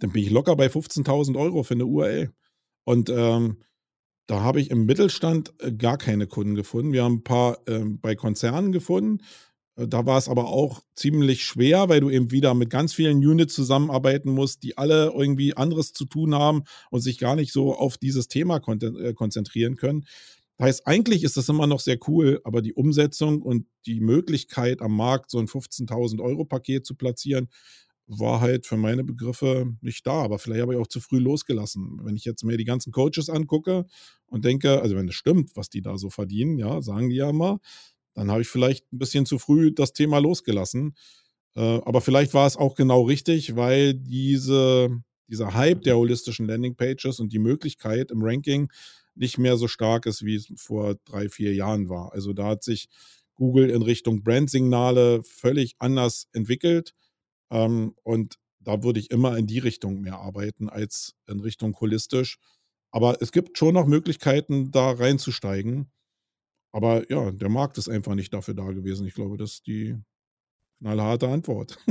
dann 0.00 0.10
bin 0.10 0.24
ich 0.24 0.30
locker 0.30 0.56
bei 0.56 0.66
15.000 0.66 1.38
Euro 1.38 1.62
für 1.62 1.74
eine 1.74 1.86
URL. 1.86 2.32
Und 2.82 3.08
ähm, 3.08 3.58
da 4.26 4.40
habe 4.40 4.60
ich 4.60 4.68
im 4.72 4.84
Mittelstand 4.84 5.54
äh, 5.60 5.70
gar 5.70 5.96
keine 5.96 6.26
Kunden 6.26 6.56
gefunden. 6.56 6.92
Wir 6.92 7.04
haben 7.04 7.18
ein 7.18 7.22
paar 7.22 7.58
ähm, 7.68 8.00
bei 8.00 8.16
Konzernen 8.16 8.72
gefunden. 8.72 9.22
Äh, 9.78 9.88
da 9.88 10.06
war 10.06 10.18
es 10.18 10.28
aber 10.28 10.48
auch 10.48 10.82
ziemlich 10.94 11.44
schwer, 11.44 11.88
weil 11.88 12.00
du 12.00 12.10
eben 12.10 12.30
wieder 12.30 12.54
mit 12.54 12.70
ganz 12.70 12.92
vielen 12.92 13.18
Units 13.18 13.54
zusammenarbeiten 13.54 14.30
musst, 14.30 14.62
die 14.62 14.76
alle 14.76 15.12
irgendwie 15.14 15.56
anderes 15.56 15.92
zu 15.92 16.04
tun 16.04 16.34
haben 16.34 16.64
und 16.90 17.00
sich 17.00 17.18
gar 17.18 17.36
nicht 17.36 17.52
so 17.52 17.74
auf 17.74 17.96
dieses 17.96 18.28
Thema 18.28 18.56
äh, 18.58 19.14
konzentrieren 19.14 19.76
können. 19.76 20.04
Das 20.58 20.66
heißt, 20.66 20.86
eigentlich 20.86 21.22
ist 21.22 21.36
das 21.36 21.48
immer 21.48 21.68
noch 21.68 21.80
sehr 21.80 21.98
cool, 22.08 22.40
aber 22.42 22.62
die 22.62 22.74
Umsetzung 22.74 23.42
und 23.42 23.66
die 23.86 24.00
Möglichkeit 24.00 24.82
am 24.82 24.96
Markt 24.96 25.30
so 25.30 25.38
ein 25.38 25.46
15.000 25.46 26.20
Euro 26.20 26.44
Paket 26.44 26.84
zu 26.84 26.96
platzieren, 26.96 27.48
war 28.08 28.40
halt 28.40 28.66
für 28.66 28.76
meine 28.76 29.04
Begriffe 29.04 29.76
nicht 29.82 30.04
da. 30.06 30.14
Aber 30.14 30.38
vielleicht 30.38 30.62
habe 30.62 30.74
ich 30.74 30.80
auch 30.80 30.88
zu 30.88 31.00
früh 31.00 31.18
losgelassen. 31.18 32.00
Wenn 32.02 32.16
ich 32.16 32.24
jetzt 32.24 32.42
mir 32.42 32.56
die 32.56 32.64
ganzen 32.64 32.90
Coaches 32.90 33.28
angucke 33.28 33.86
und 34.26 34.44
denke, 34.44 34.80
also 34.80 34.96
wenn 34.96 35.08
es 35.08 35.14
stimmt, 35.14 35.50
was 35.54 35.68
die 35.68 35.82
da 35.82 35.96
so 35.96 36.10
verdienen, 36.10 36.58
ja, 36.58 36.82
sagen 36.82 37.10
die 37.10 37.16
ja 37.16 37.30
immer, 37.30 37.60
dann 38.18 38.32
habe 38.32 38.42
ich 38.42 38.48
vielleicht 38.48 38.92
ein 38.92 38.98
bisschen 38.98 39.26
zu 39.26 39.38
früh 39.38 39.72
das 39.72 39.92
Thema 39.92 40.18
losgelassen. 40.18 40.96
Äh, 41.54 41.60
aber 41.60 42.00
vielleicht 42.00 42.34
war 42.34 42.46
es 42.46 42.56
auch 42.56 42.74
genau 42.74 43.02
richtig, 43.02 43.54
weil 43.54 43.94
diese, 43.94 44.88
dieser 45.28 45.54
Hype 45.54 45.82
der 45.82 45.96
holistischen 45.96 46.46
Landingpages 46.46 47.20
und 47.20 47.32
die 47.32 47.38
Möglichkeit 47.38 48.10
im 48.10 48.22
Ranking 48.22 48.72
nicht 49.14 49.38
mehr 49.38 49.56
so 49.56 49.68
stark 49.68 50.06
ist, 50.06 50.24
wie 50.24 50.34
es 50.34 50.52
vor 50.56 50.96
drei, 51.04 51.28
vier 51.28 51.54
Jahren 51.54 51.88
war. 51.88 52.12
Also 52.12 52.32
da 52.32 52.46
hat 52.46 52.64
sich 52.64 52.88
Google 53.36 53.70
in 53.70 53.82
Richtung 53.82 54.24
Brandsignale 54.24 55.22
völlig 55.22 55.76
anders 55.78 56.26
entwickelt. 56.32 56.94
Ähm, 57.50 57.94
und 58.02 58.34
da 58.58 58.82
würde 58.82 58.98
ich 58.98 59.12
immer 59.12 59.36
in 59.38 59.46
die 59.46 59.60
Richtung 59.60 60.00
mehr 60.00 60.18
arbeiten 60.18 60.68
als 60.68 61.14
in 61.28 61.38
Richtung 61.38 61.78
holistisch. 61.78 62.38
Aber 62.90 63.22
es 63.22 63.30
gibt 63.30 63.58
schon 63.58 63.74
noch 63.74 63.86
Möglichkeiten, 63.86 64.72
da 64.72 64.90
reinzusteigen. 64.90 65.92
Aber 66.72 67.10
ja, 67.10 67.30
der 67.30 67.48
Markt 67.48 67.78
ist 67.78 67.88
einfach 67.88 68.14
nicht 68.14 68.32
dafür 68.32 68.54
da 68.54 68.64
gewesen. 68.72 69.06
Ich 69.06 69.14
glaube, 69.14 69.36
das 69.36 69.54
ist 69.54 69.66
die 69.66 69.96
knallharte 70.80 71.28
Antwort. 71.28 71.78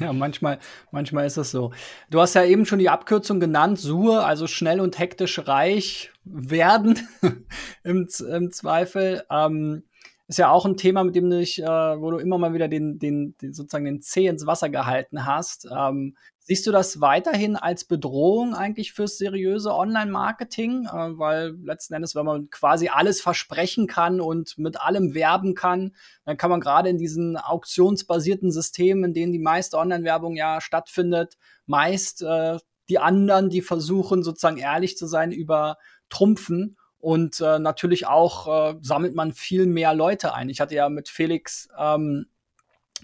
Ja, 0.00 0.12
manchmal, 0.12 0.58
manchmal 0.90 1.26
ist 1.26 1.36
es 1.36 1.52
so. 1.52 1.72
Du 2.10 2.20
hast 2.20 2.34
ja 2.34 2.44
eben 2.44 2.66
schon 2.66 2.80
die 2.80 2.88
Abkürzung 2.88 3.38
genannt, 3.38 3.78
SUR, 3.78 4.26
also 4.26 4.48
schnell 4.48 4.80
und 4.80 4.98
hektisch 4.98 5.46
reich 5.46 6.10
werden 6.24 6.98
im, 7.84 8.08
im 8.32 8.50
Zweifel. 8.50 9.22
Ähm, 9.30 9.84
ist 10.30 10.38
ja 10.38 10.50
auch 10.50 10.64
ein 10.64 10.76
Thema, 10.76 11.04
mit 11.04 11.16
dem 11.16 11.28
du 11.28 11.38
dich, 11.38 11.60
äh, 11.60 11.66
wo 11.66 12.10
du 12.10 12.18
immer 12.18 12.38
mal 12.38 12.54
wieder 12.54 12.68
den, 12.68 12.98
den, 12.98 13.36
den, 13.42 13.52
sozusagen 13.52 13.84
den 13.84 14.00
Zeh 14.00 14.26
ins 14.26 14.46
Wasser 14.46 14.68
gehalten 14.68 15.26
hast. 15.26 15.68
Ähm, 15.70 16.14
Siehst 16.50 16.66
du 16.66 16.72
das 16.72 17.00
weiterhin 17.00 17.54
als 17.54 17.84
Bedrohung 17.84 18.56
eigentlich 18.56 18.92
fürs 18.92 19.18
seriöse 19.18 19.72
Online-Marketing? 19.72 20.86
Äh, 20.86 21.16
weil 21.16 21.54
letzten 21.62 21.94
Endes, 21.94 22.16
wenn 22.16 22.24
man 22.24 22.50
quasi 22.50 22.88
alles 22.88 23.20
versprechen 23.20 23.86
kann 23.86 24.20
und 24.20 24.58
mit 24.58 24.80
allem 24.80 25.14
werben 25.14 25.54
kann, 25.54 25.94
dann 26.24 26.36
kann 26.36 26.50
man 26.50 26.60
gerade 26.60 26.88
in 26.88 26.98
diesen 26.98 27.36
auktionsbasierten 27.36 28.50
Systemen, 28.50 29.04
in 29.04 29.14
denen 29.14 29.32
die 29.32 29.38
meiste 29.38 29.76
Online-Werbung 29.78 30.34
ja 30.34 30.60
stattfindet, 30.60 31.36
meist 31.66 32.22
äh, 32.22 32.58
die 32.88 32.98
anderen, 32.98 33.48
die 33.48 33.62
versuchen 33.62 34.24
sozusagen 34.24 34.58
ehrlich 34.58 34.96
zu 34.96 35.06
sein, 35.06 35.30
übertrumpfen. 35.30 36.78
Und 37.00 37.40
äh, 37.40 37.58
natürlich 37.58 38.06
auch 38.06 38.72
äh, 38.72 38.76
sammelt 38.82 39.14
man 39.14 39.32
viel 39.32 39.66
mehr 39.66 39.94
Leute 39.94 40.34
ein. 40.34 40.48
Ich 40.48 40.60
hatte 40.60 40.74
ja 40.74 40.88
mit 40.88 41.08
Felix 41.08 41.68
ähm, 41.78 42.26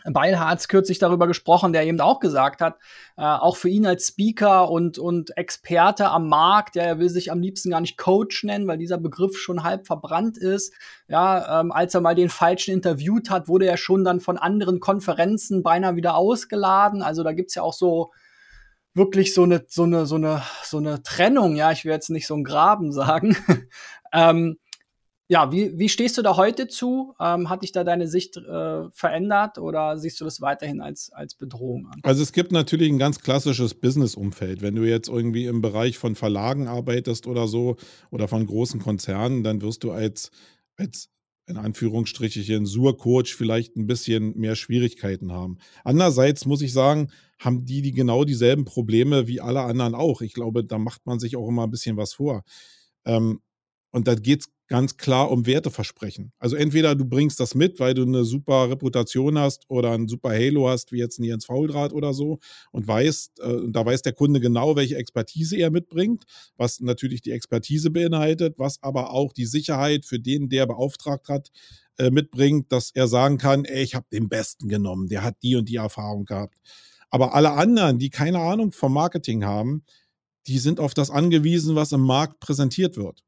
Beilharz 0.05 0.69
kürzlich 0.69 0.99
darüber 0.99 1.27
gesprochen, 1.27 1.73
der 1.73 1.85
eben 1.87 2.01
auch 2.01 2.21
gesagt 2.21 2.61
hat, 2.61 2.77
äh, 3.17 3.23
auch 3.23 3.57
für 3.57 3.69
ihn 3.69 3.87
als 3.87 4.09
Speaker 4.09 4.71
und, 4.71 4.99
und 4.99 5.37
Experte 5.37 6.09
am 6.11 6.29
Markt, 6.29 6.75
der 6.75 6.99
will 6.99 7.09
sich 7.09 7.33
am 7.33 7.41
liebsten 7.41 7.71
gar 7.71 7.81
nicht 7.81 7.97
Coach 7.97 8.45
nennen, 8.45 8.67
weil 8.67 8.79
dieser 8.79 8.99
Begriff 8.99 9.37
schon 9.39 9.65
halb 9.65 9.87
verbrannt 9.87 10.37
ist. 10.39 10.73
Ja, 11.09 11.61
ähm, 11.61 11.73
als 11.73 11.95
er 11.95 12.01
mal 12.01 12.15
den 12.15 12.29
Falschen 12.29 12.75
interviewt 12.75 13.31
hat, 13.31 13.49
wurde 13.49 13.67
er 13.67 13.77
schon 13.77 14.05
dann 14.05 14.21
von 14.21 14.39
anderen 14.39 14.81
Konferenzen 14.81 15.63
beinahe 15.63 15.97
wieder 15.97 16.17
ausgeladen. 16.17 17.03
Also 17.03 17.23
da 17.23 17.33
gibt's 17.33 17.55
ja 17.55 17.63
auch 17.63 17.73
so 17.73 18.13
wirklich 18.97 19.35
so 19.35 19.43
eine, 19.43 19.65
so 19.69 19.85
eine, 19.85 20.07
so 20.07 20.17
eine, 20.17 20.43
so 20.65 20.79
eine 20.79 21.03
Trennung, 21.03 21.55
ja, 21.55 21.71
ich 21.71 21.85
will 21.85 21.93
jetzt 21.93 22.11
nicht 22.11 22.27
so 22.27 22.35
ein 22.35 22.45
Graben 22.45 22.93
sagen. 22.93 23.37
ähm, 24.13 24.57
ja, 25.29 25.51
wie, 25.51 25.77
wie 25.77 25.89
stehst 25.89 26.17
du 26.19 26.23
da 26.23 26.37
heute 26.37 26.69
zu? 26.69 27.15
Ähm, 27.21 27.51
hat 27.51 27.63
dich 27.63 27.73
da 27.73 27.83
deine 27.83 28.07
Sicht 28.07 28.37
äh, 28.37 28.89
verändert 28.91 29.59
oder 29.59 29.99
siehst 29.99 30.21
du 30.21 30.25
das 30.25 30.41
weiterhin 30.41 30.81
als, 30.81 31.11
als 31.13 31.35
Bedrohung 31.35 31.89
an? 31.89 32.01
Also 32.05 32.23
es 32.23 32.33
gibt 32.33 32.53
natürlich 32.53 32.89
ein 32.89 32.99
ganz 32.99 33.21
klassisches 33.21 33.75
Business-Umfeld. 33.75 34.63
Wenn 34.63 34.77
du 34.77 34.85
jetzt 34.85 35.09
irgendwie 35.09 35.47
im 35.47 35.63
Bereich 35.63 35.99
von 35.99 36.15
Verlagen 36.15 36.69
arbeitest 36.69 37.27
oder 37.27 37.49
so 37.49 37.77
oder 38.11 38.29
von 38.29 38.47
großen 38.47 38.81
Konzernen, 38.81 39.43
dann 39.43 39.63
wirst 39.63 39.83
du 39.83 39.91
als, 39.91 40.31
als 40.77 41.11
in 41.47 41.57
Anführungsstrichen 41.57 42.67
Sur-Coach 42.67 43.35
vielleicht 43.35 43.77
ein 43.77 43.87
bisschen 43.87 44.37
mehr 44.37 44.57
Schwierigkeiten 44.57 45.33
haben. 45.33 45.59
Andererseits 45.85 46.45
muss 46.45 46.63
ich 46.63 46.73
sagen, 46.73 47.11
haben 47.39 47.65
die, 47.65 47.83
die 47.83 47.93
genau 47.93 48.25
dieselben 48.25 48.65
Probleme 48.65 49.29
wie 49.29 49.41
alle 49.41 49.63
anderen 49.63 49.95
auch. 49.95 50.23
Ich 50.23 50.33
glaube, 50.33 50.65
da 50.65 50.79
macht 50.79 51.07
man 51.07 51.21
sich 51.21 51.37
auch 51.37 51.49
immer 51.49 51.65
ein 51.65 51.71
bisschen 51.71 51.97
was 51.97 52.15
vor. 52.15 52.43
Ähm, 53.05 53.41
und 53.93 54.09
da 54.09 54.15
geht 54.15 54.41
es 54.41 54.49
ganz 54.69 54.97
klar 54.97 55.31
um 55.31 55.47
Werteversprechen. 55.47 56.33
Also 56.39 56.57
entweder 56.57 56.95
du 56.95 57.05
bringst 57.05 57.39
das 57.41 57.55
mit, 57.55 57.79
weil 57.79 57.95
du 57.95 58.03
eine 58.03 58.25
super 58.25 58.69
Reputation 58.71 59.39
hast 59.39 59.65
oder 59.69 59.93
ein 59.93 60.09
super 60.09 60.31
Halo 60.31 60.69
hast, 60.69 60.93
wie 60.93 60.99
jetzt 60.99 61.19
ein 61.19 61.25
Jens 61.25 61.47
Fauldraht 61.47 61.93
oder 61.93 62.13
so, 62.13 62.39
und 62.73 62.87
weißt, 62.87 63.41
äh, 63.41 63.59
da 63.69 63.85
weiß 63.85 64.03
der 64.03 64.13
Kunde 64.13 64.41
genau, 64.41 64.77
welche 64.77 64.97
Expertise 64.97 65.57
er 65.57 65.71
mitbringt, 65.71 66.25
was 66.57 66.81
natürlich 66.81 67.23
die 67.23 67.31
Expertise 67.31 67.91
beinhaltet, 67.91 68.59
was 68.59 68.83
aber 68.83 69.13
auch 69.13 69.33
die 69.33 69.47
Sicherheit 69.47 70.05
für 70.05 70.19
den, 70.19 70.49
der 70.49 70.67
beauftragt 70.67 71.29
hat, 71.29 71.51
äh, 71.99 72.11
mitbringt, 72.11 72.73
dass 72.73 72.91
er 72.91 73.09
sagen 73.09 73.39
kann, 73.39 73.65
ey, 73.65 73.83
ich 73.83 73.95
habe 73.95 74.07
den 74.13 74.29
Besten 74.29 74.69
genommen, 74.69 75.09
der 75.09 75.23
hat 75.23 75.37
die 75.43 75.57
und 75.57 75.69
die 75.69 75.77
Erfahrung 75.77 76.25
gehabt. 76.25 76.59
Aber 77.11 77.35
alle 77.35 77.53
anderen, 77.53 77.99
die 77.99 78.11
keine 78.11 78.41
Ahnung 78.41 78.73
vom 78.73 78.93
Marketing 78.93 79.45
haben, 79.45 79.85
die 80.47 80.59
sind 80.59 80.81
auf 80.81 80.95
das 80.95 81.11
angewiesen, 81.11 81.75
was 81.75 81.93
im 81.93 82.03
Markt 82.03 82.41
präsentiert 82.41 82.97
wird. 82.97 83.23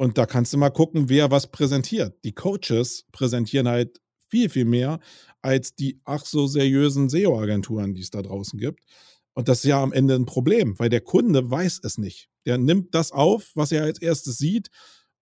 Und 0.00 0.16
da 0.16 0.24
kannst 0.24 0.54
du 0.54 0.56
mal 0.56 0.70
gucken, 0.70 1.10
wer 1.10 1.30
was 1.30 1.50
präsentiert. 1.50 2.24
Die 2.24 2.32
Coaches 2.32 3.04
präsentieren 3.12 3.68
halt 3.68 4.00
viel, 4.30 4.48
viel 4.48 4.64
mehr 4.64 4.98
als 5.42 5.74
die 5.74 6.00
ach 6.06 6.24
so 6.24 6.46
seriösen 6.46 7.10
SEO-Agenturen, 7.10 7.92
die 7.92 8.00
es 8.00 8.08
da 8.08 8.22
draußen 8.22 8.58
gibt. 8.58 8.82
Und 9.34 9.48
das 9.48 9.58
ist 9.58 9.64
ja 9.64 9.82
am 9.82 9.92
Ende 9.92 10.14
ein 10.14 10.24
Problem, 10.24 10.78
weil 10.78 10.88
der 10.88 11.02
Kunde 11.02 11.50
weiß 11.50 11.80
es 11.82 11.98
nicht. 11.98 12.30
Der 12.46 12.56
nimmt 12.56 12.94
das 12.94 13.12
auf, 13.12 13.50
was 13.54 13.72
er 13.72 13.82
als 13.82 14.00
erstes 14.00 14.38
sieht 14.38 14.70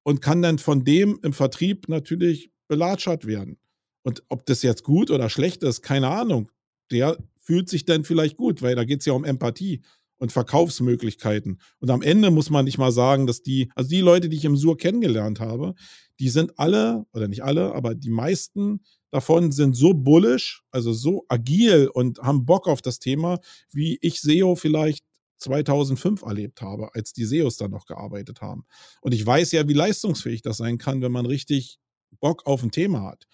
und 0.04 0.22
kann 0.22 0.42
dann 0.42 0.60
von 0.60 0.84
dem 0.84 1.18
im 1.24 1.32
Vertrieb 1.32 1.88
natürlich 1.88 2.52
belatschert 2.68 3.26
werden. 3.26 3.58
Und 4.04 4.22
ob 4.28 4.46
das 4.46 4.62
jetzt 4.62 4.84
gut 4.84 5.10
oder 5.10 5.28
schlecht 5.28 5.64
ist, 5.64 5.82
keine 5.82 6.06
Ahnung. 6.06 6.52
Der 6.92 7.18
fühlt 7.36 7.68
sich 7.68 7.84
dann 7.84 8.04
vielleicht 8.04 8.36
gut, 8.36 8.62
weil 8.62 8.76
da 8.76 8.84
geht 8.84 9.00
es 9.00 9.06
ja 9.06 9.12
um 9.12 9.24
Empathie 9.24 9.82
und 10.18 10.32
Verkaufsmöglichkeiten. 10.32 11.60
Und 11.80 11.90
am 11.90 12.02
Ende 12.02 12.30
muss 12.30 12.50
man 12.50 12.64
nicht 12.64 12.78
mal 12.78 12.92
sagen, 12.92 13.26
dass 13.26 13.42
die, 13.42 13.70
also 13.74 13.88
die 13.88 14.00
Leute, 14.00 14.28
die 14.28 14.36
ich 14.36 14.44
im 14.44 14.56
Sur 14.56 14.76
kennengelernt 14.76 15.40
habe, 15.40 15.74
die 16.18 16.28
sind 16.28 16.58
alle, 16.58 17.06
oder 17.12 17.28
nicht 17.28 17.44
alle, 17.44 17.74
aber 17.74 17.94
die 17.94 18.10
meisten 18.10 18.80
davon 19.10 19.52
sind 19.52 19.74
so 19.76 19.94
bullish, 19.94 20.62
also 20.70 20.92
so 20.92 21.24
agil 21.28 21.88
und 21.92 22.18
haben 22.18 22.44
Bock 22.44 22.68
auf 22.68 22.82
das 22.82 22.98
Thema, 22.98 23.38
wie 23.72 23.98
ich 24.02 24.20
SEO 24.20 24.56
vielleicht 24.56 25.04
2005 25.38 26.22
erlebt 26.22 26.62
habe, 26.62 26.94
als 26.94 27.12
die 27.12 27.24
SEOs 27.24 27.56
dann 27.56 27.70
noch 27.70 27.86
gearbeitet 27.86 28.40
haben. 28.40 28.64
Und 29.00 29.14
ich 29.14 29.24
weiß 29.24 29.52
ja, 29.52 29.66
wie 29.68 29.74
leistungsfähig 29.74 30.42
das 30.42 30.56
sein 30.56 30.78
kann, 30.78 31.00
wenn 31.00 31.12
man 31.12 31.26
richtig 31.26 31.78
Bock 32.20 32.46
auf 32.46 32.62
ein 32.62 32.72
Thema 32.72 33.02
hat. 33.02 33.26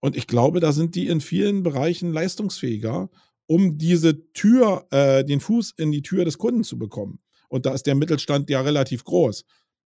Und 0.00 0.16
ich 0.16 0.26
glaube, 0.26 0.60
da 0.60 0.72
sind 0.72 0.94
die 0.94 1.08
in 1.08 1.20
vielen 1.20 1.62
Bereichen 1.62 2.12
leistungsfähiger 2.12 3.10
um 3.48 3.78
diese 3.78 4.30
Tür, 4.32 4.86
äh, 4.90 5.24
den 5.24 5.40
Fuß 5.40 5.74
in 5.76 5.90
die 5.90 6.02
Tür 6.02 6.24
des 6.24 6.38
Kunden 6.38 6.62
zu 6.62 6.78
bekommen. 6.78 7.18
Und 7.48 7.66
da 7.66 7.72
ist 7.72 7.86
der 7.86 7.94
Mittelstand 7.94 8.50
ja 8.50 8.60
relativ 8.60 9.04
groß. 9.04 9.44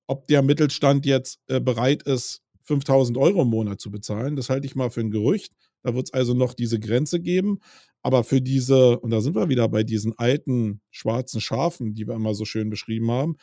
Ob 0.09 0.27
der 0.27 0.43
Mittelstand 0.43 1.07
jetzt 1.07 1.41
äh, 1.47 1.61
bereit 1.61 2.03
ist, 2.03 2.43
5000 2.65 3.17
Euro 3.17 3.43
im 3.43 3.49
Monat 3.49 3.81
zu 3.81 3.91
bezahlen, 3.91 4.37
das 4.37 4.51
halte 4.51 4.67
ich 4.67 4.75
mal 4.75 4.91
für 4.91 5.01
ein 5.01 5.11
Gerücht. 5.11 5.53
Da 5.83 5.95
wird 5.95 6.07
es 6.07 6.13
also 6.13 6.35
noch 6.35 6.55
diese 6.55 6.79
Grenze 6.79 7.21
geben. 7.21 7.61
Aber 8.03 8.25
für 8.25 8.41
diese, 8.41 8.99
und 8.99 9.11
da 9.11 9.21
sind 9.21 9.37
wir 9.37 9.49
wieder 9.49 9.69
bei 9.69 9.85
diesen 9.85 10.19
alten 10.19 10.81
schwarzen 10.91 11.41
Schafen, 11.41 11.95
die 11.95 12.07
wir 12.07 12.15
immer 12.15 12.35
so 12.35 12.45
schön 12.45 12.69
beschrieben 12.69 13.11
haben, 13.13 13.37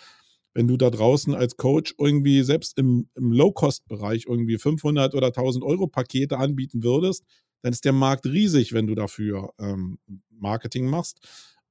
wenn 0.53 0.67
du 0.67 0.75
da 0.75 0.89
draußen 0.89 1.33
als 1.33 1.55
Coach 1.55 1.95
irgendwie 1.97 2.43
selbst 2.43 2.77
im, 2.77 3.09
im 3.15 3.31
Low-Cost-Bereich 3.31 4.25
irgendwie 4.27 4.57
500 4.57 5.15
oder 5.15 5.27
1000 5.27 5.63
Euro 5.63 5.87
Pakete 5.87 6.37
anbieten 6.37 6.83
würdest, 6.83 7.23
dann 7.61 7.73
ist 7.73 7.85
der 7.85 7.93
Markt 7.93 8.25
riesig, 8.25 8.73
wenn 8.73 8.87
du 8.87 8.95
dafür 8.95 9.53
ähm, 9.59 9.99
Marketing 10.29 10.87
machst. 10.87 11.19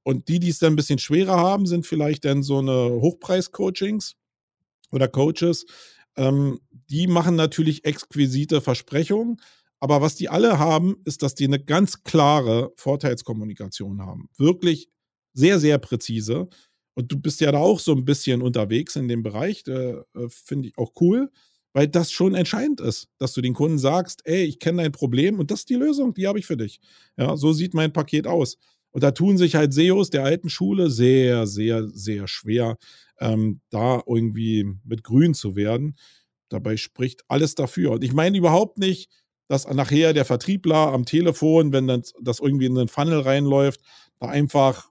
Und 0.03 0.27
die, 0.27 0.39
die 0.39 0.49
es 0.49 0.59
dann 0.59 0.73
ein 0.73 0.75
bisschen 0.75 0.99
schwerer 0.99 1.37
haben, 1.37 1.65
sind 1.65 1.85
vielleicht 1.85 2.25
dann 2.25 2.43
so 2.43 2.59
eine 2.59 2.99
Hochpreis-Coachings 3.01 4.15
oder 4.91 5.07
Coaches. 5.07 5.65
Ähm, 6.15 6.59
die 6.89 7.07
machen 7.07 7.35
natürlich 7.35 7.85
exquisite 7.85 8.61
Versprechungen. 8.61 9.41
Aber 9.79 10.01
was 10.01 10.15
die 10.15 10.29
alle 10.29 10.59
haben, 10.59 10.97
ist, 11.05 11.23
dass 11.23 11.35
die 11.35 11.45
eine 11.45 11.63
ganz 11.63 12.03
klare 12.03 12.73
Vorteilskommunikation 12.75 14.01
haben. 14.01 14.29
Wirklich 14.37 14.89
sehr, 15.33 15.59
sehr 15.59 15.77
präzise. 15.77 16.49
Und 16.95 17.11
du 17.11 17.19
bist 17.19 17.39
ja 17.39 17.51
da 17.51 17.59
auch 17.59 17.79
so 17.79 17.93
ein 17.93 18.03
bisschen 18.03 18.41
unterwegs 18.41 18.95
in 18.95 19.07
dem 19.07 19.23
Bereich. 19.23 19.65
Äh, 19.67 19.95
Finde 20.27 20.67
ich 20.69 20.77
auch 20.77 20.91
cool 20.99 21.29
weil 21.79 21.87
das 21.87 22.11
schon 22.11 22.35
entscheidend 22.35 22.81
ist, 22.81 23.07
dass 23.19 23.31
du 23.31 23.39
den 23.39 23.53
Kunden 23.53 23.79
sagst, 23.79 24.19
ey, 24.25 24.43
ich 24.43 24.59
kenne 24.59 24.83
dein 24.83 24.91
Problem 24.91 25.39
und 25.39 25.49
das 25.49 25.59
ist 25.59 25.69
die 25.69 25.75
Lösung, 25.75 26.13
die 26.13 26.27
habe 26.27 26.37
ich 26.37 26.45
für 26.45 26.57
dich. 26.57 26.81
Ja, 27.15 27.37
so 27.37 27.53
sieht 27.53 27.73
mein 27.73 27.93
Paket 27.93 28.27
aus. 28.27 28.57
Und 28.91 29.01
da 29.01 29.11
tun 29.11 29.37
sich 29.37 29.55
halt 29.55 29.73
SEOs 29.73 30.09
der 30.09 30.25
alten 30.25 30.49
Schule 30.49 30.89
sehr, 30.89 31.47
sehr, 31.47 31.87
sehr 31.87 32.27
schwer, 32.27 32.75
ähm, 33.21 33.61
da 33.69 34.03
irgendwie 34.05 34.65
mit 34.83 35.05
grün 35.05 35.33
zu 35.33 35.55
werden. 35.55 35.95
Dabei 36.49 36.75
spricht 36.75 37.23
alles 37.29 37.55
dafür. 37.55 37.91
Und 37.91 38.03
ich 38.03 38.11
meine 38.11 38.37
überhaupt 38.37 38.77
nicht, 38.77 39.09
dass 39.47 39.65
nachher 39.65 40.11
der 40.11 40.25
Vertriebler 40.25 40.91
am 40.91 41.05
Telefon, 41.05 41.71
wenn 41.71 41.87
dann 41.87 42.03
das 42.21 42.41
irgendwie 42.41 42.65
in 42.65 42.75
den 42.75 42.89
Funnel 42.89 43.21
reinläuft, 43.21 43.79
da 44.19 44.27
einfach 44.27 44.88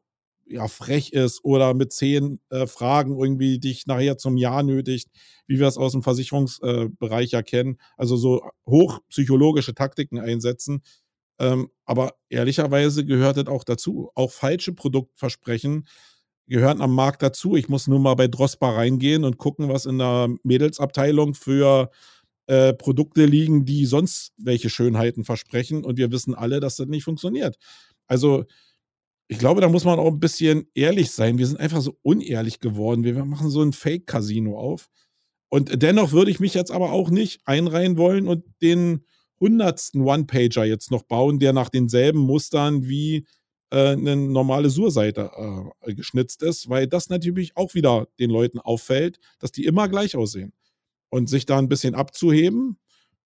ja, 0.49 0.69
frech 0.69 1.13
ist 1.13 1.45
oder 1.45 1.75
mit 1.75 1.93
zehn 1.93 2.41
äh, 2.51 2.67
Fragen 2.67 3.19
irgendwie 3.19 3.59
dich 3.59 3.87
nachher 3.87 4.19
zum 4.19 4.37
Ja 4.37 4.63
nötigt, 4.63 5.09
wie 5.47 5.59
wir 5.59 5.67
es 5.67 5.77
aus 5.77 5.93
dem 5.93 6.03
Versicherungsbereich 6.03 7.33
äh, 7.33 7.37
ja. 7.37 7.79
Also 7.97 8.17
so 8.17 8.43
hochpsychologische 8.67 9.75
Taktiken 9.75 10.19
einsetzen. 10.19 10.83
Ähm, 11.39 11.71
aber 11.85 12.15
ehrlicherweise 12.29 13.05
gehört 13.05 13.37
das 13.37 13.47
auch 13.47 13.65
dazu. 13.65 14.11
Auch 14.15 14.33
falsche 14.33 14.73
Produktversprechen 14.73 15.87
gehören 16.47 16.81
am 16.81 16.95
Markt 16.95 17.23
dazu. 17.23 17.57
Ich 17.57 17.69
muss 17.69 17.87
nur 17.87 18.01
mal 18.01 18.15
bei 18.15 18.29
Drospa 18.29 18.71
reingehen 18.71 19.25
und 19.25 19.39
gucken, 19.39 19.69
was 19.69 19.87
in 19.87 19.99
der 19.99 20.29
Mädelsabteilung 20.43 21.35
für 21.35 21.91
äh, 22.47 22.73
Produkte 22.73 23.27
liegen, 23.27 23.65
die 23.67 23.85
sonst 23.87 24.33
welche 24.39 24.71
Schönheiten 24.71 25.25
versprechen. 25.25 25.85
Und 25.85 25.99
wir 25.99 26.11
wissen 26.11 26.35
alle, 26.35 26.61
dass 26.61 26.77
das 26.77 26.89
nicht 26.89 27.05
funktioniert. 27.05 27.57
Also 28.07 28.45
ich 29.29 29.39
glaube, 29.39 29.61
da 29.61 29.69
muss 29.69 29.85
man 29.85 29.99
auch 29.99 30.07
ein 30.11 30.21
bisschen 30.21 30.69
ehrlich 30.75 31.11
sein. 31.11 31.37
Wir 31.37 31.47
sind 31.47 31.61
einfach 31.61 31.83
so 31.83 31.99
unehrlich 32.03 32.61
geworden. 32.61 33.05
Wir 33.05 33.25
machen 33.25 33.51
so 33.51 33.63
ein 33.63 33.75
Fake-Casino 33.75 34.59
auf. 34.59 34.89
Und 35.51 35.83
dennoch 35.83 36.13
würde 36.13 36.31
ich 36.31 36.41
mich 36.41 36.55
jetzt 36.55 36.71
aber 36.71 36.93
auch 36.93 37.11
nicht 37.11 37.41
einreihen 37.45 37.99
wollen 37.99 38.27
und 38.27 38.45
den 38.63 39.05
hundertsten 39.39 40.01
One-Pager 40.01 40.65
jetzt 40.65 40.91
noch 40.91 41.03
bauen, 41.03 41.39
der 41.39 41.53
nach 41.53 41.69
denselben 41.69 42.21
Mustern 42.21 42.89
wie 42.89 43.27
äh, 43.71 43.91
eine 43.91 44.17
normale 44.17 44.71
Sur-Seite 44.71 45.31
äh, 45.83 45.95
geschnitzt 45.95 46.43
ist, 46.43 46.71
weil 46.71 46.87
das 46.87 47.11
natürlich 47.11 47.57
auch 47.57 47.75
wieder 47.75 48.09
den 48.19 48.31
Leuten 48.31 48.59
auffällt, 48.59 49.21
dass 49.39 49.53
die 49.53 49.65
immer 49.65 49.89
gleich 49.89 50.17
aussehen. 50.17 50.53
Und 51.11 51.29
sich 51.29 51.47
da 51.47 51.59
ein 51.59 51.69
bisschen 51.69 51.95
abzuheben, 51.95 52.79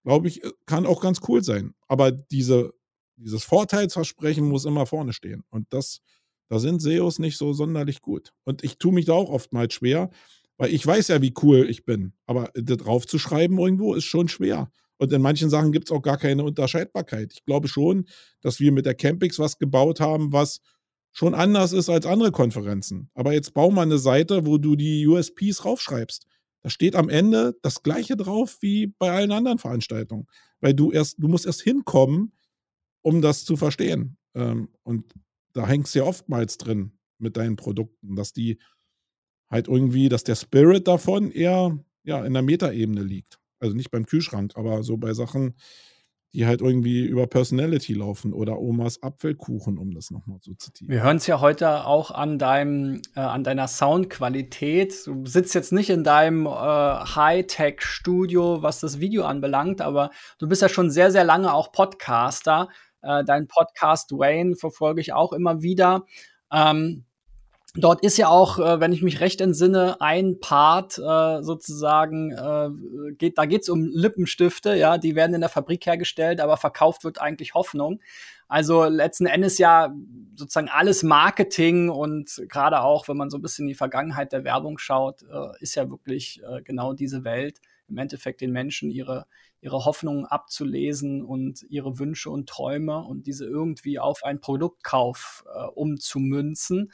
glaube 0.04 0.28
ich, 0.28 0.42
kann 0.66 0.86
auch 0.86 1.00
ganz 1.00 1.20
cool 1.28 1.42
sein. 1.42 1.74
Aber 1.88 2.12
diese 2.12 2.72
dieses 3.22 3.44
Vorteilsversprechen 3.44 4.44
muss 4.46 4.64
immer 4.64 4.86
vorne 4.86 5.12
stehen. 5.12 5.44
Und 5.50 5.66
das, 5.70 6.00
da 6.48 6.58
sind 6.58 6.82
SEOs 6.82 7.18
nicht 7.18 7.38
so 7.38 7.52
sonderlich 7.52 8.02
gut. 8.02 8.32
Und 8.44 8.64
ich 8.64 8.78
tue 8.78 8.92
mich 8.92 9.06
da 9.06 9.14
auch 9.14 9.30
oftmals 9.30 9.74
schwer, 9.74 10.10
weil 10.58 10.72
ich 10.72 10.86
weiß 10.86 11.08
ja, 11.08 11.22
wie 11.22 11.34
cool 11.42 11.68
ich 11.68 11.84
bin. 11.84 12.12
Aber 12.26 12.50
das 12.54 12.76
draufzuschreiben 12.78 13.58
irgendwo 13.58 13.94
ist 13.94 14.04
schon 14.04 14.28
schwer. 14.28 14.70
Und 14.98 15.12
in 15.12 15.22
manchen 15.22 15.50
Sachen 15.50 15.72
gibt 15.72 15.88
es 15.88 15.92
auch 15.92 16.02
gar 16.02 16.18
keine 16.18 16.44
Unterscheidbarkeit. 16.44 17.32
Ich 17.32 17.44
glaube 17.44 17.66
schon, 17.68 18.06
dass 18.40 18.60
wir 18.60 18.70
mit 18.70 18.86
der 18.86 18.94
Campix 18.94 19.38
was 19.38 19.58
gebaut 19.58 19.98
haben, 19.98 20.32
was 20.32 20.60
schon 21.10 21.34
anders 21.34 21.72
ist 21.72 21.88
als 21.88 22.06
andere 22.06 22.32
Konferenzen. 22.32 23.10
Aber 23.14 23.32
jetzt 23.32 23.54
bau 23.54 23.70
mal 23.70 23.82
eine 23.82 23.98
Seite, 23.98 24.46
wo 24.46 24.58
du 24.58 24.76
die 24.76 25.06
USPs 25.06 25.64
raufschreibst. 25.64 26.26
Da 26.62 26.70
steht 26.70 26.94
am 26.94 27.08
Ende 27.08 27.56
das 27.62 27.82
Gleiche 27.82 28.16
drauf 28.16 28.58
wie 28.60 28.86
bei 28.98 29.10
allen 29.10 29.32
anderen 29.32 29.58
Veranstaltungen. 29.58 30.26
Weil 30.60 30.74
du 30.74 30.92
erst, 30.92 31.16
du 31.18 31.28
musst 31.28 31.46
erst 31.46 31.62
hinkommen, 31.62 32.32
um 33.02 33.20
das 33.20 33.44
zu 33.44 33.56
verstehen. 33.56 34.16
Ähm, 34.34 34.68
und 34.82 35.12
da 35.52 35.66
hängt 35.66 35.86
es 35.86 35.94
ja 35.94 36.04
oftmals 36.04 36.58
drin 36.58 36.92
mit 37.18 37.36
deinen 37.36 37.56
Produkten, 37.56 38.16
dass 38.16 38.32
die 38.32 38.58
halt 39.50 39.68
irgendwie, 39.68 40.08
dass 40.08 40.24
der 40.24 40.34
Spirit 40.34 40.88
davon 40.88 41.30
eher 41.30 41.78
ja, 42.04 42.24
in 42.24 42.32
der 42.32 42.42
Metaebene 42.42 43.02
liegt. 43.02 43.38
Also 43.60 43.76
nicht 43.76 43.90
beim 43.90 44.06
Kühlschrank, 44.06 44.52
aber 44.56 44.82
so 44.82 44.96
bei 44.96 45.14
Sachen, 45.14 45.54
die 46.34 46.46
halt 46.46 46.62
irgendwie 46.62 47.04
über 47.04 47.26
Personality 47.26 47.92
laufen 47.92 48.32
oder 48.32 48.58
Omas 48.58 49.02
Apfelkuchen, 49.02 49.78
um 49.78 49.92
das 49.92 50.10
nochmal 50.10 50.40
zu 50.40 50.54
zitieren. 50.54 50.90
Wir 50.90 51.02
hören 51.02 51.18
es 51.18 51.26
ja 51.26 51.40
heute 51.40 51.84
auch 51.84 52.10
an 52.10 52.38
deinem, 52.38 53.02
äh, 53.14 53.20
an 53.20 53.44
deiner 53.44 53.68
Soundqualität. 53.68 55.06
Du 55.06 55.26
sitzt 55.26 55.54
jetzt 55.54 55.72
nicht 55.72 55.90
in 55.90 56.04
deinem 56.04 56.46
äh, 56.46 56.50
Hightech-Studio, 56.50 58.62
was 58.62 58.80
das 58.80 58.98
Video 58.98 59.24
anbelangt, 59.24 59.82
aber 59.82 60.10
du 60.38 60.48
bist 60.48 60.62
ja 60.62 60.70
schon 60.70 60.90
sehr, 60.90 61.12
sehr 61.12 61.24
lange 61.24 61.52
auch 61.52 61.70
Podcaster. 61.70 62.70
Äh, 63.02 63.24
deinen 63.24 63.48
Podcast 63.48 64.12
Wayne 64.12 64.56
verfolge 64.56 65.00
ich 65.00 65.12
auch 65.12 65.32
immer 65.32 65.62
wieder. 65.62 66.06
Ähm, 66.52 67.04
Dort 67.74 68.04
ist 68.04 68.18
ja 68.18 68.28
auch, 68.28 68.58
äh, 68.58 68.80
wenn 68.80 68.92
ich 68.92 69.00
mich 69.00 69.20
recht 69.20 69.40
entsinne, 69.40 69.98
ein 70.02 70.40
Part 70.40 70.98
äh, 70.98 71.42
sozusagen, 71.42 72.32
äh, 72.32 73.12
geht, 73.14 73.38
da 73.38 73.46
geht's 73.46 73.70
um 73.70 73.88
Lippenstifte, 73.90 74.74
ja, 74.74 74.98
die 74.98 75.14
werden 75.14 75.32
in 75.34 75.40
der 75.40 75.48
Fabrik 75.48 75.86
hergestellt, 75.86 76.42
aber 76.42 76.58
verkauft 76.58 77.02
wird 77.02 77.18
eigentlich 77.18 77.54
Hoffnung. 77.54 78.00
Also 78.46 78.84
letzten 78.84 79.24
Endes 79.24 79.56
ja 79.56 79.94
sozusagen 80.34 80.68
alles 80.68 81.02
Marketing 81.02 81.88
und 81.88 82.42
gerade 82.50 82.82
auch, 82.82 83.08
wenn 83.08 83.16
man 83.16 83.30
so 83.30 83.38
ein 83.38 83.42
bisschen 83.42 83.62
in 83.64 83.68
die 83.68 83.74
Vergangenheit 83.74 84.32
der 84.32 84.44
Werbung 84.44 84.76
schaut, 84.76 85.22
äh, 85.22 85.58
ist 85.60 85.74
ja 85.74 85.88
wirklich 85.88 86.42
äh, 86.46 86.60
genau 86.60 86.92
diese 86.92 87.24
Welt, 87.24 87.58
im 87.92 87.98
Endeffekt 87.98 88.40
den 88.40 88.50
Menschen 88.50 88.90
ihre, 88.90 89.26
ihre 89.60 89.84
Hoffnungen 89.84 90.24
abzulesen 90.24 91.22
und 91.22 91.64
ihre 91.68 91.98
Wünsche 91.98 92.30
und 92.30 92.48
Träume 92.48 93.04
und 93.04 93.26
diese 93.26 93.44
irgendwie 93.44 93.98
auf 93.98 94.24
einen 94.24 94.40
Produktkauf 94.40 95.44
äh, 95.54 95.66
umzumünzen. 95.74 96.90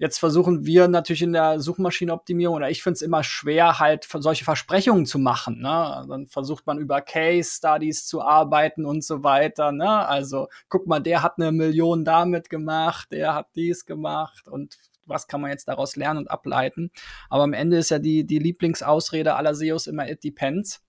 Jetzt 0.00 0.18
versuchen 0.18 0.64
wir 0.64 0.86
natürlich 0.86 1.22
in 1.22 1.32
der 1.32 1.58
Suchmaschinenoptimierung, 1.58 2.54
oder 2.54 2.70
ich 2.70 2.84
finde 2.84 2.94
es 2.94 3.02
immer 3.02 3.24
schwer, 3.24 3.80
halt 3.80 4.06
solche 4.08 4.44
Versprechungen 4.44 5.06
zu 5.06 5.18
machen. 5.18 5.58
Ne? 5.60 6.06
Dann 6.08 6.28
versucht 6.28 6.68
man 6.68 6.78
über 6.78 7.00
Case 7.00 7.50
Studies 7.56 8.06
zu 8.06 8.22
arbeiten 8.22 8.86
und 8.86 9.02
so 9.02 9.24
weiter. 9.24 9.72
Ne? 9.72 9.88
Also 9.88 10.48
guck 10.68 10.86
mal, 10.86 11.00
der 11.00 11.24
hat 11.24 11.34
eine 11.38 11.50
Million 11.50 12.04
damit 12.04 12.48
gemacht, 12.48 13.08
der 13.10 13.34
hat 13.34 13.48
dies 13.56 13.86
gemacht 13.86 14.46
und 14.46 14.78
was 15.08 15.26
kann 15.26 15.40
man 15.40 15.50
jetzt 15.50 15.68
daraus 15.68 15.96
lernen 15.96 16.18
und 16.18 16.30
ableiten. 16.30 16.90
Aber 17.30 17.44
am 17.44 17.52
Ende 17.52 17.78
ist 17.78 17.90
ja 17.90 17.98
die, 17.98 18.24
die 18.24 18.38
Lieblingsausrede 18.38 19.34
aller 19.34 19.54
SEOs 19.54 19.86
immer 19.86 20.08
It 20.08 20.22
depends. 20.22 20.82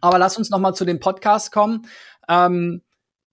Aber 0.00 0.18
lass 0.18 0.36
uns 0.36 0.50
noch 0.50 0.58
mal 0.58 0.74
zu 0.74 0.84
dem 0.84 1.00
Podcast 1.00 1.52
kommen. 1.52 1.86
Ähm, 2.28 2.82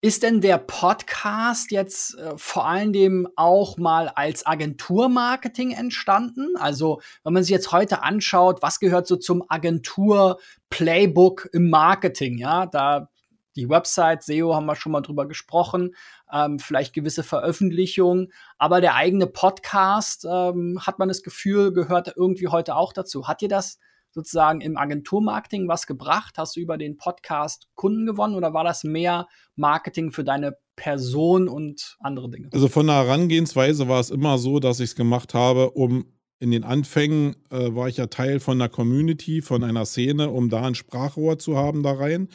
ist 0.02 0.24
denn 0.24 0.42
der 0.42 0.58
Podcast 0.58 1.72
jetzt 1.72 2.18
äh, 2.18 2.34
vor 2.36 2.68
allen 2.68 2.92
Dingen 2.92 3.28
auch 3.38 3.78
mal 3.78 4.10
als 4.10 4.46
Agenturmarketing 4.46 5.72
entstanden? 5.72 6.58
Also, 6.58 7.02
wenn 7.24 7.32
man 7.32 7.42
sich 7.42 7.52
jetzt 7.52 7.72
heute 7.72 8.04
anschaut, 8.04 8.62
was 8.62 8.82
gehört 8.82 9.08
so 9.08 9.16
zum 9.16 9.46
Agentur-Playbook 9.48 11.48
im 11.54 11.70
Marketing? 11.70 12.38
Ja, 12.38 12.66
da 12.66 13.08
die 13.56 13.70
Website, 13.70 14.24
SEO 14.24 14.56
haben 14.56 14.66
wir 14.66 14.76
schon 14.76 14.92
mal 14.92 15.02
drüber 15.02 15.28
gesprochen, 15.28 15.96
ähm, 16.32 16.60
vielleicht 16.60 16.94
gewisse 16.94 17.24
Veröffentlichungen, 17.24 18.32
aber 18.58 18.82
der 18.82 18.96
eigene 18.96 19.28
Podcast, 19.28 20.26
ähm, 20.30 20.80
hat 20.82 21.00
man 21.00 21.08
das 21.08 21.24
Gefühl, 21.24 21.74
gehört 21.74 22.14
irgendwie 22.16 22.48
heute 22.48 22.76
auch 22.76 22.94
dazu. 22.94 23.28
Hat 23.28 23.42
ihr 23.42 23.50
das 23.50 23.80
sozusagen 24.14 24.62
im 24.62 24.78
Agenturmarketing 24.78 25.68
was 25.68 25.88
gebracht? 25.88 26.36
Hast 26.38 26.56
du 26.56 26.60
über 26.60 26.78
den 26.78 26.98
Podcast 26.98 27.68
Kunden 27.76 28.06
gewonnen 28.06 28.36
oder 28.36 28.54
war 28.54 28.64
das 28.64 28.84
mehr 28.84 29.28
Marketing 29.56 30.12
für 30.12 30.24
deine 30.24 30.58
Person 30.76 31.48
und 31.48 31.98
andere 32.00 32.30
Dinge? 32.30 32.50
Also 32.54 32.68
von 32.68 32.88
der 32.88 32.96
Herangehensweise 32.98 33.88
war 33.88 34.00
es 34.00 34.12
immer 34.12 34.38
so, 34.38 34.60
dass 34.60 34.80
ich 34.80 34.92
es 34.92 34.96
gemacht 34.96 35.34
habe, 35.34 35.72
um 35.72 36.06
in 36.40 36.52
den 36.52 36.64
Anfängen 36.66 37.38
äh, 37.52 37.74
war 37.74 37.88
ich 37.88 37.98
ja 37.98 38.08
Teil 38.08 38.40
von 38.42 38.62
einer 38.62 38.70
Community, 38.70 39.42
von 39.42 39.64
einer 39.64 39.86
Szene, 39.86 40.30
um 40.30 40.50
da 40.50 40.64
ein 40.64 40.76
Sprachrohr 40.76 41.40
zu 41.40 41.56
haben 41.56 41.84
da 41.84 41.94
rein. 41.94 42.28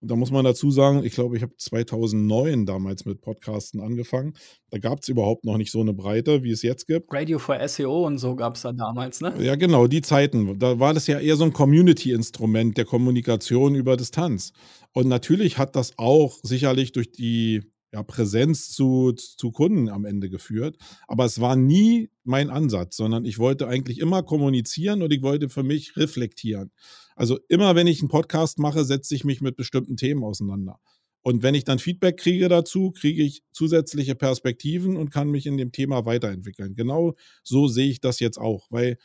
Und 0.00 0.10
da 0.10 0.16
muss 0.16 0.30
man 0.30 0.44
dazu 0.44 0.70
sagen, 0.70 1.02
ich 1.04 1.12
glaube, 1.12 1.36
ich 1.36 1.42
habe 1.42 1.56
2009 1.56 2.66
damals 2.66 3.04
mit 3.04 3.20
Podcasten 3.20 3.80
angefangen. 3.80 4.34
Da 4.70 4.78
gab 4.78 5.00
es 5.02 5.08
überhaupt 5.08 5.44
noch 5.44 5.56
nicht 5.56 5.72
so 5.72 5.80
eine 5.80 5.92
Breite, 5.92 6.44
wie 6.44 6.52
es 6.52 6.62
jetzt 6.62 6.86
gibt. 6.86 7.12
Radio 7.12 7.38
for 7.38 7.56
SEO 7.66 8.06
und 8.06 8.18
so 8.18 8.36
gab 8.36 8.54
es 8.54 8.62
da 8.62 8.72
damals, 8.72 9.20
ne? 9.20 9.34
Ja, 9.40 9.56
genau, 9.56 9.88
die 9.88 10.02
Zeiten. 10.02 10.58
Da 10.58 10.78
war 10.78 10.94
das 10.94 11.08
ja 11.08 11.18
eher 11.18 11.36
so 11.36 11.44
ein 11.44 11.52
Community-Instrument 11.52 12.78
der 12.78 12.84
Kommunikation 12.84 13.74
über 13.74 13.96
Distanz. 13.96 14.52
Und 14.92 15.08
natürlich 15.08 15.58
hat 15.58 15.74
das 15.74 15.94
auch 15.96 16.38
sicherlich 16.42 16.92
durch 16.92 17.10
die 17.10 17.62
ja, 17.92 18.02
Präsenz 18.02 18.70
zu, 18.70 19.12
zu 19.12 19.50
Kunden 19.50 19.88
am 19.88 20.04
Ende 20.04 20.28
geführt. 20.28 20.76
Aber 21.06 21.24
es 21.24 21.40
war 21.40 21.56
nie 21.56 22.10
mein 22.22 22.50
Ansatz, 22.50 22.96
sondern 22.96 23.24
ich 23.24 23.38
wollte 23.38 23.66
eigentlich 23.66 23.98
immer 23.98 24.22
kommunizieren 24.22 25.02
und 25.02 25.12
ich 25.12 25.22
wollte 25.22 25.48
für 25.48 25.62
mich 25.62 25.96
reflektieren. 25.96 26.70
Also 27.18 27.38
immer, 27.48 27.74
wenn 27.74 27.88
ich 27.88 28.00
einen 28.00 28.08
Podcast 28.08 28.58
mache, 28.58 28.84
setze 28.84 29.14
ich 29.14 29.24
mich 29.24 29.40
mit 29.40 29.56
bestimmten 29.56 29.96
Themen 29.96 30.22
auseinander. 30.22 30.78
Und 31.22 31.42
wenn 31.42 31.56
ich 31.56 31.64
dann 31.64 31.80
Feedback 31.80 32.16
kriege 32.16 32.48
dazu, 32.48 32.92
kriege 32.92 33.24
ich 33.24 33.42
zusätzliche 33.52 34.14
Perspektiven 34.14 34.96
und 34.96 35.10
kann 35.10 35.28
mich 35.28 35.44
in 35.46 35.56
dem 35.56 35.72
Thema 35.72 36.06
weiterentwickeln. 36.06 36.74
Genau 36.74 37.14
so 37.42 37.66
sehe 37.66 37.90
ich 37.90 38.00
das 38.00 38.20
jetzt 38.20 38.38
auch, 38.38 38.68
weil 38.70 38.98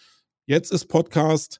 jetzt 0.45 0.71
ist 0.71 0.85
Podcast 0.85 1.59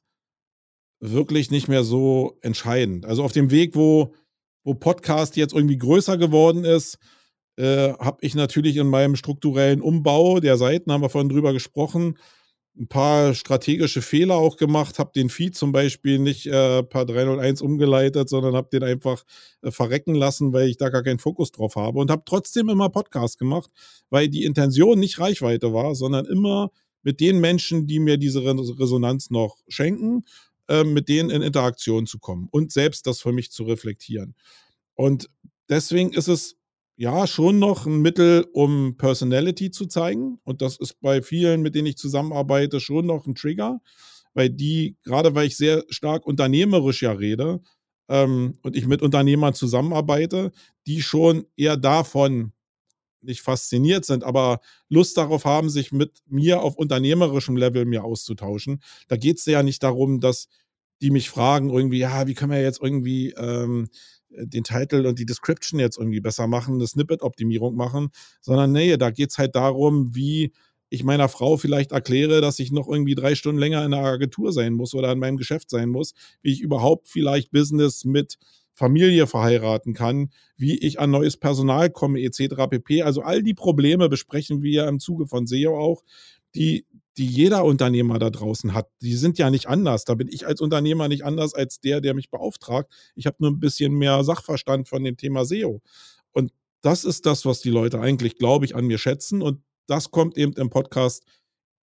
wirklich 1.00 1.50
nicht 1.50 1.66
mehr 1.66 1.82
so 1.82 2.38
entscheidend. 2.40 3.04
Also 3.04 3.24
auf 3.24 3.32
dem 3.32 3.50
Weg, 3.50 3.74
wo 3.74 4.14
wo 4.62 4.74
Podcast 4.74 5.36
jetzt 5.36 5.54
irgendwie 5.54 5.76
größer 5.76 6.16
geworden 6.16 6.64
ist, 6.64 6.98
äh, 7.56 7.92
habe 7.92 8.18
ich 8.22 8.34
natürlich 8.34 8.76
in 8.76 8.88
meinem 8.88 9.16
strukturellen 9.16 9.82
Umbau 9.82 10.40
der 10.40 10.56
Seiten, 10.56 10.90
haben 10.90 11.02
wir 11.02 11.10
vorhin 11.10 11.28
drüber 11.28 11.52
gesprochen, 11.52 12.16
ein 12.76 12.88
paar 12.88 13.34
strategische 13.34 14.02
Fehler 14.02 14.34
auch 14.34 14.56
gemacht, 14.56 14.98
habe 14.98 15.12
den 15.14 15.28
Feed 15.28 15.56
zum 15.56 15.72
Beispiel 15.72 16.18
nicht 16.18 16.46
äh, 16.46 16.82
per 16.82 17.04
301 17.04 17.62
umgeleitet, 17.62 18.28
sondern 18.28 18.56
habe 18.56 18.68
den 18.72 18.82
einfach 18.82 19.24
äh, 19.62 19.70
verrecken 19.70 20.14
lassen, 20.14 20.52
weil 20.52 20.68
ich 20.68 20.76
da 20.76 20.88
gar 20.88 21.02
keinen 21.02 21.20
Fokus 21.20 21.52
drauf 21.52 21.76
habe 21.76 21.98
und 21.98 22.10
habe 22.10 22.22
trotzdem 22.26 22.68
immer 22.68 22.90
Podcast 22.90 23.38
gemacht, 23.38 23.70
weil 24.10 24.28
die 24.28 24.44
Intention 24.44 24.98
nicht 24.98 25.20
Reichweite 25.20 25.72
war, 25.72 25.94
sondern 25.94 26.26
immer 26.26 26.70
mit 27.02 27.20
den 27.20 27.38
Menschen, 27.40 27.86
die 27.86 28.00
mir 28.00 28.16
diese 28.16 28.42
Resonanz 28.42 29.30
noch 29.30 29.58
schenken 29.68 30.24
ähm, 30.68 30.92
mit 30.92 31.08
denen 31.08 31.30
in 31.30 31.42
Interaktion 31.42 32.06
zu 32.06 32.18
kommen 32.18 32.48
und 32.50 32.72
selbst 32.72 33.06
das 33.06 33.20
für 33.20 33.32
mich 33.32 33.50
zu 33.50 33.64
reflektieren. 33.64 34.34
Und 34.94 35.28
deswegen 35.68 36.12
ist 36.12 36.28
es 36.28 36.56
ja 36.96 37.26
schon 37.26 37.58
noch 37.58 37.86
ein 37.86 38.00
Mittel, 38.00 38.46
um 38.52 38.96
Personality 38.96 39.70
zu 39.70 39.86
zeigen. 39.86 40.38
Und 40.44 40.62
das 40.62 40.76
ist 40.78 41.00
bei 41.00 41.22
vielen, 41.22 41.62
mit 41.62 41.74
denen 41.74 41.86
ich 41.86 41.96
zusammenarbeite, 41.96 42.80
schon 42.80 43.06
noch 43.06 43.26
ein 43.26 43.34
Trigger, 43.34 43.80
weil 44.34 44.50
die, 44.50 44.96
gerade 45.02 45.34
weil 45.34 45.46
ich 45.46 45.56
sehr 45.56 45.84
stark 45.88 46.26
unternehmerisch 46.26 47.02
ja 47.02 47.12
rede 47.12 47.60
ähm, 48.08 48.58
und 48.62 48.76
ich 48.76 48.86
mit 48.86 49.02
Unternehmern 49.02 49.54
zusammenarbeite, 49.54 50.52
die 50.86 51.02
schon 51.02 51.46
eher 51.56 51.76
davon 51.76 52.52
nicht 53.22 53.40
fasziniert 53.40 54.04
sind, 54.04 54.22
aber 54.22 54.60
Lust 54.88 55.16
darauf 55.16 55.46
haben, 55.46 55.70
sich 55.70 55.92
mit 55.92 56.18
mir 56.26 56.60
auf 56.60 56.76
unternehmerischem 56.76 57.56
Level 57.56 57.86
mir 57.86 58.04
auszutauschen. 58.04 58.82
Da 59.08 59.16
geht 59.16 59.38
es 59.38 59.46
ja 59.46 59.62
nicht 59.62 59.82
darum, 59.82 60.20
dass 60.20 60.48
die 61.00 61.10
mich 61.10 61.30
fragen, 61.30 61.70
irgendwie, 61.70 61.98
ja, 61.98 62.26
wie 62.26 62.34
können 62.34 62.52
wir 62.52 62.62
jetzt 62.62 62.82
irgendwie 62.82 63.30
ähm, 63.30 63.88
den 64.36 64.64
Titel 64.64 65.06
und 65.06 65.18
die 65.18 65.26
Description 65.26 65.80
jetzt 65.80 65.98
irgendwie 65.98 66.20
besser 66.20 66.46
machen, 66.46 66.74
eine 66.74 66.86
Snippet-Optimierung 66.86 67.74
machen, 67.74 68.10
sondern 68.40 68.72
nee, 68.72 68.96
da 68.96 69.10
geht 69.10 69.30
es 69.30 69.38
halt 69.38 69.54
darum, 69.54 70.14
wie 70.14 70.52
ich 70.90 71.04
meiner 71.04 71.28
Frau 71.28 71.56
vielleicht 71.56 71.92
erkläre, 71.92 72.40
dass 72.40 72.58
ich 72.58 72.70
noch 72.70 72.88
irgendwie 72.88 73.14
drei 73.14 73.34
Stunden 73.34 73.58
länger 73.58 73.84
in 73.84 73.90
der 73.90 74.00
Agentur 74.00 74.52
sein 74.52 74.74
muss 74.74 74.94
oder 74.94 75.10
in 75.12 75.18
meinem 75.18 75.36
Geschäft 75.36 75.70
sein 75.70 75.88
muss, 75.88 76.14
wie 76.42 76.52
ich 76.52 76.60
überhaupt 76.60 77.08
vielleicht 77.08 77.50
Business 77.50 78.04
mit 78.04 78.38
Familie 78.74 79.26
verheiraten 79.26 79.94
kann, 79.94 80.30
wie 80.56 80.76
ich 80.78 80.98
an 80.98 81.10
neues 81.10 81.36
Personal 81.36 81.90
komme, 81.90 82.20
etc. 82.20 82.68
pp. 82.68 83.02
Also 83.02 83.22
all 83.22 83.42
die 83.42 83.54
Probleme 83.54 84.08
besprechen 84.08 84.62
wir 84.62 84.86
im 84.88 84.98
Zuge 84.98 85.26
von 85.26 85.46
SEO 85.46 85.78
auch, 85.78 86.02
die, 86.54 86.86
die 87.16 87.26
jeder 87.26 87.64
Unternehmer 87.64 88.18
da 88.18 88.30
draußen 88.30 88.74
hat. 88.74 88.88
Die 89.00 89.14
sind 89.14 89.38
ja 89.38 89.50
nicht 89.50 89.68
anders. 89.68 90.04
Da 90.04 90.14
bin 90.14 90.28
ich 90.28 90.46
als 90.46 90.60
Unternehmer 90.60 91.08
nicht 91.08 91.24
anders 91.24 91.54
als 91.54 91.80
der, 91.80 92.00
der 92.00 92.14
mich 92.14 92.30
beauftragt. 92.30 92.92
Ich 93.14 93.26
habe 93.26 93.36
nur 93.38 93.50
ein 93.50 93.60
bisschen 93.60 93.94
mehr 93.94 94.24
Sachverstand 94.24 94.88
von 94.88 95.04
dem 95.04 95.16
Thema 95.16 95.44
SEO. 95.44 95.80
Und 96.32 96.52
das 96.82 97.04
ist 97.04 97.24
das, 97.26 97.44
was 97.44 97.60
die 97.60 97.70
Leute 97.70 98.00
eigentlich, 98.00 98.36
glaube 98.36 98.64
ich, 98.64 98.74
an 98.74 98.86
mir 98.86 98.98
schätzen. 98.98 99.42
Und 99.42 99.62
das 99.86 100.10
kommt 100.10 100.36
eben 100.36 100.52
im 100.54 100.70
Podcast 100.70 101.24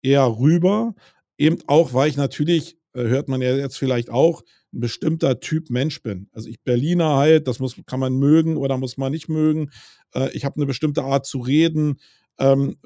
eher 0.02 0.26
rüber. 0.26 0.94
Eben 1.38 1.58
auch, 1.66 1.94
weil 1.94 2.10
ich 2.10 2.16
natürlich, 2.16 2.76
äh, 2.94 3.04
hört 3.04 3.28
man 3.28 3.40
ja 3.40 3.56
jetzt 3.56 3.78
vielleicht 3.78 4.10
auch, 4.10 4.42
ein 4.72 4.80
bestimmter 4.80 5.40
Typ 5.40 5.70
Mensch 5.70 6.02
bin. 6.02 6.28
Also 6.32 6.48
ich 6.48 6.62
Berliner 6.62 7.16
halt, 7.16 7.48
das 7.48 7.58
muss, 7.58 7.76
kann 7.86 8.00
man 8.00 8.14
mögen 8.14 8.56
oder 8.56 8.76
muss 8.78 8.96
man 8.96 9.12
nicht 9.12 9.28
mögen. 9.28 9.70
Äh, 10.14 10.30
ich 10.32 10.44
habe 10.44 10.56
eine 10.56 10.66
bestimmte 10.66 11.02
Art 11.02 11.26
zu 11.26 11.38
reden. 11.38 12.00
Ähm, 12.38 12.76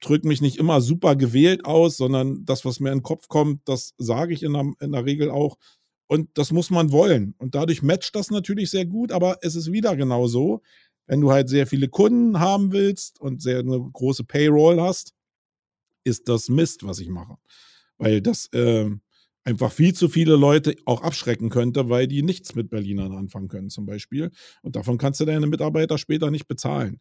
drücke 0.00 0.26
mich 0.26 0.40
nicht 0.40 0.56
immer 0.56 0.80
super 0.80 1.16
gewählt 1.16 1.64
aus, 1.64 1.96
sondern 1.96 2.44
das, 2.44 2.64
was 2.64 2.80
mir 2.80 2.90
in 2.90 2.98
den 2.98 3.02
Kopf 3.02 3.28
kommt, 3.28 3.68
das 3.68 3.94
sage 3.98 4.34
ich 4.34 4.42
in 4.42 4.52
der, 4.52 4.72
in 4.80 4.92
der 4.92 5.04
Regel 5.04 5.30
auch. 5.30 5.56
Und 6.06 6.30
das 6.34 6.50
muss 6.50 6.70
man 6.70 6.90
wollen. 6.90 7.34
Und 7.38 7.54
dadurch 7.54 7.82
matcht 7.82 8.16
das 8.16 8.30
natürlich 8.30 8.70
sehr 8.70 8.86
gut, 8.86 9.12
aber 9.12 9.38
es 9.42 9.54
ist 9.54 9.70
wieder 9.70 9.94
genau 9.96 10.26
so, 10.26 10.62
wenn 11.06 11.20
du 11.20 11.30
halt 11.30 11.48
sehr 11.48 11.66
viele 11.66 11.88
Kunden 11.88 12.40
haben 12.40 12.72
willst 12.72 13.20
und 13.20 13.42
sehr 13.42 13.60
eine 13.60 13.80
große 13.80 14.24
Payroll 14.24 14.80
hast, 14.80 15.12
ist 16.04 16.28
das 16.28 16.48
Mist, 16.48 16.84
was 16.84 16.98
ich 16.98 17.08
mache. 17.08 17.36
Weil 17.98 18.22
das 18.22 18.46
äh, 18.52 18.90
einfach 19.44 19.72
viel 19.72 19.94
zu 19.94 20.08
viele 20.08 20.36
Leute 20.36 20.76
auch 20.84 21.02
abschrecken 21.02 21.50
könnte, 21.50 21.88
weil 21.88 22.06
die 22.06 22.22
nichts 22.22 22.54
mit 22.54 22.70
Berlinern 22.70 23.12
anfangen 23.12 23.48
können, 23.48 23.70
zum 23.70 23.86
Beispiel. 23.86 24.30
Und 24.62 24.76
davon 24.76 24.98
kannst 24.98 25.20
du 25.20 25.24
deine 25.24 25.46
Mitarbeiter 25.46 25.98
später 25.98 26.30
nicht 26.30 26.46
bezahlen. 26.46 27.00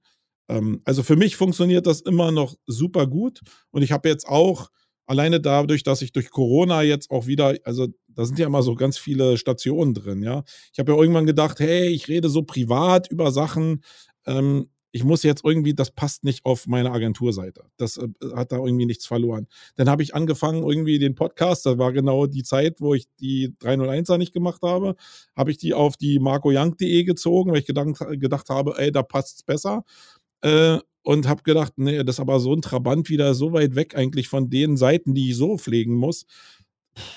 Ähm, 0.49 0.81
also 0.83 1.03
für 1.03 1.15
mich 1.15 1.37
funktioniert 1.37 1.87
das 1.87 2.01
immer 2.01 2.31
noch 2.31 2.55
super 2.65 3.07
gut. 3.07 3.39
Und 3.71 3.83
ich 3.83 3.91
habe 3.91 4.09
jetzt 4.09 4.27
auch 4.27 4.69
alleine 5.05 5.39
dadurch, 5.39 5.83
dass 5.83 6.01
ich 6.01 6.11
durch 6.11 6.29
Corona 6.29 6.83
jetzt 6.83 7.09
auch 7.09 7.25
wieder, 7.25 7.55
also 7.63 7.87
da 8.07 8.25
sind 8.25 8.37
ja 8.37 8.47
immer 8.47 8.61
so 8.61 8.75
ganz 8.75 8.97
viele 8.97 9.37
Stationen 9.37 9.93
drin, 9.93 10.21
ja. 10.21 10.43
Ich 10.73 10.79
habe 10.79 10.91
ja 10.91 10.97
irgendwann 10.97 11.25
gedacht, 11.25 11.59
hey, 11.59 11.87
ich 11.87 12.07
rede 12.07 12.29
so 12.29 12.43
privat 12.43 13.09
über 13.09 13.31
Sachen. 13.31 13.83
Ähm, 14.27 14.69
ich 14.91 15.03
muss 15.03 15.23
jetzt 15.23 15.43
irgendwie, 15.45 15.73
das 15.73 15.91
passt 15.91 16.23
nicht 16.23 16.45
auf 16.45 16.65
meine 16.67 16.91
Agenturseite. 16.91 17.63
Das 17.77 17.97
äh, 17.97 18.07
hat 18.35 18.51
da 18.51 18.57
irgendwie 18.57 18.85
nichts 18.85 19.05
verloren. 19.05 19.47
Dann 19.75 19.89
habe 19.89 20.03
ich 20.03 20.15
angefangen, 20.15 20.63
irgendwie 20.63 20.99
den 20.99 21.15
Podcast, 21.15 21.65
das 21.65 21.77
war 21.77 21.91
genau 21.93 22.25
die 22.25 22.43
Zeit, 22.43 22.81
wo 22.81 22.93
ich 22.93 23.05
die 23.19 23.55
301er 23.61 24.17
nicht 24.17 24.33
gemacht 24.33 24.61
habe, 24.63 24.95
habe 25.35 25.51
ich 25.51 25.57
die 25.57 25.73
auf 25.73 25.95
die 25.97 26.19
marcoyoung.de 26.19 27.03
gezogen, 27.03 27.51
weil 27.51 27.59
ich 27.59 27.67
gedacht, 27.67 27.95
gedacht 28.19 28.49
habe, 28.49 28.75
ey, 28.77 28.91
da 28.91 29.03
passt 29.03 29.37
es 29.37 29.43
besser. 29.43 29.83
Äh, 30.41 30.79
und 31.03 31.27
habe 31.27 31.43
gedacht, 31.43 31.73
nee, 31.77 32.03
das 32.03 32.17
ist 32.17 32.19
aber 32.19 32.39
so 32.39 32.53
ein 32.53 32.61
Trabant 32.61 33.09
wieder 33.09 33.33
so 33.33 33.53
weit 33.53 33.75
weg 33.75 33.95
eigentlich 33.95 34.27
von 34.27 34.49
den 34.49 34.77
Seiten, 34.77 35.15
die 35.15 35.29
ich 35.31 35.37
so 35.37 35.57
pflegen 35.57 35.95
muss. 35.95 36.25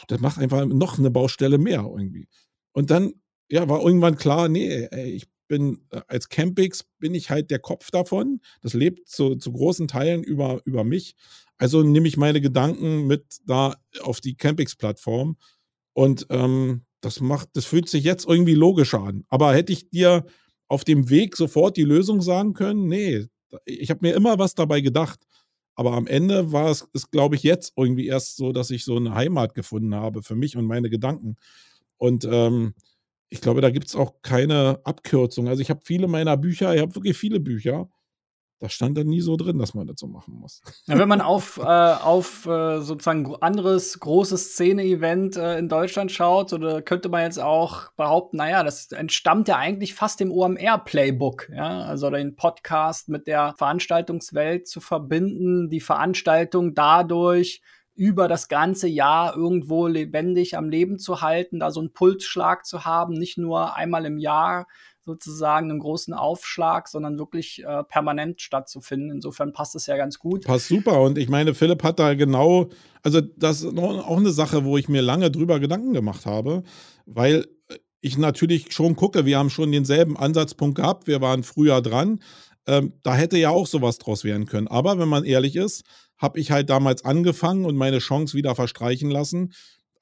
Das 0.09 0.21
macht 0.21 0.39
einfach 0.39 0.65
noch 0.67 0.99
eine 0.99 1.11
Baustelle 1.11 1.59
mehr 1.59 1.81
irgendwie. 1.81 2.29
Und 2.73 2.91
dann, 2.91 3.13
ja, 3.51 3.69
war 3.69 3.83
irgendwann 3.83 4.17
klar, 4.17 4.49
nee, 4.49 4.89
ey, 4.91 5.11
ich 5.11 5.27
bin 5.49 5.85
äh, 5.91 6.01
als 6.09 6.31
Campix 6.31 6.85
bin 6.99 7.15
ich 7.15 7.29
halt 7.29 7.51
der 7.51 7.59
Kopf 7.59 7.91
davon. 7.91 8.41
Das 8.63 8.73
lebt 8.73 9.09
zu, 9.09 9.37
zu 9.37 9.53
großen 9.53 9.89
Teilen 9.89 10.23
über, 10.23 10.63
über 10.65 10.85
mich. 10.85 11.15
Also 11.59 11.83
nehme 11.83 12.09
ich 12.09 12.17
meine 12.17 12.41
Gedanken 12.41 13.07
mit 13.07 13.39
da 13.45 13.77
auf 14.01 14.23
die 14.23 14.35
Campix-Plattform. 14.35 15.37
Und 15.93 16.27
ähm, 16.31 16.87
das 17.03 17.21
macht, 17.21 17.51
das 17.53 17.67
fühlt 17.67 17.91
sich 17.91 18.05
jetzt 18.05 18.27
irgendwie 18.27 18.55
logischer 18.55 19.01
an. 19.01 19.25
Aber 19.29 19.53
hätte 19.55 19.75
ich 19.75 19.91
dir 19.91 20.25
auf 20.73 20.85
dem 20.85 21.11
Weg 21.11 21.37
sofort 21.37 21.77
die 21.77 21.85
Lösung 21.85 22.23
sagen 22.23 22.55
können? 22.55 22.89
Nee, 22.89 23.27
ich 23.67 23.91
habe 23.91 24.01
mir 24.01 24.15
immer 24.15 24.39
was 24.39 24.55
dabei 24.55 24.81
gedacht. 24.81 25.21
Aber 25.75 25.93
am 25.93 26.07
Ende 26.07 26.51
war 26.51 26.71
es, 26.71 26.89
ist, 26.95 27.11
glaube 27.11 27.37
ich, 27.37 27.43
jetzt 27.43 27.75
irgendwie 27.77 28.07
erst 28.07 28.37
so, 28.37 28.53
dass 28.53 28.71
ich 28.71 28.85
so 28.85 28.97
eine 28.97 29.15
Heimat 29.15 29.55
gefunden 29.55 29.95
habe 29.95 30.23
für 30.23 30.35
mich 30.35 30.57
und 30.57 30.65
meine 30.65 30.89
Gedanken. 30.89 31.37
Und 31.99 32.25
ähm, 32.25 32.75
ich 33.29 33.43
glaube, 33.43 33.61
da 33.61 33.71
gibt 33.71 33.89
es 33.89 33.97
auch 33.97 34.23
keine 34.23 34.81
Abkürzung. 34.85 35.47
Also 35.47 35.61
ich 35.61 35.69
habe 35.69 35.81
viele 35.85 36.09
meiner 36.09 36.39
Bücher, 36.39 36.75
ich 36.75 36.81
habe 36.81 36.95
wirklich 36.95 37.19
viele 37.19 37.41
Bücher, 37.41 37.91
da 38.63 38.69
stand 38.69 38.97
dann 38.97 39.09
nie 39.09 39.21
so 39.21 39.37
drin, 39.37 39.59
dass 39.59 39.75
man 39.75 39.89
das 39.89 39.99
so 39.99 40.07
machen 40.07 40.35
muss. 40.35 40.63
Ja, 40.87 40.99
wenn 40.99 41.09
man 41.09 41.21
auf, 41.21 41.59
äh, 41.59 41.63
auf 41.63 42.47
äh, 42.47 42.81
sozusagen 42.81 43.35
anderes 43.41 43.99
großes 43.99 44.53
Szene-Event 44.53 45.37
äh, 45.37 45.59
in 45.59 45.69
Deutschland 45.69 46.13
schaut, 46.13 46.53
oder 46.53 46.81
könnte 46.81 47.09
man 47.09 47.23
jetzt 47.23 47.41
auch 47.41 47.91
behaupten, 47.93 48.37
naja, 48.37 48.63
das 48.63 48.93
entstammt 48.93 49.49
ja 49.49 49.57
eigentlich 49.57 49.95
fast 49.95 50.21
dem 50.21 50.31
OMR-Playbook, 50.31 51.49
ja, 51.51 51.83
also 51.83 52.11
den 52.11 52.37
Podcast 52.37 53.09
mit 53.09 53.27
der 53.27 53.55
Veranstaltungswelt 53.59 54.69
zu 54.69 54.81
verbinden, 54.81 55.69
die 55.69 55.81
Veranstaltung 55.81 56.75
dadurch 56.75 57.63
über 57.95 58.29
das 58.29 58.49
ganze 58.49 58.89
Jahr 58.89 59.37
irgendwo 59.37 59.87
lebendig 59.89 60.57
am 60.57 60.69
Leben 60.69 60.99
zu 60.99 61.21
halten, 61.21 61.59
da 61.59 61.71
so 61.71 61.81
einen 61.81 61.93
Pulsschlag 61.93 62.65
zu 62.65 62.85
haben, 62.85 63.15
nicht 63.15 63.39
nur 63.39 63.75
einmal 63.75 64.07
im 64.07 64.19
Jahr 64.19 64.67
sozusagen 65.05 65.71
einen 65.71 65.81
großen 65.81 66.15
Aufschlag, 66.15 66.89
sondern 66.89 67.19
wirklich 67.19 67.63
äh, 67.65 67.85
permanent 67.85 68.41
stattzufinden. 68.41 69.11
Insofern 69.11 69.53
passt 69.53 69.75
es 69.75 69.87
ja 69.87 69.97
ganz 69.97 70.19
gut. 70.19 70.45
Passt 70.45 70.69
super. 70.69 71.01
Und 71.01 71.19
ich 71.19 71.29
meine, 71.29 71.55
Philipp 71.55 71.83
hat 71.83 71.99
da 71.99 72.15
genau, 72.15 72.69
also 73.03 73.21
das 73.21 73.63
ist 73.63 73.79
auch 73.79 74.17
eine 74.17 74.31
Sache, 74.31 74.65
wo 74.65 74.79
ich 74.79 74.89
mir 74.89 75.03
lange 75.03 75.31
drüber 75.31 75.61
Gedanken 75.61 75.93
gemacht 75.93 76.27
habe, 76.27 76.63
weil 77.07 77.47
ich 78.01 78.19
natürlich 78.19 78.73
schon 78.73 78.97
gucke, 78.97 79.27
wir 79.27 79.39
haben 79.39 79.51
schon 79.51 79.73
denselben 79.73 80.17
Ansatzpunkt 80.17 80.77
gehabt, 80.77 81.07
wir 81.07 81.21
waren 81.21 81.43
früher 81.43 81.81
dran. 81.81 82.21
Ähm, 82.67 82.93
da 83.03 83.15
hätte 83.15 83.39
ja 83.39 83.51
auch 83.51 83.67
sowas 83.67 83.99
draus 83.99 84.23
werden 84.23 84.47
können. 84.47 84.69
Aber 84.69 84.99
wenn 84.99 85.09
man 85.09 85.25
ehrlich 85.25 85.57
ist, 85.57 85.85
habe 86.17 86.39
ich 86.39 86.53
halt 86.53 86.71
damals 86.71 87.05
angefangen 87.05 87.65
und 87.65 87.77
meine 87.77 87.99
Chance 87.99 88.37
wieder 88.37 88.55
verstreichen 88.55 89.11
lassen. 89.11 89.53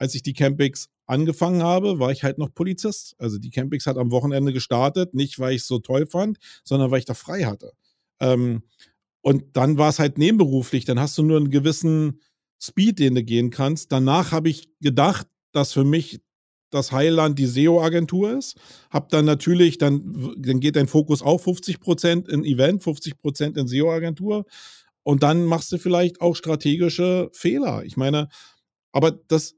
Als 0.00 0.14
ich 0.14 0.22
die 0.22 0.32
Campings 0.32 0.88
angefangen 1.06 1.62
habe, 1.62 1.98
war 1.98 2.10
ich 2.10 2.24
halt 2.24 2.38
noch 2.38 2.54
Polizist. 2.54 3.14
Also 3.18 3.38
die 3.38 3.50
Campings 3.50 3.86
hat 3.86 3.98
am 3.98 4.10
Wochenende 4.10 4.52
gestartet, 4.52 5.12
nicht 5.12 5.38
weil 5.38 5.54
ich 5.54 5.60
es 5.60 5.68
so 5.68 5.78
toll 5.78 6.06
fand, 6.06 6.38
sondern 6.64 6.90
weil 6.90 7.00
ich 7.00 7.04
da 7.04 7.12
frei 7.12 7.44
hatte. 7.44 7.72
Ähm, 8.18 8.62
und 9.20 9.56
dann 9.56 9.76
war 9.76 9.90
es 9.90 9.98
halt 9.98 10.16
nebenberuflich, 10.16 10.86
dann 10.86 10.98
hast 10.98 11.18
du 11.18 11.22
nur 11.22 11.36
einen 11.36 11.50
gewissen 11.50 12.20
Speed, 12.58 12.98
den 12.98 13.14
du 13.14 13.22
gehen 13.22 13.50
kannst. 13.50 13.92
Danach 13.92 14.32
habe 14.32 14.48
ich 14.48 14.70
gedacht, 14.80 15.26
dass 15.52 15.74
für 15.74 15.84
mich 15.84 16.20
das 16.70 16.92
Heiland 16.92 17.38
die 17.38 17.46
SEO-Agentur 17.46 18.38
ist. 18.38 18.56
Hab 18.88 19.10
dann 19.10 19.26
natürlich, 19.26 19.76
dann, 19.76 20.34
dann 20.38 20.60
geht 20.60 20.76
dein 20.76 20.88
Fokus 20.88 21.20
auch 21.20 21.42
50% 21.42 22.28
in 22.30 22.44
Event, 22.44 22.82
50% 22.82 23.58
in 23.58 23.66
SEO-Agentur. 23.66 24.46
Und 25.02 25.22
dann 25.22 25.44
machst 25.44 25.72
du 25.72 25.78
vielleicht 25.78 26.22
auch 26.22 26.36
strategische 26.36 27.28
Fehler. 27.34 27.84
Ich 27.84 27.98
meine, 27.98 28.28
aber 28.92 29.10
das 29.10 29.56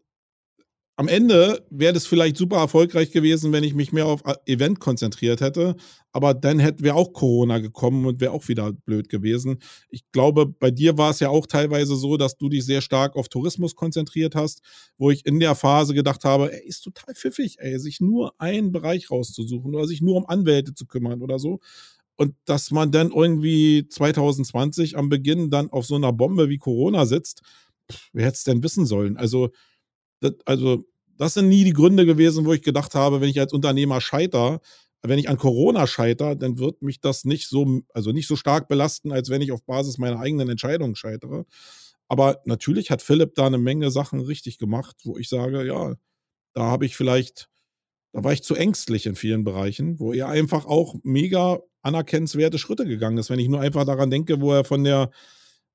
am 1.03 1.09
Ende 1.09 1.67
wäre 1.69 1.93
das 1.93 2.07
vielleicht 2.07 2.37
super 2.37 2.59
erfolgreich 2.59 3.11
gewesen, 3.11 3.51
wenn 3.51 3.65
ich 3.65 3.75
mich 3.75 3.91
mehr 3.93 4.07
auf 4.07 4.23
Event 4.47 4.79
konzentriert 4.79 5.41
hätte. 5.41 5.75
Aber 6.13 6.33
dann 6.33 6.61
hätte 6.61 6.85
wäre 6.85 6.95
auch 6.95 7.13
Corona 7.13 7.59
gekommen 7.59 8.07
und 8.07 8.21
wäre 8.21 8.31
auch 8.31 8.47
wieder 8.47 8.73
blöd 8.73 9.09
gewesen. 9.09 9.59
Ich 9.89 10.05
glaube, 10.13 10.47
bei 10.47 10.71
dir 10.71 10.99
war 10.99 11.11
es 11.11 11.19
ja 11.19 11.29
auch 11.29 11.49
teilweise 11.49 11.97
so, 11.97 12.17
dass 12.17 12.37
du 12.37 12.49
dich 12.49 12.65
sehr 12.65 12.83
stark 12.83 13.17
auf 13.17 13.29
Tourismus 13.29 13.75
konzentriert 13.75 14.37
hast, 14.37 14.61
wo 14.97 15.11
ich 15.11 15.27
in 15.27 15.41
der 15.41 15.57
Phase 15.57 15.93
gedacht 15.93 16.23
habe, 16.23 16.53
ey, 16.53 16.65
ist 16.69 16.83
total 16.83 17.17
pfiffig, 17.17 17.57
ey, 17.59 17.81
sich 17.81 18.01
nur 18.01 18.33
einen 18.41 18.71
Bereich 18.71 19.11
rauszusuchen 19.11 19.75
oder 19.75 19.89
sich 19.89 20.03
nur 20.03 20.15
um 20.15 20.27
Anwälte 20.27 20.73
zu 20.73 20.87
kümmern 20.87 21.21
oder 21.21 21.41
so. 21.41 21.59
Und 22.15 22.37
dass 22.45 22.71
man 22.71 22.93
dann 22.93 23.11
irgendwie 23.11 23.89
2020 23.89 24.97
am 24.97 25.09
Beginn 25.09 25.51
dann 25.51 25.69
auf 25.71 25.85
so 25.85 25.97
einer 25.97 26.13
Bombe 26.13 26.49
wie 26.49 26.59
Corona 26.59 27.07
sitzt, 27.07 27.43
pff, 27.91 28.11
wer 28.13 28.27
hätte 28.27 28.37
es 28.37 28.45
denn 28.45 28.63
wissen 28.63 28.87
sollen? 28.87 29.17
Also, 29.17 29.51
das, 30.21 30.35
also, 30.47 30.85
das 31.23 31.35
sind 31.35 31.49
nie 31.49 31.62
die 31.62 31.73
Gründe 31.73 32.05
gewesen, 32.05 32.45
wo 32.47 32.53
ich 32.53 32.62
gedacht 32.62 32.97
habe, 32.97 33.20
wenn 33.20 33.29
ich 33.29 33.39
als 33.39 33.53
Unternehmer 33.53 34.01
scheiter, 34.01 34.61
wenn 35.03 35.20
ich 35.20 35.29
an 35.29 35.39
Corona 35.39 35.87
scheiter, 35.87 36.35
dann 36.35 36.59
wird 36.59 36.83
mich 36.83 37.01
das 37.01 37.25
nicht 37.25 37.47
so, 37.49 37.83
also 37.95 38.11
nicht 38.11 38.27
so 38.27 38.35
stark 38.35 38.66
belasten, 38.66 39.12
als 39.12 39.31
wenn 39.31 39.41
ich 39.41 39.53
auf 39.53 39.64
Basis 39.64 39.99
meiner 39.99 40.18
eigenen 40.18 40.49
Entscheidungen 40.49 40.97
scheitere. 40.97 41.47
Aber 42.09 42.41
natürlich 42.45 42.91
hat 42.91 43.03
Philipp 43.03 43.37
da 43.37 43.47
eine 43.47 43.59
Menge 43.59 43.93
Sachen 43.93 44.18
richtig 44.18 44.59
gemacht, 44.59 44.97
wo 45.05 45.16
ich 45.16 45.29
sage, 45.29 45.64
ja, 45.64 45.95
da 46.55 46.62
habe 46.62 46.87
ich 46.87 46.97
vielleicht, 46.97 47.49
da 48.12 48.25
war 48.25 48.33
ich 48.33 48.43
zu 48.43 48.57
ängstlich 48.57 49.07
in 49.07 49.14
vielen 49.14 49.45
Bereichen, 49.45 50.01
wo 50.01 50.12
er 50.12 50.27
einfach 50.27 50.66
auch 50.66 50.97
mega 51.05 51.61
anerkennenswerte 51.83 52.59
Schritte 52.59 52.85
gegangen 52.85 53.18
ist. 53.18 53.31
Wenn 53.31 53.39
ich 53.39 53.49
nur 53.49 53.61
einfach 53.61 53.85
daran 53.85 54.11
denke, 54.11 54.41
wo 54.41 54.53
er 54.53 54.64
von 54.64 54.83
der 54.83 55.12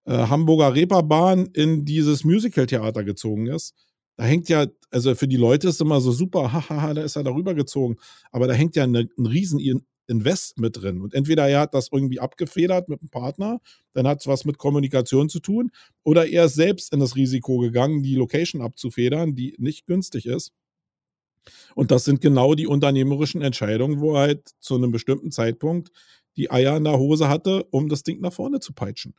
äh, 0.04 0.12
Hamburger 0.12 0.76
Reeperbahn 0.76 1.46
in 1.54 1.86
dieses 1.86 2.26
Musical-Theater 2.26 3.06
gezogen 3.06 3.48
ist. 3.48 3.87
Da 4.18 4.24
hängt 4.26 4.50
ja, 4.50 4.66
also 4.90 5.16
für 5.16 5.28
die 5.28 5.38
Leute 5.38 5.70
ist 5.70 5.80
immer 5.80 6.02
so 6.02 6.12
super, 6.12 6.52
hahaha, 6.52 6.94
da 6.96 7.04
ist 7.04 7.16
er 7.16 7.24
darüber 7.24 7.54
gezogen. 7.54 7.98
Aber 8.32 8.48
da 8.48 8.54
hängt 8.54 8.76
ja 8.76 8.84
eine, 8.84 9.08
ein 9.18 9.26
riesen 9.26 9.60
Invest 10.08 10.58
mit 10.60 10.82
drin. 10.82 11.02
Und 11.02 11.14
entweder 11.14 11.48
er 11.48 11.62
hat 11.62 11.74
das 11.74 11.90
irgendwie 11.92 12.20
abgefedert 12.20 12.90
mit 12.90 13.02
einem 13.02 13.10
Partner, 13.10 13.60
dann 13.94 14.08
hat 14.08 14.22
es 14.22 14.28
was 14.28 14.46
mit 14.46 14.58
Kommunikation 14.58 15.30
zu 15.30 15.40
tun, 15.40 15.72
oder 16.04 16.28
er 16.28 16.46
ist 16.46 16.56
selbst 16.56 16.94
in 16.94 17.00
das 17.00 17.16
Risiko 17.16 17.60
gegangen, 17.60 18.04
die 18.04 18.16
Location 18.16 18.62
abzufedern, 18.62 19.36
die 19.36 19.56
nicht 19.60 19.86
günstig 19.86 20.26
ist. 20.26 20.52
Und 21.76 21.92
das 21.92 22.06
sind 22.06 22.22
genau 22.22 22.56
die 22.56 22.68
unternehmerischen 22.68 23.42
Entscheidungen, 23.42 24.00
wo 24.00 24.16
er 24.16 24.22
halt 24.22 24.50
zu 24.60 24.76
einem 24.76 24.92
bestimmten 24.92 25.32
Zeitpunkt 25.32 25.92
die 26.36 26.52
Eier 26.52 26.78
in 26.78 26.84
der 26.84 26.98
Hose 26.98 27.30
hatte, 27.30 27.66
um 27.72 27.90
das 27.90 28.04
Ding 28.04 28.20
nach 28.22 28.34
vorne 28.34 28.60
zu 28.60 28.74
peitschen. 28.74 29.16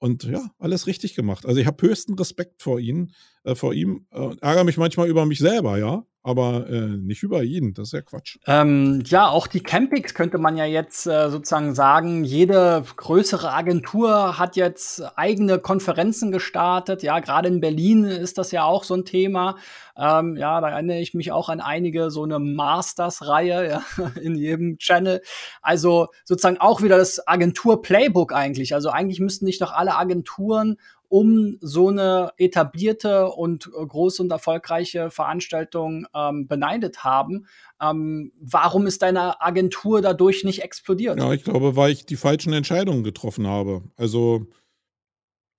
Und 0.00 0.24
ja, 0.24 0.50
alles 0.58 0.86
richtig 0.86 1.14
gemacht. 1.14 1.44
Also 1.44 1.60
ich 1.60 1.66
habe 1.66 1.86
höchsten 1.86 2.14
Respekt 2.14 2.62
vor 2.62 2.78
Ihnen. 2.78 3.12
Äh, 3.48 3.54
vor 3.54 3.74
ihm. 3.74 4.06
Äh, 4.12 4.36
ärgere 4.40 4.64
mich 4.64 4.76
manchmal 4.76 5.08
über 5.08 5.26
mich 5.26 5.38
selber, 5.38 5.78
ja 5.78 6.04
aber 6.28 6.68
äh, 6.68 6.80
nicht 6.80 7.22
über 7.22 7.42
ihn. 7.42 7.72
Das 7.72 7.88
ist 7.88 7.92
ja 7.92 8.02
Quatsch. 8.02 8.36
Ähm, 8.46 9.02
ja, 9.06 9.28
auch 9.28 9.46
die 9.46 9.62
Campings 9.62 10.12
könnte 10.12 10.36
man 10.36 10.58
ja 10.58 10.66
jetzt 10.66 11.06
äh, 11.06 11.30
sozusagen 11.30 11.74
sagen. 11.74 12.22
Jede 12.22 12.84
größere 12.96 13.50
Agentur 13.50 14.38
hat 14.38 14.56
jetzt 14.56 15.02
eigene 15.16 15.58
Konferenzen 15.58 16.30
gestartet. 16.30 17.02
Ja, 17.02 17.20
gerade 17.20 17.48
in 17.48 17.60
Berlin 17.60 18.04
ist 18.04 18.36
das 18.36 18.50
ja 18.50 18.64
auch 18.64 18.84
so 18.84 18.92
ein 18.92 19.06
Thema. 19.06 19.56
Ähm, 19.96 20.36
ja, 20.36 20.60
da 20.60 20.68
erinnere 20.68 20.98
ich 20.98 21.14
mich 21.14 21.32
auch 21.32 21.48
an 21.48 21.60
einige 21.60 22.10
so 22.10 22.24
eine 22.24 22.38
Masters-Reihe 22.38 23.68
ja, 23.98 24.10
in 24.20 24.34
jedem 24.34 24.76
Channel. 24.76 25.22
Also 25.62 26.08
sozusagen 26.24 26.58
auch 26.58 26.82
wieder 26.82 26.98
das 26.98 27.26
Agentur-Playbook 27.26 28.34
eigentlich. 28.34 28.74
Also 28.74 28.90
eigentlich 28.90 29.20
müssten 29.20 29.46
nicht 29.46 29.62
doch 29.62 29.72
alle 29.72 29.96
Agenturen 29.96 30.76
um 31.08 31.56
so 31.60 31.88
eine 31.88 32.32
etablierte 32.36 33.28
und 33.28 33.66
äh, 33.66 33.86
große 33.86 34.22
und 34.22 34.30
erfolgreiche 34.30 35.10
Veranstaltung 35.10 36.06
ähm, 36.14 36.46
beneidet 36.46 37.02
haben. 37.04 37.46
Ähm, 37.80 38.32
warum 38.40 38.86
ist 38.86 39.02
deine 39.02 39.40
Agentur 39.40 40.02
dadurch 40.02 40.44
nicht 40.44 40.62
explodiert? 40.62 41.18
Ja, 41.18 41.32
ich 41.32 41.44
glaube, 41.44 41.76
weil 41.76 41.92
ich 41.92 42.04
die 42.04 42.16
falschen 42.16 42.52
Entscheidungen 42.52 43.04
getroffen 43.04 43.46
habe. 43.46 43.82
Also 43.96 44.46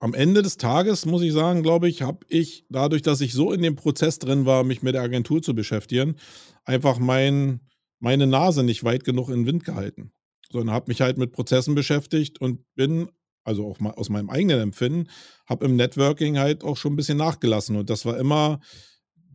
am 0.00 0.14
Ende 0.14 0.42
des 0.42 0.56
Tages 0.56 1.04
muss 1.04 1.22
ich 1.22 1.32
sagen, 1.32 1.62
glaube 1.62 1.88
ich, 1.88 2.02
habe 2.02 2.24
ich 2.28 2.64
dadurch, 2.70 3.02
dass 3.02 3.20
ich 3.20 3.34
so 3.34 3.52
in 3.52 3.60
dem 3.60 3.76
Prozess 3.76 4.18
drin 4.18 4.46
war, 4.46 4.64
mich 4.64 4.82
mit 4.82 4.94
der 4.94 5.02
Agentur 5.02 5.42
zu 5.42 5.54
beschäftigen, 5.54 6.16
einfach 6.64 6.98
mein, 6.98 7.60
meine 7.98 8.26
Nase 8.26 8.62
nicht 8.62 8.82
weit 8.82 9.04
genug 9.04 9.28
in 9.28 9.40
den 9.40 9.46
Wind 9.46 9.64
gehalten, 9.64 10.12
sondern 10.50 10.74
habe 10.74 10.86
mich 10.88 11.02
halt 11.02 11.18
mit 11.18 11.32
Prozessen 11.32 11.74
beschäftigt 11.74 12.40
und 12.40 12.64
bin 12.74 13.10
also 13.44 13.66
auch 13.66 13.80
mal 13.80 13.92
aus 13.92 14.08
meinem 14.08 14.30
eigenen 14.30 14.60
Empfinden, 14.60 15.08
habe 15.46 15.64
im 15.64 15.76
Networking 15.76 16.38
halt 16.38 16.64
auch 16.64 16.76
schon 16.76 16.92
ein 16.92 16.96
bisschen 16.96 17.18
nachgelassen. 17.18 17.76
Und 17.76 17.90
das 17.90 18.04
war 18.04 18.18
immer 18.18 18.60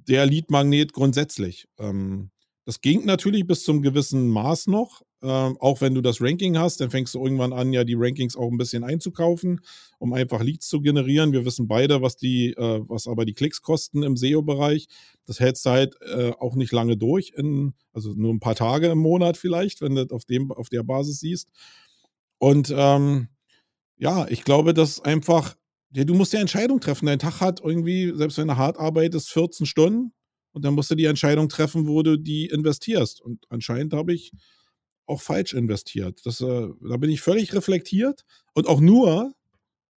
der 0.07 0.25
Lead-Magnet 0.25 0.93
grundsätzlich. 0.93 1.67
Ähm, 1.79 2.31
das 2.65 2.81
ging 2.81 3.05
natürlich 3.05 3.45
bis 3.45 3.63
zum 3.63 3.81
gewissen 3.81 4.27
Maß 4.27 4.67
noch. 4.67 5.01
Ähm, 5.21 5.57
auch 5.59 5.81
wenn 5.81 5.95
du 5.95 6.01
das 6.01 6.21
Ranking 6.21 6.57
hast, 6.57 6.81
dann 6.81 6.91
fängst 6.91 7.15
du 7.15 7.23
irgendwann 7.23 7.53
an, 7.53 7.73
ja 7.73 7.83
die 7.83 7.95
Rankings 7.95 8.35
auch 8.35 8.51
ein 8.51 8.57
bisschen 8.57 8.83
einzukaufen, 8.83 9.61
um 9.97 10.13
einfach 10.13 10.43
Leads 10.43 10.67
zu 10.67 10.81
generieren. 10.81 11.31
Wir 11.31 11.45
wissen 11.45 11.67
beide, 11.67 12.01
was 12.01 12.15
die, 12.15 12.51
äh, 12.51 12.81
was 12.87 13.07
aber 13.07 13.25
die 13.25 13.33
Klicks 13.33 13.61
kosten 13.61 14.03
im 14.03 14.17
SEO-Bereich. 14.17 14.87
Das 15.25 15.39
hältst 15.39 15.65
du 15.65 15.69
halt 15.71 15.95
äh, 16.01 16.31
auch 16.39 16.55
nicht 16.55 16.71
lange 16.71 16.97
durch, 16.97 17.33
in, 17.35 17.73
also 17.93 18.13
nur 18.13 18.33
ein 18.33 18.39
paar 18.39 18.55
Tage 18.55 18.87
im 18.87 18.99
Monat 18.99 19.37
vielleicht, 19.37 19.81
wenn 19.81 19.95
du 19.95 20.05
auf 20.11 20.25
dem, 20.25 20.51
auf 20.51 20.69
der 20.69 20.83
Basis 20.83 21.19
siehst. 21.19 21.49
Und 22.37 22.73
ähm, 22.75 23.29
ja, 23.97 24.27
ich 24.27 24.43
glaube, 24.43 24.73
dass 24.73 25.01
einfach 25.01 25.55
ja, 25.95 26.03
du 26.03 26.13
musst 26.13 26.33
ja 26.33 26.41
Entscheidung 26.41 26.81
treffen. 26.81 27.05
Dein 27.05 27.19
Tag 27.19 27.39
hat 27.39 27.61
irgendwie, 27.63 28.11
selbst 28.15 28.37
wenn 28.37 28.49
du 28.49 28.57
hart 28.57 28.77
arbeitest, 28.77 29.29
14 29.29 29.65
Stunden 29.65 30.11
und 30.51 30.65
dann 30.65 30.73
musst 30.73 30.91
du 30.91 30.95
die 30.95 31.05
Entscheidung 31.05 31.47
treffen, 31.47 31.87
wo 31.87 32.03
du 32.03 32.17
die 32.17 32.47
investierst. 32.47 33.21
Und 33.21 33.45
anscheinend 33.49 33.93
habe 33.93 34.13
ich 34.13 34.33
auch 35.05 35.21
falsch 35.21 35.53
investiert. 35.53 36.19
Das, 36.25 36.41
äh, 36.41 36.67
da 36.81 36.97
bin 36.97 37.09
ich 37.09 37.21
völlig 37.21 37.53
reflektiert 37.53 38.25
und 38.53 38.67
auch 38.67 38.81
nur, 38.81 39.33